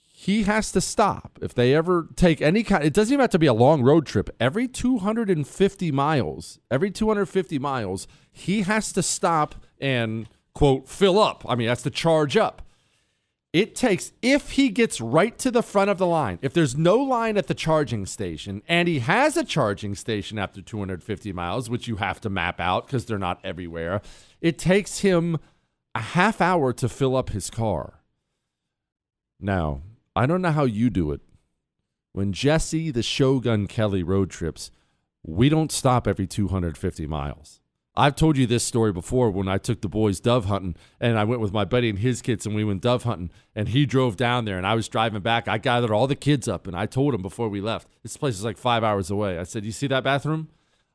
He 0.00 0.42
has 0.42 0.72
to 0.72 0.80
stop 0.80 1.38
if 1.40 1.54
they 1.54 1.74
ever 1.74 2.08
take 2.16 2.40
any 2.42 2.62
kind. 2.62 2.84
It 2.84 2.92
doesn't 2.92 3.12
even 3.12 3.20
have 3.22 3.30
to 3.30 3.38
be 3.38 3.46
a 3.46 3.52
long 3.52 3.82
road 3.82 4.06
trip. 4.06 4.30
Every 4.40 4.66
250 4.66 5.92
miles, 5.92 6.58
every 6.70 6.90
250 6.90 7.58
miles, 7.58 8.08
he 8.32 8.62
has 8.62 8.92
to 8.92 9.02
stop 9.02 9.54
and 9.80 10.28
quote 10.56 10.88
fill 10.88 11.18
up. 11.18 11.44
I 11.46 11.54
mean, 11.54 11.68
that's 11.68 11.82
the 11.82 11.90
charge 11.90 12.34
up. 12.34 12.62
It 13.52 13.74
takes, 13.74 14.12
if 14.22 14.52
he 14.52 14.70
gets 14.70 15.02
right 15.02 15.36
to 15.38 15.50
the 15.50 15.62
front 15.62 15.90
of 15.90 15.98
the 15.98 16.06
line, 16.06 16.38
if 16.40 16.54
there's 16.54 16.74
no 16.74 16.96
line 16.96 17.36
at 17.36 17.46
the 17.46 17.54
charging 17.54 18.06
station, 18.06 18.62
and 18.66 18.88
he 18.88 19.00
has 19.00 19.36
a 19.36 19.44
charging 19.44 19.94
station 19.94 20.38
after 20.38 20.62
250 20.62 21.30
miles, 21.34 21.68
which 21.68 21.86
you 21.88 21.96
have 21.96 22.22
to 22.22 22.30
map 22.30 22.58
out 22.58 22.86
because 22.86 23.04
they're 23.04 23.18
not 23.18 23.38
everywhere, 23.44 24.00
it 24.40 24.58
takes 24.58 25.00
him 25.00 25.38
a 25.94 26.00
half 26.00 26.40
hour 26.40 26.72
to 26.72 26.88
fill 26.88 27.16
up 27.16 27.30
his 27.30 27.50
car. 27.50 28.00
Now, 29.38 29.82
I 30.14 30.24
don't 30.24 30.42
know 30.42 30.52
how 30.52 30.64
you 30.64 30.88
do 30.88 31.12
it. 31.12 31.20
When 32.12 32.32
Jesse 32.32 32.90
the 32.90 33.02
Shogun 33.02 33.66
Kelly 33.66 34.02
road 34.02 34.30
trips, 34.30 34.70
we 35.22 35.50
don't 35.50 35.70
stop 35.70 36.06
every 36.08 36.26
250 36.26 37.06
miles. 37.06 37.60
I've 37.96 38.14
told 38.14 38.36
you 38.36 38.46
this 38.46 38.62
story 38.62 38.92
before 38.92 39.30
when 39.30 39.48
I 39.48 39.56
took 39.56 39.80
the 39.80 39.88
boys 39.88 40.20
dove 40.20 40.44
hunting 40.44 40.76
and 41.00 41.18
I 41.18 41.24
went 41.24 41.40
with 41.40 41.52
my 41.52 41.64
buddy 41.64 41.88
and 41.88 41.98
his 41.98 42.20
kids 42.20 42.44
and 42.44 42.54
we 42.54 42.62
went 42.62 42.82
dove 42.82 43.04
hunting 43.04 43.30
and 43.54 43.68
he 43.68 43.86
drove 43.86 44.16
down 44.16 44.44
there 44.44 44.58
and 44.58 44.66
I 44.66 44.74
was 44.74 44.88
driving 44.88 45.22
back. 45.22 45.48
I 45.48 45.56
gathered 45.56 45.90
all 45.90 46.06
the 46.06 46.14
kids 46.14 46.46
up 46.46 46.66
and 46.66 46.76
I 46.76 46.84
told 46.84 47.14
them 47.14 47.22
before 47.22 47.48
we 47.48 47.60
left, 47.60 47.88
this 48.02 48.18
place 48.18 48.34
is 48.34 48.44
like 48.44 48.58
five 48.58 48.84
hours 48.84 49.10
away. 49.10 49.38
I 49.38 49.44
said, 49.44 49.64
You 49.64 49.72
see 49.72 49.86
that 49.86 50.04
bathroom? 50.04 50.48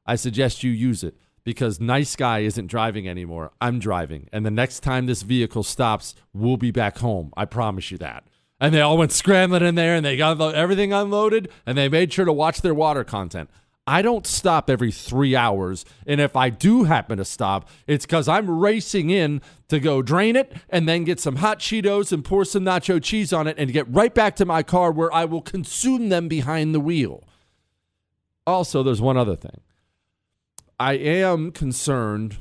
I 0.06 0.16
suggest 0.16 0.64
you 0.64 0.72
use 0.72 1.04
it 1.04 1.16
because 1.44 1.80
nice 1.80 2.16
guy 2.16 2.40
isn't 2.40 2.68
driving 2.68 3.08
anymore. 3.08 3.52
I'm 3.60 3.80
driving. 3.80 4.30
And 4.32 4.46
the 4.46 4.52
next 4.52 4.82
time 4.82 5.08
this 5.08 5.24
vehicle 5.24 5.64
stops, 5.64 6.14
we'll 6.34 6.58
be 6.58 6.72
back 6.72 7.00
home. 7.00 7.34
I 7.36 7.46
promise 7.46 7.90
you 7.90 7.98
that. 7.98 8.26
And 8.60 8.76
they 8.76 8.82
all 8.82 8.98
went 8.98 9.12
scrambling 9.12 9.64
in 9.64 9.74
there 9.74 9.96
and 9.96 10.06
they 10.06 10.18
got 10.18 10.40
everything 10.54 10.94
unloaded 10.94 11.50
and 11.66 11.76
they 11.76 11.90
made 11.90 12.14
sure 12.14 12.26
to 12.26 12.34
watch 12.34 12.62
their 12.62 12.76
water 12.76 13.04
content. 13.04 13.50
I 13.88 14.02
don't 14.02 14.28
stop 14.28 14.70
every 14.70 14.92
three 14.92 15.36
hours. 15.36 15.86
And 16.06 16.22
if 16.22 16.36
I 16.36 16.50
do 16.50 16.84
happen 16.84 17.18
to 17.18 17.26
stop, 17.26 17.68
it's 17.88 18.06
because 18.06 18.28
I'm 18.28 18.50
racing 18.50 19.10
in 19.10 19.42
to 19.70 19.80
go 19.80 20.02
drain 20.02 20.36
it 20.36 20.54
and 20.70 20.88
then 20.88 21.04
get 21.04 21.20
some 21.20 21.38
hot 21.38 21.60
Cheetos 21.60 22.12
and 22.12 22.24
pour 22.24 22.46
some 22.46 22.64
nacho 22.64 23.02
cheese 23.02 23.34
on 23.34 23.48
it 23.48 23.58
and 23.58 23.74
get 23.74 23.92
right 23.92 24.14
back 24.14 24.36
to 24.38 24.46
my 24.46 24.64
car 24.64 24.92
where 24.92 25.14
I 25.14 25.26
will 25.26 25.42
consume 25.42 26.10
them 26.10 26.28
behind 26.28 26.76
the 26.76 26.80
wheel. 26.80 27.24
Also, 28.46 28.84
there's 28.84 29.02
one 29.02 29.18
other 29.18 29.36
thing. 29.36 29.62
I 30.80 30.94
am 30.94 31.52
concerned 31.52 32.38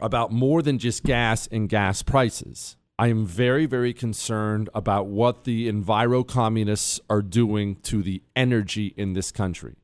about 0.00 0.32
more 0.32 0.62
than 0.62 0.78
just 0.78 1.02
gas 1.02 1.46
and 1.48 1.68
gas 1.68 2.02
prices. 2.02 2.76
I 2.98 3.08
am 3.08 3.26
very, 3.26 3.66
very 3.66 3.92
concerned 3.92 4.68
about 4.74 5.06
what 5.06 5.44
the 5.44 5.70
enviro 5.70 6.26
communists 6.26 7.00
are 7.08 7.22
doing 7.22 7.76
to 7.82 8.02
the 8.02 8.22
energy 8.34 8.94
in 8.96 9.12
this 9.12 9.30
country. 9.30 9.76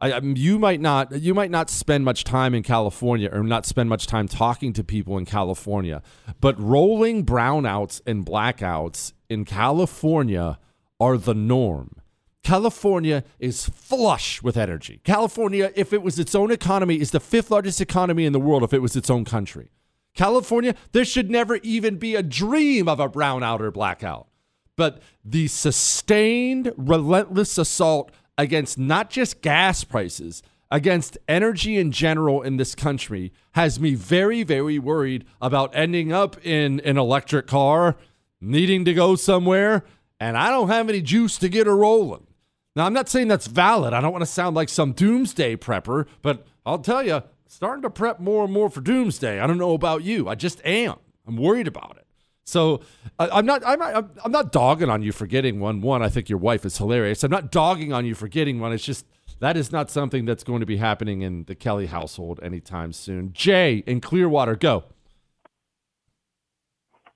I, 0.00 0.12
I- 0.12 0.20
you 0.20 0.58
might 0.58 0.80
not 0.80 1.20
you 1.20 1.34
might 1.34 1.50
not 1.50 1.70
spend 1.70 2.04
much 2.04 2.24
time 2.24 2.54
in 2.54 2.62
California 2.62 3.28
or 3.32 3.42
not 3.42 3.66
spend 3.66 3.88
much 3.88 4.06
time 4.06 4.28
talking 4.28 4.72
to 4.74 4.84
people 4.84 5.18
in 5.18 5.24
California, 5.26 6.02
but 6.40 6.58
rolling 6.60 7.24
brownouts 7.24 8.00
and 8.06 8.24
blackouts 8.24 9.12
in 9.28 9.44
California 9.44 10.58
are 10.98 11.16
the 11.16 11.34
norm. 11.34 11.96
California 12.42 13.22
is 13.38 13.68
flush 13.68 14.42
with 14.42 14.56
energy. 14.56 15.00
California, 15.04 15.70
if 15.76 15.92
it 15.92 16.02
was 16.02 16.18
its 16.18 16.34
own 16.34 16.50
economy, 16.50 16.98
is 16.98 17.10
the 17.10 17.20
fifth 17.20 17.50
largest 17.50 17.80
economy 17.80 18.24
in 18.24 18.32
the 18.32 18.40
world 18.40 18.62
if 18.62 18.72
it 18.72 18.80
was 18.80 18.96
its 18.96 19.10
own 19.10 19.24
country. 19.26 19.70
California, 20.14 20.74
there 20.92 21.04
should 21.04 21.30
never 21.30 21.56
even 21.56 21.96
be 21.96 22.14
a 22.16 22.22
dream 22.22 22.88
of 22.88 22.98
a 22.98 23.08
brownout 23.10 23.60
or 23.60 23.70
blackout. 23.70 24.26
But 24.74 25.02
the 25.24 25.48
sustained, 25.48 26.72
relentless 26.76 27.58
assault 27.58 28.10
against 28.40 28.78
not 28.78 29.10
just 29.10 29.42
gas 29.42 29.84
prices, 29.84 30.42
against 30.70 31.18
energy 31.28 31.76
in 31.76 31.92
general 31.92 32.40
in 32.40 32.56
this 32.56 32.74
country 32.74 33.32
has 33.52 33.78
me 33.78 33.94
very, 33.94 34.42
very 34.42 34.78
worried 34.78 35.26
about 35.42 35.74
ending 35.76 36.10
up 36.10 36.42
in 36.44 36.80
an 36.80 36.96
electric 36.96 37.46
car, 37.46 37.96
needing 38.40 38.84
to 38.86 38.94
go 38.94 39.14
somewhere, 39.14 39.84
and 40.18 40.38
I 40.38 40.48
don't 40.48 40.68
have 40.68 40.88
any 40.88 41.02
juice 41.02 41.36
to 41.38 41.50
get 41.50 41.66
her 41.66 41.76
rolling. 41.76 42.26
Now, 42.74 42.86
I'm 42.86 42.94
not 42.94 43.10
saying 43.10 43.28
that's 43.28 43.46
valid. 43.46 43.92
I 43.92 44.00
don't 44.00 44.12
want 44.12 44.22
to 44.22 44.26
sound 44.26 44.56
like 44.56 44.70
some 44.70 44.92
doomsday 44.92 45.56
prepper, 45.56 46.06
but 46.22 46.46
I'll 46.64 46.78
tell 46.78 47.04
you, 47.04 47.22
starting 47.46 47.82
to 47.82 47.90
prep 47.90 48.20
more 48.20 48.44
and 48.44 48.52
more 48.52 48.70
for 48.70 48.80
doomsday. 48.80 49.38
I 49.38 49.46
don't 49.46 49.58
know 49.58 49.74
about 49.74 50.02
you. 50.02 50.28
I 50.28 50.34
just 50.34 50.64
am. 50.64 50.96
I'm 51.26 51.36
worried 51.36 51.66
about 51.66 51.98
it. 51.98 52.06
So 52.50 52.80
I, 53.18 53.28
I'm 53.28 53.46
not. 53.46 53.62
I'm 53.64 53.78
not. 53.78 54.10
I'm 54.24 54.32
not 54.32 54.52
dogging 54.52 54.90
on 54.90 55.02
you 55.02 55.12
for 55.12 55.26
getting 55.26 55.60
one. 55.60 55.80
One, 55.80 56.02
I 56.02 56.08
think 56.08 56.28
your 56.28 56.38
wife 56.38 56.64
is 56.64 56.76
hilarious. 56.76 57.24
I'm 57.24 57.30
not 57.30 57.50
dogging 57.50 57.92
on 57.92 58.04
you 58.04 58.14
for 58.14 58.28
getting 58.28 58.60
one. 58.60 58.72
It's 58.72 58.84
just 58.84 59.06
that 59.40 59.56
is 59.56 59.72
not 59.72 59.90
something 59.90 60.24
that's 60.24 60.44
going 60.44 60.60
to 60.60 60.66
be 60.66 60.76
happening 60.76 61.22
in 61.22 61.44
the 61.44 61.54
Kelly 61.54 61.86
household 61.86 62.40
anytime 62.42 62.92
soon. 62.92 63.32
Jay 63.32 63.82
in 63.86 64.00
Clearwater, 64.00 64.56
go. 64.56 64.84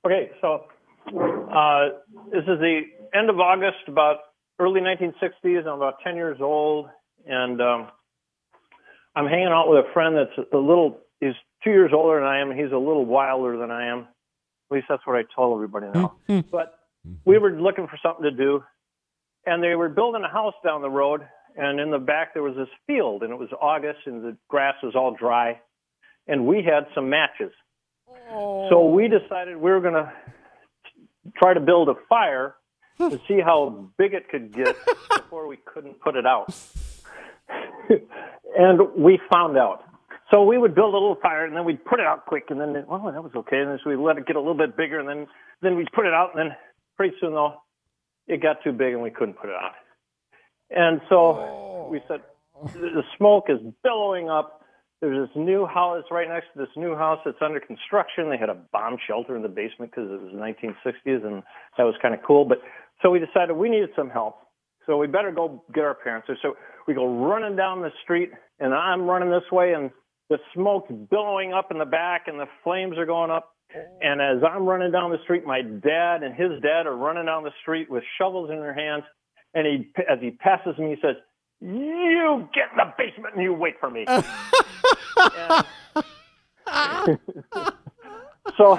Okay, 0.07 0.31
so 0.41 0.65
uh, 1.09 1.89
this 2.31 2.43
is 2.43 2.59
the 2.61 2.83
end 3.15 3.31
of 3.31 3.41
August, 3.41 3.79
about 3.89 4.17
early 4.59 4.81
1960s. 4.81 5.67
I'm 5.67 5.77
about 5.77 5.95
10 6.05 6.17
years 6.17 6.39
old, 6.41 6.89
and 7.27 7.61
um, 7.61 7.89
I'm 9.17 9.27
hanging 9.27 9.49
out 9.49 9.69
with 9.69 9.85
a 9.85 9.93
friend 9.93 10.17
that's 10.17 10.49
a 10.53 10.57
little. 10.57 11.01
He's 11.21 11.35
two 11.63 11.71
years 11.71 11.93
older 11.95 12.21
than 12.21 12.29
I 12.29 12.41
am. 12.41 12.51
He's 12.51 12.73
a 12.73 12.79
little 12.79 13.07
wilder 13.07 13.57
than 13.57 13.71
I 13.71 13.87
am. 13.87 14.09
Least 14.75 14.87
that's 14.89 15.07
what 15.07 15.17
I 15.17 15.23
told 15.35 15.57
everybody 15.57 15.87
now. 15.95 16.17
Hmm, 16.27 16.41
hmm. 16.41 16.49
but 16.51 16.79
we 17.25 17.39
were 17.39 17.53
looking 17.53 17.87
for 17.87 17.99
something 18.03 18.25
to 18.25 18.33
do, 18.33 18.63
and 19.47 19.63
they 19.63 19.77
were 19.77 19.89
building 19.89 20.23
a 20.25 20.29
house 20.29 20.55
down 20.65 20.83
the 20.83 20.91
road. 20.91 21.21
And 21.57 21.79
in 21.79 21.93
the 21.93 21.99
back 21.99 22.35
there 22.35 22.43
was 22.43 22.57
this 22.57 22.69
field, 22.89 23.23
and 23.23 23.33
it 23.33 23.39
was 23.39 23.51
August, 23.61 24.01
and 24.07 24.25
the 24.25 24.37
grass 24.49 24.75
was 24.83 24.97
all 24.97 25.15
dry, 25.15 25.61
and 26.27 26.47
we 26.47 26.57
had 26.57 26.87
some 26.93 27.09
matches. 27.09 27.53
Oh. 28.33 28.69
So 28.69 28.89
we 28.89 29.07
decided 29.09 29.57
we 29.57 29.71
were 29.71 29.81
going 29.81 29.95
to 29.95 30.13
try 31.37 31.55
to 31.55 31.61
build 31.61 31.89
a 31.89 31.95
fire 32.09 32.57
to 32.99 33.21
see 33.29 33.41
how 33.41 33.91
big 33.97 34.15
it 34.15 34.29
could 34.29 34.53
get 34.53 34.77
before 35.17 35.47
we 35.47 35.59
couldn't 35.65 36.01
put 36.01 36.17
it 36.17 36.27
out. 36.27 36.53
and 38.59 38.81
we 38.97 39.21
found 39.33 39.57
out. 39.57 39.85
So 40.35 40.43
we 40.43 40.59
would 40.59 40.75
build 40.75 40.95
a 40.95 40.99
little 40.99 41.17
fire 41.23 41.45
and 41.45 41.55
then 41.55 41.65
we'd 41.65 41.85
put 41.85 42.01
it 42.01 42.07
out 42.07 42.27
quick 42.27 42.47
and 42.49 42.61
then, 42.61 42.75
well, 42.89 43.05
that 43.05 43.23
was 43.23 43.31
okay. 43.37 43.59
And 43.59 43.71
then 43.71 43.79
so 43.85 43.91
we 43.91 43.95
let 43.95 44.19
it 44.19 44.27
get 44.27 44.35
a 44.35 44.41
little 44.41 44.59
bit 44.59 44.77
bigger 44.77 44.99
and 44.99 45.09
then, 45.09 45.29
then 45.63 45.77
we'd 45.77 45.93
put 45.95 46.07
it 46.07 46.13
out 46.13 46.31
and 46.35 46.51
then 46.51 46.57
pretty 46.97 47.15
soon 47.21 47.35
though, 47.35 47.63
it 48.27 48.43
got 48.43 48.57
too 48.65 48.73
big 48.73 48.95
and 48.95 49.01
we 49.01 49.11
couldn't 49.11 49.35
put 49.35 49.49
it 49.49 49.55
out. 49.55 49.79
And 50.71 51.01
so 51.09 51.15
oh. 51.15 51.89
we 51.89 52.01
said, 52.09 52.19
the 52.75 53.05
smoke 53.17 53.45
is 53.49 53.59
billowing 53.85 54.29
up. 54.29 54.63
There's 55.01 55.29
this 55.29 55.37
new 55.37 55.67
house 55.67 56.03
right 56.11 56.27
next 56.27 56.47
to 56.55 56.67
this 56.67 56.75
new 56.77 56.97
house 56.97 57.21
that's 57.25 57.39
under 57.41 57.61
construction. 57.61 58.29
They 58.29 58.39
had 58.39 58.49
a 58.49 58.59
bomb 58.73 58.97
shelter 59.07 59.37
in 59.37 59.43
the 59.43 59.49
basement 59.49 59.93
because 59.93 60.11
it 60.11 60.21
was 60.21 60.33
the 60.33 60.41
1960s 60.41 61.25
and 61.25 61.45
that 61.79 61.85
was 61.85 61.95
kind 62.03 62.13
of 62.13 62.21
cool. 62.27 62.45
But 62.45 62.59
so 63.03 63.11
we 63.11 63.21
decided 63.21 63.53
we 63.53 63.69
needed 63.69 63.91
some 63.95 64.11
help. 64.11 64.39
So 64.87 64.97
we 64.97 65.07
better 65.07 65.31
go 65.31 65.63
get 65.73 65.85
our 65.85 65.95
parents. 65.95 66.27
So 66.43 66.57
we 66.89 66.95
go 66.95 67.25
running 67.25 67.55
down 67.55 67.83
the 67.83 67.93
street 68.03 68.33
and 68.59 68.75
I'm 68.75 69.03
running 69.03 69.31
this 69.31 69.49
way 69.53 69.75
and 69.75 69.93
the 70.29 70.39
smoke's 70.55 70.91
billowing 71.11 71.53
up 71.53 71.71
in 71.71 71.79
the 71.79 71.85
back 71.85 72.23
and 72.27 72.39
the 72.39 72.47
flames 72.63 72.99
are 72.99 73.07
going 73.07 73.31
up. 73.31 73.51
And 74.01 74.21
as 74.21 74.43
I'm 74.49 74.67
running 74.67 74.93
down 74.93 75.11
the 75.11 75.19
street, 75.25 75.45
my 75.45 75.63
dad 75.63 76.23
and 76.23 76.35
his 76.35 76.61
dad 76.63 76.87
are 76.87 76.97
running 76.97 77.27
down 77.27 77.43
the 77.43 77.51
street 77.61 77.91
with 77.91 78.05
shovels 78.19 78.51
in 78.51 78.61
their 78.61 78.75
hands. 78.75 79.03
And 79.53 79.67
he, 79.67 79.89
as 80.09 80.19
he 80.21 80.31
passes 80.31 80.79
me, 80.79 80.91
he 80.91 80.97
says, 81.01 81.17
"You 81.61 82.49
get 82.55 82.71
in 82.73 82.77
the 82.77 82.93
basement 82.97 83.35
and 83.35 83.43
you 83.43 83.53
wait 83.53 83.75
for 83.81 83.91
me." 83.91 84.07
So 88.57 88.79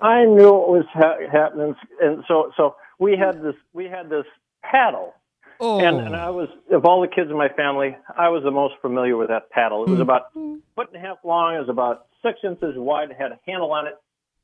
I 0.00 0.24
knew 0.24 0.48
it 0.48 0.68
was 0.68 0.84
ha- 0.92 1.18
happening, 1.30 1.74
and 2.00 2.24
so 2.26 2.52
so 2.56 2.74
we 2.98 3.16
had 3.16 3.42
this 3.42 3.54
we 3.72 3.84
had 3.84 4.10
this 4.10 4.24
paddle, 4.62 5.14
and, 5.60 5.98
and 5.98 6.14
oh. 6.14 6.18
I 6.18 6.30
was 6.30 6.48
of 6.70 6.84
all 6.84 7.00
the 7.00 7.08
kids 7.08 7.30
in 7.30 7.36
my 7.36 7.48
family, 7.48 7.96
I 8.16 8.28
was 8.28 8.42
the 8.42 8.50
most 8.50 8.74
familiar 8.80 9.16
with 9.16 9.28
that 9.28 9.50
paddle. 9.50 9.84
It 9.84 9.90
was 9.90 10.00
about 10.00 10.30
a 10.36 10.56
foot 10.74 10.88
and 10.92 10.96
a 10.96 11.06
half 11.06 11.18
long, 11.24 11.54
it 11.54 11.60
was 11.60 11.68
about 11.68 12.06
six 12.22 12.38
inches 12.44 12.74
wide, 12.76 13.10
it 13.10 13.16
had 13.18 13.32
a 13.32 13.38
handle 13.46 13.72
on 13.72 13.86
it, 13.86 13.94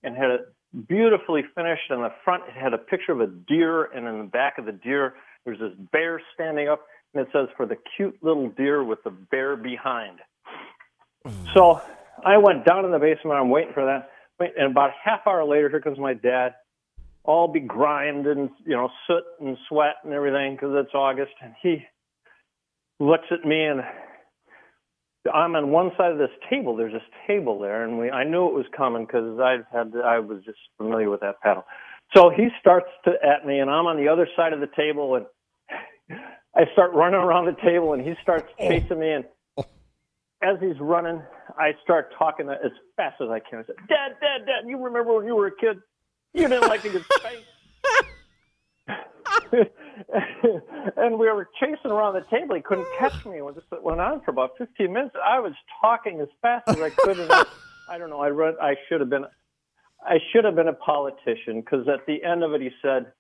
and 0.03 0.17
had 0.17 0.31
it 0.31 0.41
beautifully 0.89 1.43
finished. 1.55 1.91
In 1.91 2.03
the 2.03 2.13
front, 2.25 2.45
it 2.49 2.55
had 2.55 2.75
a 2.75 2.79
picture 2.79 3.13
of 3.13 3.21
a 3.21 3.27
deer, 3.27 3.85
and 3.85 4.07
in 4.07 4.19
the 4.19 4.25
back 4.25 4.59
of 4.59 4.67
the 4.67 4.73
deer, 4.73 5.15
there's 5.45 5.59
this 5.59 5.73
bear 5.93 6.21
standing 6.35 6.69
up, 6.69 6.81
and 7.15 7.27
it 7.27 7.33
says, 7.33 7.49
"For 7.57 7.67
the 7.67 7.77
cute 7.97 8.17
little 8.23 8.49
deer 8.51 8.85
with 8.85 9.03
the 9.05 9.11
bear 9.11 9.57
behind." 9.57 10.19
Mm. 11.27 11.55
So 11.55 11.81
I 12.25 12.37
went 12.39 12.65
down 12.65 12.85
in 12.85 12.91
the 12.91 12.99
basement. 12.99 13.39
I'm 13.39 13.51
waiting 13.51 13.73
for 13.73 13.85
that. 13.85 14.11
And 14.39 14.71
about 14.71 14.91
a 14.91 14.95
half 15.03 15.27
hour 15.27 15.45
later, 15.45 15.69
here 15.71 15.81
comes 15.81 15.99
my 15.99 16.15
dad, 16.15 16.55
all 17.27 17.49
begrimed 17.49 18.27
and 18.27 18.51
you 18.65 18.77
know 18.77 18.89
soot 19.07 19.25
and 19.41 19.57
sweat 19.69 19.97
and 20.05 20.13
everything 20.13 20.55
because 20.55 20.71
it's 20.75 20.95
August, 20.95 21.33
and 21.43 21.55
he 21.63 21.85
looks 22.99 23.27
at 23.31 23.47
me 23.47 23.65
and 23.65 23.83
I'm 25.33 25.55
on 25.57 25.71
one 25.71 25.91
side 25.97 26.13
of 26.13 26.19
this 26.19 26.31
table. 26.51 26.77
There's 26.77 26.93
this 26.93 27.03
table 27.27 27.59
there, 27.59 27.85
and 27.85 27.99
we 27.99 28.11
I 28.11 28.25
knew 28.25 28.47
it 28.47 28.55
was 28.55 28.67
coming 28.77 29.07
because 29.07 29.39
I 29.41 29.59
had 29.77 29.93
I 30.05 30.19
was 30.21 30.43
just 30.45 30.59
familiar 30.77 31.11
with 31.11 31.21
that 31.21 31.41
paddle. 31.41 31.65
So 32.15 32.31
he 32.31 32.49
starts 32.61 32.87
to 33.05 33.13
at 33.23 33.47
me, 33.47 33.59
and 33.59 33.71
I'm 33.71 33.87
on 33.87 33.97
the 33.97 34.09
other 34.09 34.29
side 34.37 34.53
of 34.53 34.61
the 34.61 34.69
table, 34.77 35.17
and 35.17 35.27
I 36.55 36.63
start 36.73 36.93
running 36.95 37.21
around 37.21 37.47
the 37.47 37.61
table, 37.63 37.93
and 37.93 38.03
he 38.03 38.15
starts 38.23 38.47
oh. 38.59 38.69
chasing 38.69 39.01
me, 39.01 39.13
and 39.13 39.25
as 40.43 40.59
he's 40.61 40.79
running, 40.81 41.23
I 41.59 41.73
start 41.83 42.13
talking 42.19 42.49
as 42.49 42.73
fast 42.97 43.21
as 43.21 43.29
I 43.29 43.41
can. 43.41 43.61
I 43.61 43.65
said, 43.67 43.77
"Dad, 43.89 44.17
Dad, 44.21 44.47
Dad, 44.47 44.69
you 44.69 44.83
remember 44.83 45.17
when 45.17 45.27
you 45.27 45.35
were 45.35 45.49
a 45.49 45.57
kid? 45.57 45.79
You 46.37 46.49
didn't 46.49 46.69
like 46.69 46.83
to 46.83 46.91
get 46.91 47.03
spanked." 47.17 47.47
and 50.97 51.19
we 51.19 51.31
were 51.31 51.49
chasing 51.59 51.91
around 51.91 52.13
the 52.15 52.25
table. 52.31 52.55
He 52.55 52.61
couldn't 52.61 52.87
catch 52.99 53.25
me. 53.25 53.39
It 53.39 53.55
just 53.55 53.67
went 53.83 54.01
on 54.01 54.21
for 54.21 54.33
about 54.33 54.51
15 54.59 54.93
minutes. 54.93 55.17
I 55.25 55.41
was 55.41 55.55
talking 55.81 56.21
as 56.21 56.29
fast 56.43 56.69
as 56.69 56.79
I 56.79 56.91
could. 56.91 57.19
And 57.19 57.33
I, 57.33 57.45
I 57.89 57.97
don't 57.99 58.11
know. 58.11 58.21
I 58.21 58.29
read. 58.29 58.55
I 58.61 58.75
should 58.89 59.01
have 59.01 59.09
been. 59.09 59.25
I 60.05 60.19
should 60.33 60.45
have 60.45 60.55
been 60.55 60.69
a 60.69 60.75
politician 60.75 61.61
because 61.61 61.89
at 61.89 62.05
the 62.07 62.23
end 62.23 62.45
of 62.45 62.53
it, 62.53 62.61
he 62.61 62.71
said, 62.83 63.13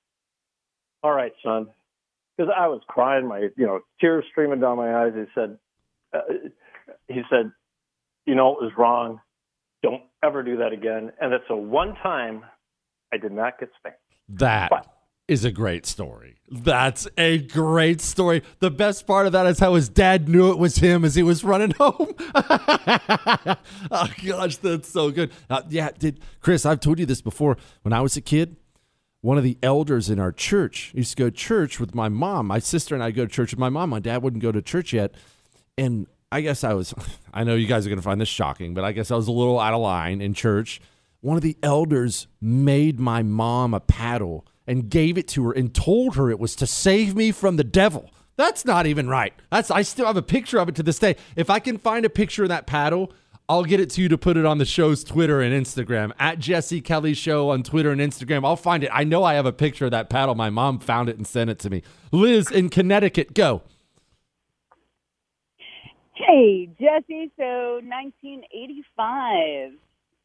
"All 1.02 1.12
right, 1.12 1.32
son," 1.42 1.68
because 2.36 2.52
I 2.54 2.68
was 2.68 2.82
crying. 2.86 3.26
My, 3.26 3.48
you 3.56 3.66
know, 3.66 3.80
tears 3.98 4.24
streaming 4.30 4.60
down 4.60 4.76
my 4.76 5.04
eyes. 5.04 5.14
He 5.16 5.24
said, 5.34 5.58
uh, 6.12 6.20
"He 7.08 7.22
said, 7.30 7.50
you 8.26 8.34
know, 8.34 8.52
it 8.52 8.62
was 8.62 8.72
wrong. 8.76 9.20
Don't 9.82 10.02
ever 10.22 10.42
do 10.42 10.58
that 10.58 10.72
again." 10.72 11.12
And 11.18 11.32
it's 11.32 11.48
a 11.48 11.56
one 11.56 11.94
time 12.02 12.44
I 13.12 13.16
did 13.18 13.32
not 13.32 13.58
get 13.58 13.70
spanked. 13.78 13.98
That 14.28 14.70
is 15.28 15.44
a 15.44 15.50
great 15.50 15.86
story. 15.86 16.36
That's 16.48 17.08
a 17.18 17.38
great 17.38 18.00
story. 18.00 18.42
The 18.60 18.70
best 18.70 19.06
part 19.06 19.26
of 19.26 19.32
that 19.32 19.46
is 19.46 19.58
how 19.58 19.74
his 19.74 19.88
dad 19.88 20.28
knew 20.28 20.50
it 20.50 20.58
was 20.58 20.76
him 20.76 21.04
as 21.04 21.16
he 21.16 21.22
was 21.22 21.42
running 21.42 21.70
home. 21.78 22.14
oh 23.90 24.08
gosh, 24.24 24.56
that's 24.58 24.88
so 24.88 25.10
good. 25.10 25.32
Uh, 25.50 25.62
yeah, 25.68 25.90
did 25.98 26.20
Chris? 26.40 26.64
I've 26.64 26.80
told 26.80 26.98
you 26.98 27.06
this 27.06 27.20
before. 27.20 27.56
When 27.82 27.92
I 27.92 28.00
was 28.00 28.16
a 28.16 28.20
kid, 28.20 28.56
one 29.20 29.38
of 29.38 29.44
the 29.44 29.58
elders 29.62 30.08
in 30.08 30.20
our 30.20 30.30
church 30.30 30.92
used 30.94 31.16
to 31.16 31.24
go 31.24 31.30
to 31.30 31.36
church 31.36 31.80
with 31.80 31.94
my 31.94 32.08
mom. 32.08 32.46
My 32.46 32.60
sister 32.60 32.94
and 32.94 33.02
I 33.02 33.10
go 33.10 33.24
to 33.24 33.30
church 33.30 33.50
with 33.50 33.58
my 33.58 33.68
mom. 33.68 33.90
My 33.90 33.98
dad 34.00 34.22
wouldn't 34.22 34.42
go 34.42 34.52
to 34.52 34.62
church 34.62 34.92
yet, 34.92 35.12
and 35.76 36.06
I 36.30 36.40
guess 36.42 36.62
I 36.62 36.74
was. 36.74 36.94
I 37.34 37.42
know 37.42 37.56
you 37.56 37.66
guys 37.66 37.84
are 37.84 37.88
going 37.88 37.98
to 37.98 38.04
find 38.04 38.20
this 38.20 38.28
shocking, 38.28 38.74
but 38.74 38.84
I 38.84 38.92
guess 38.92 39.10
I 39.10 39.16
was 39.16 39.26
a 39.26 39.32
little 39.32 39.58
out 39.58 39.74
of 39.74 39.80
line 39.80 40.20
in 40.20 40.34
church. 40.34 40.80
One 41.20 41.36
of 41.36 41.42
the 41.42 41.56
elders 41.62 42.26
made 42.40 43.00
my 43.00 43.22
mom 43.22 43.74
a 43.74 43.80
paddle 43.80 44.46
and 44.66 44.90
gave 44.90 45.16
it 45.16 45.28
to 45.28 45.44
her 45.46 45.52
and 45.52 45.74
told 45.74 46.16
her 46.16 46.30
it 46.30 46.38
was 46.38 46.56
to 46.56 46.66
save 46.66 47.16
me 47.16 47.32
from 47.32 47.56
the 47.56 47.64
devil. 47.64 48.10
That's 48.36 48.64
not 48.64 48.86
even 48.86 49.08
right. 49.08 49.32
That's 49.50 49.70
I 49.70 49.82
still 49.82 50.06
have 50.06 50.16
a 50.16 50.22
picture 50.22 50.58
of 50.58 50.68
it 50.68 50.74
to 50.76 50.82
this 50.82 50.98
day. 50.98 51.16
If 51.36 51.48
I 51.48 51.58
can 51.58 51.78
find 51.78 52.04
a 52.04 52.10
picture 52.10 52.42
of 52.42 52.50
that 52.50 52.66
paddle, 52.66 53.12
I'll 53.48 53.64
get 53.64 53.78
it 53.80 53.90
to 53.90 54.02
you 54.02 54.08
to 54.08 54.18
put 54.18 54.36
it 54.36 54.44
on 54.44 54.58
the 54.58 54.64
show's 54.64 55.04
Twitter 55.04 55.40
and 55.40 55.54
Instagram 55.54 56.10
at 56.18 56.38
Jesse 56.38 56.80
Kelly 56.80 57.14
Show 57.14 57.50
on 57.50 57.62
Twitter 57.62 57.92
and 57.92 58.00
Instagram. 58.00 58.44
I'll 58.44 58.56
find 58.56 58.82
it. 58.82 58.90
I 58.92 59.04
know 59.04 59.22
I 59.22 59.34
have 59.34 59.46
a 59.46 59.52
picture 59.52 59.84
of 59.84 59.92
that 59.92 60.10
paddle. 60.10 60.34
My 60.34 60.50
mom 60.50 60.80
found 60.80 61.08
it 61.08 61.16
and 61.16 61.26
sent 61.26 61.48
it 61.48 61.58
to 61.60 61.70
me. 61.70 61.82
Liz 62.10 62.50
in 62.50 62.68
Connecticut, 62.68 63.34
go. 63.34 63.62
Hey, 66.14 66.68
Jesse. 66.80 67.30
So 67.36 67.80
1985, 67.84 69.72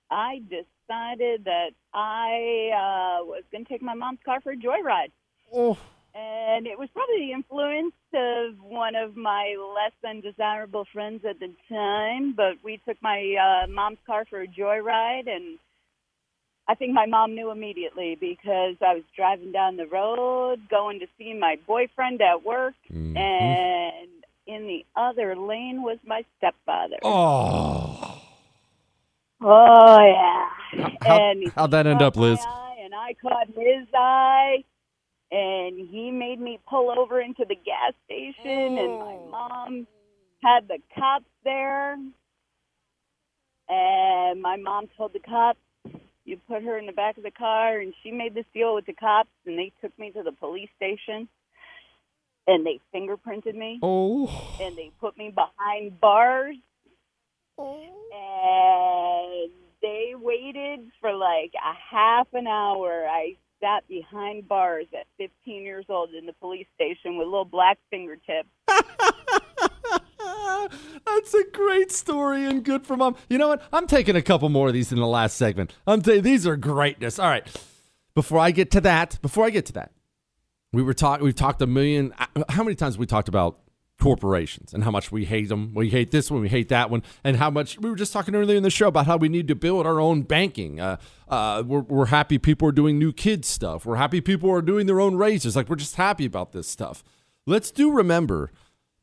I 0.10 0.41
decided 0.91 1.45
that 1.45 1.71
I 1.93 2.69
uh, 2.73 3.25
was 3.25 3.43
going 3.51 3.65
to 3.65 3.69
take 3.69 3.82
my 3.82 3.93
mom's 3.93 4.19
car 4.23 4.39
for 4.41 4.51
a 4.51 4.58
joyride. 4.58 5.12
Oh. 5.54 5.77
And 6.13 6.67
it 6.67 6.77
was 6.77 6.89
probably 6.93 7.27
the 7.27 7.32
influence 7.32 7.93
of 8.13 8.60
one 8.60 8.95
of 8.95 9.15
my 9.15 9.56
less 9.75 9.93
than 10.04 10.19
desirable 10.19 10.86
friends 10.91 11.23
at 11.27 11.39
the 11.39 11.49
time, 11.69 12.34
but 12.36 12.56
we 12.63 12.82
took 12.86 12.97
my 13.01 13.63
uh, 13.63 13.67
mom's 13.67 13.99
car 14.06 14.25
for 14.30 14.41
a 14.41 14.47
joyride, 14.47 15.30
and 15.30 15.58
I 16.67 16.75
think 16.75 16.93
my 16.93 17.06
mom 17.06 17.34
knew 17.34 17.49
immediately 17.49 18.17
because 18.19 18.75
I 18.82 18.95
was 18.95 19.04
driving 19.15 19.54
down 19.54 19.77
the 19.77 19.88
road, 19.88 20.60
going 20.69 20.99
to 20.99 21.08
see 21.17 21.34
my 21.34 21.58
boyfriend 21.65 22.21
at 22.21 22.43
work, 22.43 22.75
and 22.89 24.10
in 24.45 24.67
the 24.67 24.86
other 24.97 25.38
lane 25.38 25.82
was 25.82 25.97
my 26.06 26.25
stepfather. 26.38 26.97
Oh. 27.04 28.21
Oh 29.41 29.97
yeah. 29.97 30.40
How, 30.72 31.18
and 31.18 31.44
he 31.44 31.50
how'd 31.56 31.72
that 31.72 31.88
end 31.88 32.02
up, 32.02 32.16
Liz? 32.16 32.40
and 32.84 32.94
I 32.96 33.14
caught 33.22 33.48
his 33.48 33.88
eye, 33.94 34.64
and 35.32 35.88
he 35.90 36.12
made 36.12 36.40
me 36.40 36.60
pull 36.70 36.92
over 36.98 37.22
into 37.22 37.46
the 37.48 37.56
gas 37.56 37.94
station, 38.06 38.78
and 38.78 39.00
my 39.00 39.14
oh. 39.14 39.28
mom 39.30 39.88
had 40.44 40.68
the 40.68 40.80
cops 40.98 41.30
there, 41.44 41.94
and 43.70 44.42
my 44.42 44.58
mom 44.58 44.88
told 44.98 45.14
the 45.14 45.20
cops, 45.20 45.60
"You 46.26 46.38
put 46.48 46.64
her 46.64 46.78
in 46.78 46.86
the 46.86 46.92
back 46.92 47.18
of 47.18 47.24
the 47.24 47.32
car," 47.32 47.80
and 47.80 47.94
she 48.04 48.12
made 48.12 48.34
this 48.34 48.46
deal 48.54 48.76
with 48.76 48.86
the 48.86 48.94
cops, 48.94 49.30
and 49.46 49.58
they 49.58 49.72
took 49.82 49.98
me 49.98 50.12
to 50.12 50.24
the 50.24 50.32
police 50.34 50.70
station, 50.76 51.30
and 52.48 52.66
they 52.66 52.80
fingerprinted 52.94 53.56
me, 53.56 53.80
Oh. 53.82 54.28
and 54.60 54.76
they 54.76 54.92
put 55.00 55.18
me 55.18 55.32
behind 55.32 56.00
bars 56.02 56.58
oh. 57.58 57.80
and 58.14 59.52
they 59.82 60.13
waited 60.15 60.89
for 61.00 61.13
like 61.13 61.54
a 61.56 61.74
half 61.96 62.28
an 62.34 62.48
hour. 62.48 63.06
I 63.10 63.38
sat 63.62 63.88
behind 63.88 64.48
bars 64.48 64.86
at 64.94 65.06
15 65.17 65.63
years 65.63 65.86
old 65.90 66.10
in 66.13 66.25
the 66.25 66.34
police 66.34 66.67
station 66.75 67.17
with 67.17 67.25
little 67.27 67.46
black 67.46 67.77
fingertips. 67.90 68.50
That's 71.06 71.34
a 71.34 71.44
great 71.52 71.92
story 71.92 72.46
and 72.46 72.63
good 72.63 72.86
for 72.86 72.96
mom. 72.96 73.15
You 73.29 73.38
know 73.38 73.50
what? 73.50 73.62
I'm 73.73 73.88
taking 73.88 74.15
a 74.15 74.21
couple 74.21 74.50
more 74.50 74.67
of 74.67 74.73
these 74.73 74.92
in 74.92 75.00
the 75.00 75.08
last 75.08 75.36
segment. 75.38 75.75
I'm 75.86 76.02
t- 76.02 76.19
these 76.19 76.48
are 76.48 76.56
greatness. 76.56 77.19
All 77.19 77.27
right. 77.29 77.46
Before 78.15 78.40
I 78.40 78.52
get 78.52 78.71
to 78.71 78.82
that, 78.82 79.19
before 79.21 79.46
I 79.46 79.50
get 79.50 79.65
to 79.67 79.73
that, 79.73 79.92
we 80.73 80.82
were 80.84 80.94
talking. 80.94 81.23
We've 81.25 81.36
talked 81.36 81.62
a 81.62 81.67
million. 81.67 82.13
uh, 82.17 82.44
How 82.50 82.63
many 82.63 82.75
times 82.75 82.98
we 82.98 83.06
talked 83.06 83.27
about 83.29 83.60
corporations 84.02 84.73
and 84.73 84.83
how 84.83 84.91
much 84.91 85.12
we 85.12 85.25
hate 85.25 85.47
them. 85.49 85.73
We 85.73 85.89
hate 85.89 86.12
this 86.12 86.29
one, 86.29 86.41
we 86.41 86.49
hate 86.49 86.69
that 86.69 86.89
one, 86.89 87.04
and 87.23 87.37
how 87.37 87.49
much 87.49 87.79
we 87.79 87.89
were 87.89 87.95
just 87.95 88.12
talking 88.12 88.35
earlier 88.35 88.58
in 88.58 88.63
the 88.63 88.69
show 88.69 88.87
about 88.87 89.06
how 89.06 89.15
we 89.15 89.29
need 89.29 89.47
to 89.47 89.56
build 89.56 89.85
our 89.85 90.02
own 90.02 90.23
banking. 90.23 90.79
Uh, 90.79 90.97
uh, 91.29 91.63
we're, 91.65 91.81
we're 91.81 92.06
happy 92.08 92.37
people 92.37 92.67
are 92.67 92.73
doing 92.73 92.99
new 92.99 93.13
kids 93.13 93.47
stuff. 93.47 93.85
We're 93.85 93.95
happy 93.95 94.19
people 94.19 94.49
are 94.49 94.62
doing 94.62 94.87
their 94.87 94.99
own 94.99 95.15
raises. 95.15 95.56
Like 95.56 95.69
we're 95.69 95.75
just 95.75 95.95
happy 95.95 96.25
about 96.25 96.52
this 96.52 96.67
stuff. 96.67 97.04
Let's 97.45 97.71
do 97.71 97.91
remember 97.91 98.52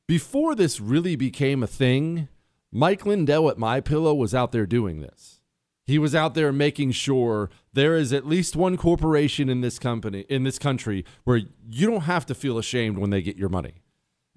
before 0.07 0.55
this 0.55 0.81
really 0.81 1.17
became 1.17 1.63
a 1.63 1.69
thing. 1.69 2.29
Mike 2.71 3.07
Lindell 3.07 3.49
at 3.49 3.57
My 3.57 3.81
Pillow 3.81 4.15
was 4.15 4.35
out 4.35 4.53
there 4.53 4.67
doing 4.67 5.01
this. 5.01 5.41
He 5.87 5.99
was 5.99 6.15
out 6.15 6.35
there 6.35 6.53
making 6.53 6.93
sure 6.93 7.49
there 7.73 7.97
is 7.97 8.13
at 8.13 8.27
least 8.27 8.55
one 8.57 8.77
corporation 8.77 9.49
in 9.49 9.63
this 9.63 9.79
company 9.79 10.27
in 10.29 10.43
this 10.43 10.59
country 10.59 11.05
where 11.25 11.41
you 11.71 11.87
don't 11.87 12.03
have 12.03 12.27
to 12.27 12.35
feel 12.35 12.59
ashamed 12.59 12.99
when 12.99 13.09
they 13.09 13.23
get 13.23 13.37
your 13.37 13.49
money. 13.49 13.81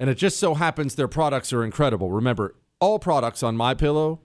And 0.02 0.10
it 0.10 0.16
just 0.16 0.40
so 0.40 0.56
happens 0.56 0.96
their 0.96 1.08
products 1.08 1.54
are 1.54 1.64
incredible. 1.64 2.10
Remember, 2.10 2.56
all 2.80 2.98
products 2.98 3.44
on 3.44 3.56
My 3.56 3.76
Pillow, 3.76 4.20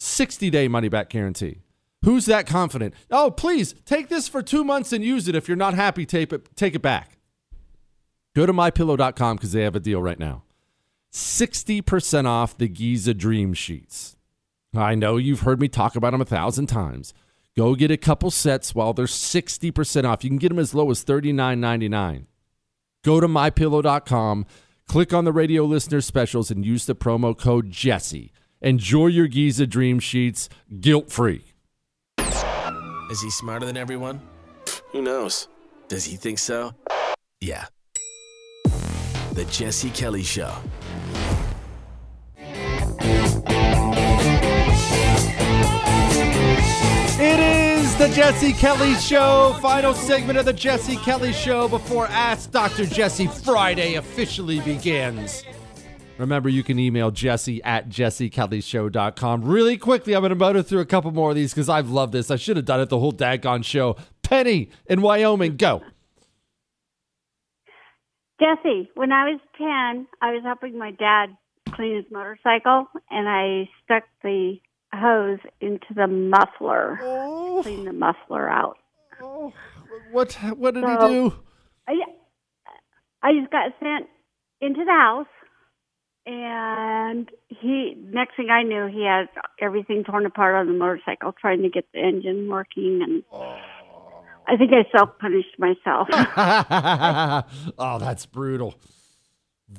60-day 0.00 0.68
money 0.68 0.88
back 0.88 1.10
guarantee. 1.10 1.58
Who's 2.02 2.24
that 2.24 2.46
confident? 2.46 2.94
Oh, 3.10 3.30
please 3.30 3.74
take 3.84 4.08
this 4.08 4.26
for 4.26 4.42
2 4.42 4.64
months 4.64 4.90
and 4.90 5.04
use 5.04 5.28
it. 5.28 5.34
If 5.34 5.48
you're 5.48 5.56
not 5.56 5.74
happy, 5.74 6.06
take 6.06 6.32
it 6.32 6.56
take 6.56 6.74
it 6.74 6.80
back. 6.80 7.18
Go 8.34 8.46
to 8.46 8.54
mypillow.com 8.54 9.36
cuz 9.36 9.52
they 9.52 9.62
have 9.62 9.76
a 9.76 9.80
deal 9.80 10.00
right 10.00 10.18
now. 10.18 10.44
60% 11.12 12.24
off 12.24 12.56
the 12.56 12.66
Giza 12.66 13.12
Dream 13.12 13.52
Sheets. 13.52 14.16
I 14.74 14.94
know 14.94 15.18
you've 15.18 15.40
heard 15.40 15.60
me 15.60 15.68
talk 15.68 15.94
about 15.94 16.12
them 16.12 16.22
a 16.22 16.24
thousand 16.24 16.68
times. 16.68 17.12
Go 17.54 17.74
get 17.74 17.90
a 17.90 17.98
couple 17.98 18.30
sets 18.30 18.74
while 18.74 18.94
they're 18.94 19.04
60% 19.04 20.04
off. 20.04 20.24
You 20.24 20.30
can 20.30 20.38
get 20.38 20.48
them 20.48 20.58
as 20.58 20.74
low 20.74 20.90
as 20.90 21.04
$39.99. 21.04 22.24
Go 23.04 23.20
to 23.20 23.28
mypillow.com, 23.28 24.46
click 24.92 25.14
on 25.14 25.24
the 25.24 25.32
radio 25.32 25.64
listener 25.64 26.02
specials, 26.02 26.50
and 26.50 26.66
use 26.66 26.84
the 26.84 26.94
promo 26.94 27.34
code 27.36 27.70
Jesse. 27.70 28.30
Enjoy 28.60 29.06
your 29.06 29.26
Giza 29.26 29.66
Dream 29.66 29.98
Sheets 29.98 30.50
guilt 30.80 31.10
free. 31.10 31.44
Is 32.18 33.22
he 33.22 33.30
smarter 33.30 33.64
than 33.64 33.78
everyone? 33.78 34.20
Who 34.90 35.00
knows? 35.00 35.48
Does 35.88 36.04
he 36.04 36.16
think 36.16 36.38
so? 36.38 36.74
Yeah. 37.40 37.64
The 39.32 39.46
Jesse 39.50 39.88
Kelly 39.88 40.24
Show. 40.24 40.54
It 47.18 47.38
is 47.38 47.61
the 48.02 48.08
Jesse 48.08 48.52
Kelly 48.52 48.94
Show, 48.94 49.56
final 49.62 49.94
segment 49.94 50.36
of 50.36 50.44
the 50.44 50.52
Jesse 50.52 50.96
Kelly 50.96 51.32
Show 51.32 51.68
before 51.68 52.08
Ask 52.08 52.50
Dr. 52.50 52.84
Jesse 52.84 53.28
Friday 53.28 53.94
officially 53.94 54.58
begins. 54.62 55.44
Remember, 56.18 56.48
you 56.48 56.64
can 56.64 56.80
email 56.80 57.12
Jesse 57.12 57.62
at 57.62 57.88
jessekellyshow.com. 57.88 59.44
Really 59.44 59.76
quickly, 59.76 60.16
I'm 60.16 60.22
going 60.22 60.30
to 60.30 60.34
motor 60.34 60.64
through 60.64 60.80
a 60.80 60.84
couple 60.84 61.12
more 61.12 61.30
of 61.30 61.36
these 61.36 61.54
because 61.54 61.68
I've 61.68 61.90
loved 61.90 62.12
this. 62.12 62.28
I 62.28 62.34
should 62.34 62.56
have 62.56 62.66
done 62.66 62.80
it 62.80 62.88
the 62.88 62.98
whole 62.98 63.12
daggone 63.12 63.64
show. 63.64 63.94
Penny 64.24 64.70
in 64.86 65.00
Wyoming, 65.00 65.56
go. 65.56 65.82
Jesse, 68.40 68.90
when 68.96 69.12
I 69.12 69.30
was 69.30 69.40
10, 69.58 70.08
I 70.20 70.32
was 70.32 70.42
helping 70.42 70.76
my 70.76 70.90
dad 70.90 71.36
clean 71.70 71.94
his 71.94 72.06
motorcycle, 72.10 72.88
and 73.12 73.28
I 73.28 73.70
stuck 73.84 74.02
the 74.24 74.56
hose 74.94 75.38
into 75.60 75.94
the 75.94 76.06
muffler, 76.06 76.98
oh. 77.02 77.60
clean 77.62 77.84
the 77.84 77.92
muffler 77.92 78.48
out. 78.48 78.78
Oh. 79.20 79.52
What 80.10 80.32
what 80.56 80.74
did 80.74 80.84
So- 80.84 81.08
he 81.08 81.14
do? 81.14 81.34
I, 81.88 81.92
I 83.22 83.32
just 83.38 83.50
got 83.50 83.72
sent 83.80 84.08
into 84.60 84.84
the 84.84 84.92
house, 84.92 85.26
and 86.26 87.28
he. 87.48 87.94
Next 87.98 88.36
thing 88.36 88.48
I 88.50 88.62
knew, 88.62 88.86
he 88.86 89.04
had 89.04 89.28
everything 89.60 90.04
torn 90.04 90.26
apart 90.26 90.54
on 90.54 90.66
the 90.66 90.72
motorcycle, 90.72 91.32
trying 91.32 91.62
to 91.62 91.68
get 91.68 91.86
the 91.92 92.00
engine 92.00 92.48
working, 92.48 93.00
and 93.02 93.22
oh. 93.32 93.56
I 94.46 94.56
think 94.56 94.70
I 94.72 94.88
self 94.96 95.18
punished 95.18 95.58
myself. 95.58 96.08
oh, 97.78 97.98
that's 97.98 98.26
brutal. 98.26 98.74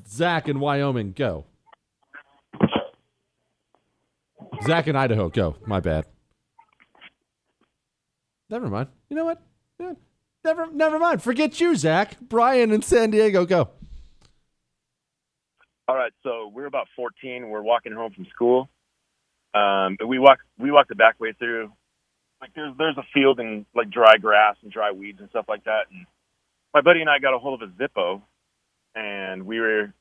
Zach 0.07 0.47
in 0.47 0.59
Wyoming, 0.59 1.13
go. 1.13 1.45
Zach 4.65 4.87
in 4.87 4.95
Idaho, 4.95 5.29
go. 5.29 5.55
My 5.65 5.79
bad. 5.79 6.05
Never 8.49 8.67
mind. 8.67 8.89
You 9.09 9.15
know 9.15 9.25
what? 9.25 9.41
Never, 10.43 10.67
never 10.71 10.99
mind. 10.99 11.21
Forget 11.23 11.59
you, 11.59 11.75
Zach. 11.75 12.17
Brian 12.19 12.71
in 12.71 12.81
San 12.81 13.11
Diego, 13.11 13.45
go. 13.45 13.69
All 15.87 15.95
right, 15.95 16.11
so 16.21 16.51
we're 16.53 16.65
about 16.65 16.87
14. 16.95 17.49
We're 17.49 17.61
walking 17.61 17.93
home 17.93 18.11
from 18.13 18.25
school. 18.33 18.69
Um, 19.53 19.97
but 19.99 20.07
we 20.07 20.17
walk 20.17 20.39
we 20.57 20.71
walk 20.71 20.87
the 20.87 20.95
back 20.95 21.19
way 21.19 21.33
through. 21.37 21.71
Like 22.41 22.51
there's 22.55 22.73
there's 22.77 22.97
a 22.97 23.03
field 23.13 23.39
and 23.39 23.65
like 23.75 23.89
dry 23.89 24.17
grass 24.17 24.55
and 24.63 24.71
dry 24.71 24.91
weeds 24.91 25.19
and 25.19 25.29
stuff 25.29 25.45
like 25.47 25.63
that. 25.65 25.83
And 25.91 26.05
my 26.73 26.81
buddy 26.81 27.01
and 27.01 27.09
I 27.09 27.19
got 27.19 27.35
a 27.35 27.39
hold 27.39 27.61
of 27.61 27.69
a 27.69 27.71
Zippo, 27.73 28.21
and 28.95 29.45
we 29.45 29.59
were 29.59 29.93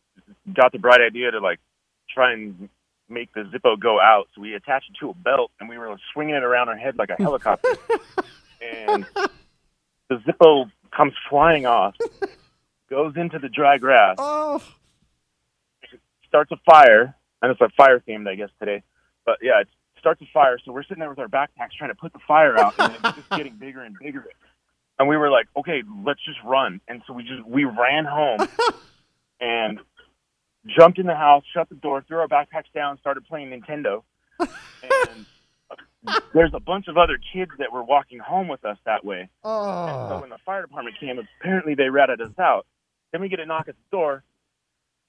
got 0.52 0.72
the 0.72 0.78
bright 0.78 1.00
idea 1.00 1.30
to 1.30 1.40
like 1.40 1.60
try 2.08 2.32
and 2.32 2.68
make 3.12 3.32
the 3.34 3.40
Zippo 3.42 3.78
go 3.78 4.00
out. 4.00 4.28
So 4.34 4.40
we 4.40 4.54
attached 4.54 4.90
it 4.90 4.96
to 5.00 5.10
a 5.10 5.14
belt 5.14 5.50
and 5.60 5.68
we 5.68 5.78
were 5.78 5.96
swinging 6.12 6.34
it 6.34 6.42
around 6.42 6.68
our 6.68 6.76
head 6.76 6.96
like 6.96 7.10
a 7.10 7.16
helicopter. 7.22 7.68
and 8.62 9.06
the 10.08 10.16
Zippo 10.16 10.70
comes 10.94 11.12
flying 11.28 11.66
off, 11.66 11.94
goes 12.90 13.14
into 13.16 13.38
the 13.38 13.48
dry 13.48 13.78
grass 13.78 14.16
Oh. 14.18 14.62
starts 16.28 16.50
a 16.52 16.56
fire, 16.64 17.14
and 17.40 17.50
it's 17.52 17.60
a 17.60 17.68
fire 17.76 18.00
themed, 18.00 18.28
I 18.28 18.34
guess, 18.34 18.50
today. 18.58 18.82
But 19.24 19.38
yeah, 19.42 19.60
it 19.60 19.68
starts 19.98 20.20
a 20.22 20.26
fire. 20.32 20.58
So 20.64 20.72
we're 20.72 20.82
sitting 20.82 20.98
there 21.00 21.10
with 21.10 21.18
our 21.18 21.28
backpacks 21.28 21.72
trying 21.78 21.90
to 21.90 21.94
put 21.94 22.12
the 22.12 22.18
fire 22.26 22.58
out, 22.58 22.74
and 22.78 22.92
it's 22.94 23.16
just 23.16 23.30
getting 23.30 23.56
bigger 23.56 23.82
and 23.82 23.96
bigger. 23.98 24.26
And 24.98 25.08
we 25.08 25.16
were 25.16 25.30
like, 25.30 25.46
okay, 25.56 25.82
let's 26.04 26.20
just 26.24 26.38
run. 26.44 26.80
And 26.88 27.02
so 27.06 27.12
we 27.12 27.22
just 27.22 27.44
we 27.46 27.64
ran 27.64 28.04
home 28.04 28.46
and 29.40 29.80
jumped 30.66 30.98
in 30.98 31.06
the 31.06 31.14
house, 31.14 31.44
shut 31.52 31.68
the 31.68 31.74
door, 31.74 32.04
threw 32.06 32.18
our 32.18 32.28
backpacks 32.28 32.72
down, 32.74 32.98
started 32.98 33.24
playing 33.24 33.50
Nintendo. 33.50 34.02
And 34.82 35.26
there's 36.34 36.52
a 36.52 36.60
bunch 36.60 36.88
of 36.88 36.96
other 36.96 37.18
kids 37.32 37.52
that 37.58 37.72
were 37.72 37.84
walking 37.84 38.18
home 38.18 38.48
with 38.48 38.64
us 38.64 38.76
that 38.84 39.04
way. 39.04 39.20
And 39.20 39.28
so 39.44 40.16
oh. 40.16 40.18
when 40.20 40.30
the 40.30 40.38
fire 40.44 40.62
department 40.62 40.96
came, 40.98 41.18
apparently 41.40 41.74
they 41.74 41.88
ratted 41.88 42.20
us 42.20 42.36
out. 42.38 42.66
Then 43.12 43.20
we 43.20 43.28
get 43.28 43.40
a 43.40 43.46
knock 43.46 43.68
at 43.68 43.76
the 43.76 43.96
door 43.96 44.24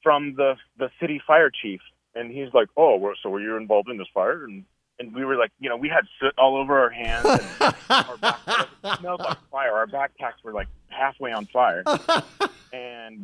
from 0.04 0.36
the 0.36 0.56
the 0.78 0.90
city 1.00 1.22
fire 1.26 1.50
chief, 1.50 1.80
and 2.14 2.32
he's 2.32 2.54
like, 2.54 2.68
"Oh, 2.78 2.98
well, 2.98 3.14
so 3.24 3.30
were 3.30 3.40
you 3.40 3.56
involved 3.58 3.90
in 3.90 3.98
this 3.98 4.08
fire?" 4.14 4.44
And 4.44 4.66
and 5.00 5.14
we 5.14 5.26
were 5.26 5.36
like, 5.36 5.52
you 5.60 5.70
know, 5.70 5.78
we 5.78 5.90
had 5.90 6.06
soot 6.20 6.34
all 6.38 6.56
over 6.56 6.80
our 6.80 6.90
hands. 6.90 7.26
And 7.26 7.76
our 7.90 8.18
backpacks 8.18 8.98
smelled 9.00 9.22
like 9.22 9.38
fire. 9.50 9.74
Our 9.74 9.88
backpacks 9.88 10.44
were 10.44 10.54
like 10.54 10.68
halfway 10.90 11.32
on 11.32 11.46
fire, 11.48 11.84
and 11.88 12.00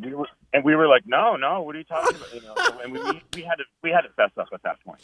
we 0.04 0.14
were 0.14 0.28
and 0.54 0.64
we 0.64 0.76
were 0.76 0.88
like, 0.88 1.04
"No, 1.06 1.36
no, 1.36 1.62
what 1.62 1.76
are 1.76 1.80
you 1.80 1.84
talking 1.86 2.16
about?" 2.16 2.34
You 2.34 2.42
know, 2.42 2.54
so, 2.58 2.80
and 2.80 2.94
we 2.94 3.00
we 3.36 3.42
had 3.44 3.56
to 3.56 3.64
we 3.84 3.90
had 3.92 4.02
to 4.02 4.10
fess 4.16 4.32
up 4.38 4.48
at 4.54 4.62
that 4.64 4.84
point. 4.84 5.00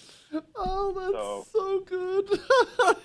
Oh, 0.56 0.92
that's 0.94 1.14
So- 1.14 1.46
so, 1.54 1.80
good. 1.82 2.40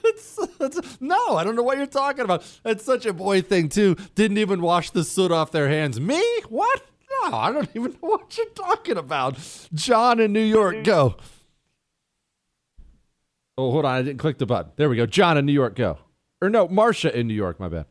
it's, 0.04 0.38
it's- 0.60 0.98
no, 1.00 1.36
I 1.36 1.44
don't 1.44 1.56
know 1.56 1.62
what 1.62 1.76
you're 1.78 1.86
talking 1.86 2.24
about. 2.24 2.44
That's 2.62 2.84
such 2.84 3.06
a 3.06 3.12
boy 3.12 3.42
thing, 3.42 3.68
too. 3.68 3.96
Didn't 4.14 4.38
even 4.38 4.60
wash 4.62 4.90
the 4.90 5.04
soot 5.04 5.30
off 5.32 5.50
their 5.50 5.68
hands. 5.68 6.00
Me? 6.00 6.22
What? 6.48 6.82
No, 7.24 7.36
I 7.36 7.52
don't 7.52 7.68
even 7.74 7.92
know 7.92 8.08
what 8.08 8.36
you're 8.36 8.46
talking 8.54 8.96
about. 8.96 9.36
John 9.74 10.20
in 10.20 10.32
New 10.32 10.40
York, 10.40 10.84
go. 10.84 11.16
Oh, 13.58 13.70
hold 13.70 13.84
on. 13.84 13.94
I 13.94 14.02
didn't 14.02 14.18
click 14.18 14.38
the 14.38 14.46
button. 14.46 14.72
There 14.76 14.88
we 14.88 14.96
go. 14.96 15.06
John 15.06 15.36
in 15.36 15.44
New 15.46 15.52
York, 15.52 15.76
go. 15.76 15.98
Or 16.40 16.48
no, 16.48 16.66
Marcia 16.68 17.14
in 17.16 17.26
New 17.28 17.34
York, 17.34 17.60
my 17.60 17.68
bad. 17.68 17.84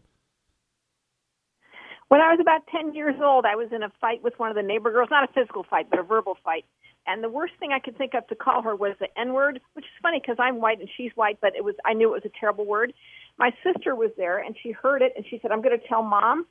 When 2.09 2.21
I 2.21 2.31
was 2.31 2.39
about 2.41 2.65
10 2.67 2.95
years 2.95 3.15
old, 3.23 3.45
I 3.45 3.55
was 3.55 3.69
in 3.71 3.83
a 3.83 3.91
fight 4.01 4.23
with 4.23 4.37
one 4.37 4.49
of 4.49 4.55
the 4.55 4.63
neighbor 4.63 4.91
girls, 4.91 5.09
not 5.11 5.23
a 5.23 5.31
physical 5.31 5.63
fight, 5.69 5.89
but 5.91 5.99
a 5.99 6.03
verbal 6.03 6.37
fight. 6.43 6.65
And 7.05 7.23
the 7.23 7.29
worst 7.29 7.53
thing 7.59 7.71
I 7.71 7.79
could 7.79 7.97
think 7.97 8.13
of 8.15 8.27
to 8.27 8.35
call 8.35 8.61
her 8.63 8.75
was 8.75 8.95
the 8.99 9.07
N 9.17 9.33
word, 9.33 9.61
which 9.73 9.85
is 9.85 9.91
funny 10.01 10.19
because 10.19 10.37
I'm 10.39 10.59
white 10.59 10.79
and 10.79 10.89
she's 10.97 11.11
white, 11.15 11.37
but 11.41 11.55
it 11.55 11.63
was 11.63 11.75
I 11.85 11.93
knew 11.93 12.09
it 12.09 12.23
was 12.23 12.25
a 12.25 12.39
terrible 12.39 12.65
word. 12.65 12.93
My 13.37 13.51
sister 13.63 13.95
was 13.95 14.11
there 14.17 14.39
and 14.39 14.55
she 14.61 14.71
heard 14.71 15.01
it 15.01 15.13
and 15.15 15.25
she 15.29 15.39
said, 15.41 15.51
"I'm 15.51 15.61
going 15.61 15.79
to 15.79 15.87
tell 15.87 16.03
mom." 16.03 16.45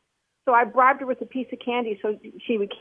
So 0.46 0.54
I 0.54 0.64
bribed 0.64 1.00
her 1.00 1.06
with 1.06 1.20
a 1.20 1.26
piece 1.26 1.46
of 1.52 1.58
candy 1.64 1.98
so 2.02 2.18
she 2.46 2.56
would 2.56 2.72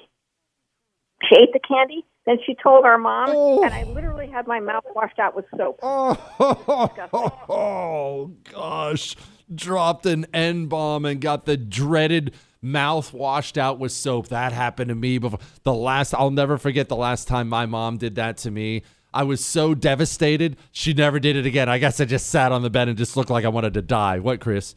she 1.30 1.36
ate 1.36 1.54
the 1.54 1.60
candy. 1.60 2.06
Then 2.26 2.38
she 2.46 2.56
told 2.62 2.86
our 2.86 2.98
mom, 2.98 3.30
oh. 3.32 3.64
and 3.64 3.74
I 3.74 3.84
literally 3.84 4.28
had 4.28 4.48
my 4.48 4.60
mouth 4.60 4.84
washed 4.96 5.18
out 5.18 5.36
with 5.36 5.46
soap. 5.56 5.80
Oh, 5.82 6.18
oh 7.50 8.34
gosh. 8.52 9.16
Dropped 9.54 10.06
an 10.06 10.26
N 10.34 10.66
bomb 10.66 11.06
and 11.06 11.22
got 11.22 11.46
the 11.46 11.56
dreaded 11.56 12.34
mouth 12.72 13.14
washed 13.14 13.58
out 13.58 13.80
with 13.80 13.92
soap. 13.92 14.28
That 14.30 14.52
happened 14.52 14.90
to 14.90 14.96
me 14.96 15.18
before. 15.18 15.40
The 15.64 15.74
last, 15.74 16.14
I'll 16.14 16.32
never 16.32 16.58
forget 16.58 16.90
the 16.90 16.96
last 16.96 17.28
time 17.28 17.50
my 17.50 17.66
mom 17.66 17.98
did 17.98 18.16
that 18.16 18.38
to 18.40 18.52
me. 18.52 18.84
I 19.14 19.24
was 19.24 19.44
so 19.44 19.74
devastated. 19.74 20.58
She 20.72 20.94
never 20.94 21.20
did 21.20 21.36
it 21.36 21.46
again. 21.46 21.70
I 21.70 21.78
guess 21.78 22.00
I 22.00 22.06
just 22.06 22.28
sat 22.28 22.52
on 22.52 22.62
the 22.62 22.70
bed 22.70 22.88
and 22.88 22.98
just 22.98 23.18
looked 23.18 23.30
like 23.30 23.46
I 23.46 23.50
wanted 23.50 23.74
to 23.76 23.82
die. 23.82 24.20
What, 24.20 24.40
Chris? 24.42 24.76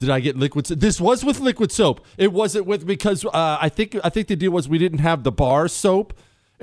Did 0.00 0.10
I 0.10 0.20
get 0.20 0.36
liquid? 0.36 0.66
So- 0.66 0.74
this 0.74 1.00
was 1.00 1.24
with 1.24 1.40
liquid 1.40 1.72
soap. 1.72 2.04
It 2.18 2.32
wasn't 2.32 2.66
with 2.66 2.86
because 2.86 3.24
uh, 3.24 3.58
I 3.60 3.68
think 3.68 3.96
I 4.04 4.10
think 4.10 4.28
the 4.28 4.36
deal 4.36 4.50
was 4.50 4.68
we 4.68 4.78
didn't 4.78 4.98
have 4.98 5.24
the 5.24 5.32
bar 5.32 5.66
soap, 5.68 6.12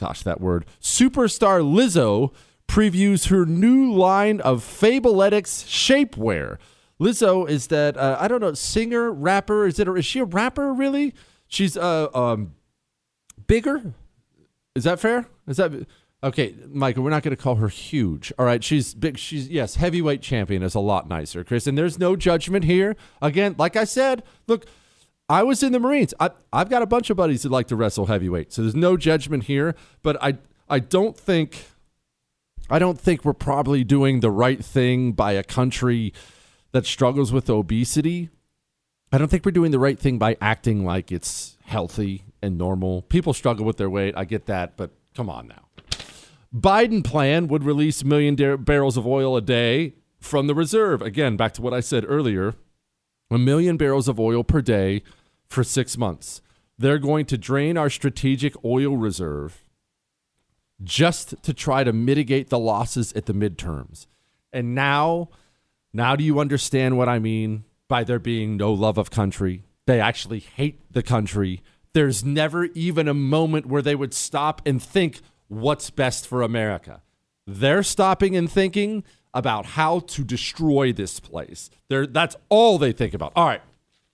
Gosh, 0.00 0.24
that 0.24 0.40
word. 0.40 0.66
Superstar 0.80 1.62
Lizzo 1.62 2.32
previews 2.68 3.28
her 3.28 3.44
new 3.44 3.92
line 3.92 4.40
of 4.42 4.62
Fabletics 4.62 5.64
shapewear. 5.66 6.58
Lizzo 7.00 7.48
is 7.48 7.68
that 7.68 7.96
uh, 7.96 8.16
I 8.20 8.28
don't 8.28 8.40
know 8.40 8.54
singer 8.54 9.10
rapper 9.10 9.66
is 9.66 9.78
it 9.78 9.88
is 9.88 10.04
she 10.04 10.20
a 10.20 10.24
rapper 10.24 10.72
really? 10.72 11.14
She's 11.48 11.76
uh 11.76 12.08
um 12.14 12.54
bigger. 13.46 13.94
Is 14.74 14.84
that 14.84 15.00
fair? 15.00 15.26
Is 15.48 15.56
that 15.56 15.72
okay, 16.22 16.54
Michael? 16.68 17.02
We're 17.02 17.10
not 17.10 17.22
going 17.22 17.34
to 17.34 17.42
call 17.42 17.56
her 17.56 17.68
huge. 17.68 18.32
All 18.38 18.44
right, 18.44 18.62
she's 18.62 18.94
big. 18.94 19.18
She's 19.18 19.48
yes, 19.48 19.76
heavyweight 19.76 20.22
champion 20.22 20.62
is 20.62 20.74
a 20.74 20.80
lot 20.80 21.08
nicer, 21.08 21.42
Chris. 21.42 21.66
And 21.66 21.76
there's 21.76 21.98
no 21.98 22.14
judgment 22.14 22.64
here. 22.64 22.94
Again, 23.20 23.56
like 23.58 23.74
I 23.74 23.84
said, 23.84 24.22
look, 24.46 24.66
I 25.28 25.42
was 25.42 25.62
in 25.62 25.72
the 25.72 25.80
Marines. 25.80 26.14
I, 26.20 26.30
I've 26.52 26.70
got 26.70 26.82
a 26.82 26.86
bunch 26.86 27.10
of 27.10 27.16
buddies 27.16 27.42
that 27.42 27.50
like 27.50 27.66
to 27.68 27.76
wrestle 27.76 28.06
heavyweight, 28.06 28.52
so 28.52 28.62
there's 28.62 28.76
no 28.76 28.96
judgment 28.96 29.44
here. 29.44 29.74
But 30.02 30.22
I 30.22 30.38
I 30.68 30.78
don't 30.78 31.16
think 31.16 31.64
I 32.70 32.78
don't 32.78 33.00
think 33.00 33.24
we're 33.24 33.32
probably 33.32 33.82
doing 33.82 34.20
the 34.20 34.30
right 34.30 34.62
thing 34.62 35.12
by 35.12 35.32
a 35.32 35.42
country 35.42 36.12
that 36.72 36.84
struggles 36.84 37.32
with 37.32 37.48
obesity. 37.48 38.28
I 39.10 39.16
don't 39.16 39.28
think 39.28 39.44
we're 39.46 39.52
doing 39.52 39.70
the 39.70 39.78
right 39.78 39.98
thing 39.98 40.18
by 40.18 40.36
acting 40.40 40.84
like 40.84 41.10
it's 41.10 41.56
healthy 41.64 42.24
and 42.42 42.58
normal. 42.58 43.02
People 43.02 43.32
struggle 43.32 43.64
with 43.64 43.78
their 43.78 43.88
weight. 43.88 44.14
I 44.16 44.24
get 44.26 44.46
that, 44.46 44.76
but 44.76 44.90
come 45.14 45.30
on 45.30 45.48
now. 45.48 45.68
Biden 46.54 47.02
plan 47.02 47.48
would 47.48 47.64
release 47.64 48.02
a 48.02 48.06
million 48.06 48.34
dar- 48.34 48.56
barrels 48.58 48.96
of 48.96 49.06
oil 49.06 49.36
a 49.36 49.40
day 49.40 49.94
from 50.20 50.46
the 50.46 50.54
reserve. 50.54 51.00
Again, 51.00 51.36
back 51.36 51.52
to 51.54 51.62
what 51.62 51.74
I 51.74 51.80
said 51.80 52.04
earlier 52.06 52.54
a 53.30 53.38
million 53.38 53.76
barrels 53.76 54.08
of 54.08 54.18
oil 54.18 54.42
per 54.42 54.62
day 54.62 55.02
for 55.46 55.62
six 55.62 55.98
months. 55.98 56.40
They're 56.78 56.98
going 56.98 57.26
to 57.26 57.36
drain 57.36 57.76
our 57.76 57.90
strategic 57.90 58.54
oil 58.64 58.96
reserve 58.96 59.67
just 60.82 61.34
to 61.42 61.52
try 61.52 61.84
to 61.84 61.92
mitigate 61.92 62.50
the 62.50 62.58
losses 62.58 63.12
at 63.14 63.26
the 63.26 63.32
midterms. 63.32 64.06
And 64.52 64.74
now, 64.74 65.30
now 65.92 66.16
do 66.16 66.24
you 66.24 66.38
understand 66.40 66.96
what 66.96 67.08
I 67.08 67.18
mean 67.18 67.64
by 67.88 68.04
there 68.04 68.18
being 68.18 68.56
no 68.56 68.72
love 68.72 68.98
of 68.98 69.10
country? 69.10 69.64
They 69.86 70.00
actually 70.00 70.40
hate 70.40 70.92
the 70.92 71.02
country. 71.02 71.62
There's 71.94 72.24
never 72.24 72.64
even 72.66 73.08
a 73.08 73.14
moment 73.14 73.66
where 73.66 73.82
they 73.82 73.94
would 73.94 74.14
stop 74.14 74.62
and 74.66 74.82
think 74.82 75.20
what's 75.48 75.90
best 75.90 76.26
for 76.26 76.42
America. 76.42 77.02
They're 77.46 77.82
stopping 77.82 78.36
and 78.36 78.50
thinking 78.50 79.04
about 79.32 79.64
how 79.66 80.00
to 80.00 80.24
destroy 80.24 80.92
this 80.92 81.20
place. 81.20 81.70
They're, 81.88 82.06
that's 82.06 82.36
all 82.48 82.78
they 82.78 82.92
think 82.92 83.14
about. 83.14 83.32
All 83.34 83.46
right, 83.46 83.62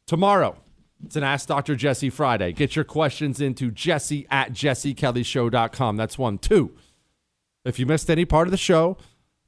tomorrow, 0.06 0.56
it's 1.04 1.16
an 1.16 1.22
Ask 1.22 1.48
Dr. 1.48 1.76
Jesse 1.76 2.10
Friday. 2.10 2.52
Get 2.52 2.76
your 2.76 2.84
questions 2.84 3.40
into 3.40 3.70
jesse 3.70 4.26
at 4.30 4.52
jessekellyshow.com. 4.52 5.96
That's 5.96 6.18
one. 6.18 6.38
Two, 6.38 6.74
if 7.64 7.78
you 7.78 7.86
missed 7.86 8.10
any 8.10 8.24
part 8.24 8.46
of 8.46 8.50
the 8.50 8.56
show, 8.56 8.96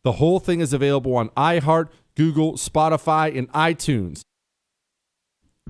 the 0.02 0.12
whole 0.12 0.38
thing 0.38 0.60
is 0.60 0.72
available 0.72 1.16
on 1.16 1.30
iHeart, 1.30 1.88
Google, 2.14 2.54
Spotify, 2.54 3.36
and 3.36 3.50
iTunes. 3.52 4.22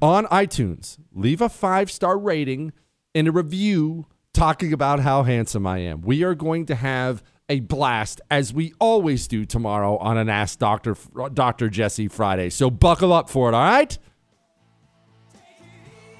On 0.02 0.26
iTunes, 0.26 0.98
leave 1.12 1.40
a 1.40 1.48
five 1.48 1.90
star 1.90 2.18
rating 2.18 2.72
and 3.14 3.28
a 3.28 3.32
review 3.32 4.06
talking 4.34 4.72
about 4.72 5.00
how 5.00 5.22
handsome 5.22 5.66
I 5.66 5.78
am. 5.78 6.02
We 6.02 6.22
are 6.22 6.34
going 6.34 6.66
to 6.66 6.74
have 6.74 7.22
a 7.48 7.60
blast 7.60 8.20
as 8.30 8.52
we 8.52 8.74
always 8.78 9.26
do 9.26 9.46
tomorrow 9.46 9.96
on 9.98 10.18
an 10.18 10.28
Ask 10.28 10.58
Dr. 10.58 10.96
Dr. 11.32 11.70
Jesse 11.70 12.08
Friday. 12.08 12.50
So 12.50 12.70
buckle 12.70 13.12
up 13.12 13.30
for 13.30 13.48
it, 13.48 13.54
all 13.54 13.64
right? 13.64 13.96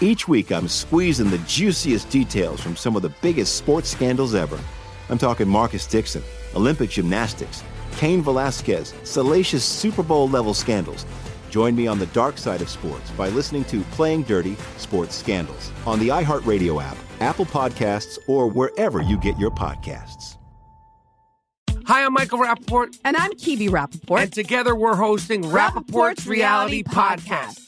Each 0.00 0.28
week, 0.28 0.52
I'm 0.52 0.68
squeezing 0.68 1.28
the 1.28 1.38
juiciest 1.38 2.08
details 2.08 2.60
from 2.60 2.76
some 2.76 2.94
of 2.94 3.02
the 3.02 3.08
biggest 3.20 3.56
sports 3.56 3.88
scandals 3.88 4.32
ever. 4.32 4.60
I'm 5.08 5.18
talking 5.18 5.48
Marcus 5.48 5.88
Dixon, 5.88 6.22
Olympic 6.54 6.90
gymnastics, 6.90 7.64
Cain 7.96 8.22
Velasquez, 8.22 8.94
salacious 9.02 9.64
Super 9.64 10.04
Bowl 10.04 10.28
level 10.28 10.54
scandals. 10.54 11.04
Join 11.50 11.74
me 11.74 11.88
on 11.88 11.98
the 11.98 12.06
dark 12.06 12.38
side 12.38 12.62
of 12.62 12.68
sports 12.68 13.10
by 13.12 13.28
listening 13.30 13.64
to 13.64 13.80
Playing 13.92 14.22
Dirty 14.22 14.56
Sports 14.76 15.16
Scandals 15.16 15.72
on 15.84 15.98
the 15.98 16.08
iHeartRadio 16.08 16.80
app, 16.80 16.96
Apple 17.18 17.46
Podcasts, 17.46 18.18
or 18.28 18.46
wherever 18.46 19.02
you 19.02 19.18
get 19.18 19.36
your 19.36 19.50
podcasts. 19.50 20.36
Hi, 21.86 22.04
I'm 22.04 22.12
Michael 22.12 22.38
Rapaport. 22.38 22.96
And 23.04 23.16
I'm 23.16 23.32
Kibi 23.32 23.68
Rapaport. 23.68 24.22
And 24.22 24.32
together 24.32 24.76
we're 24.76 24.94
hosting 24.94 25.42
Rapaport's 25.42 26.26
Reality 26.26 26.84
Podcast. 26.84 27.67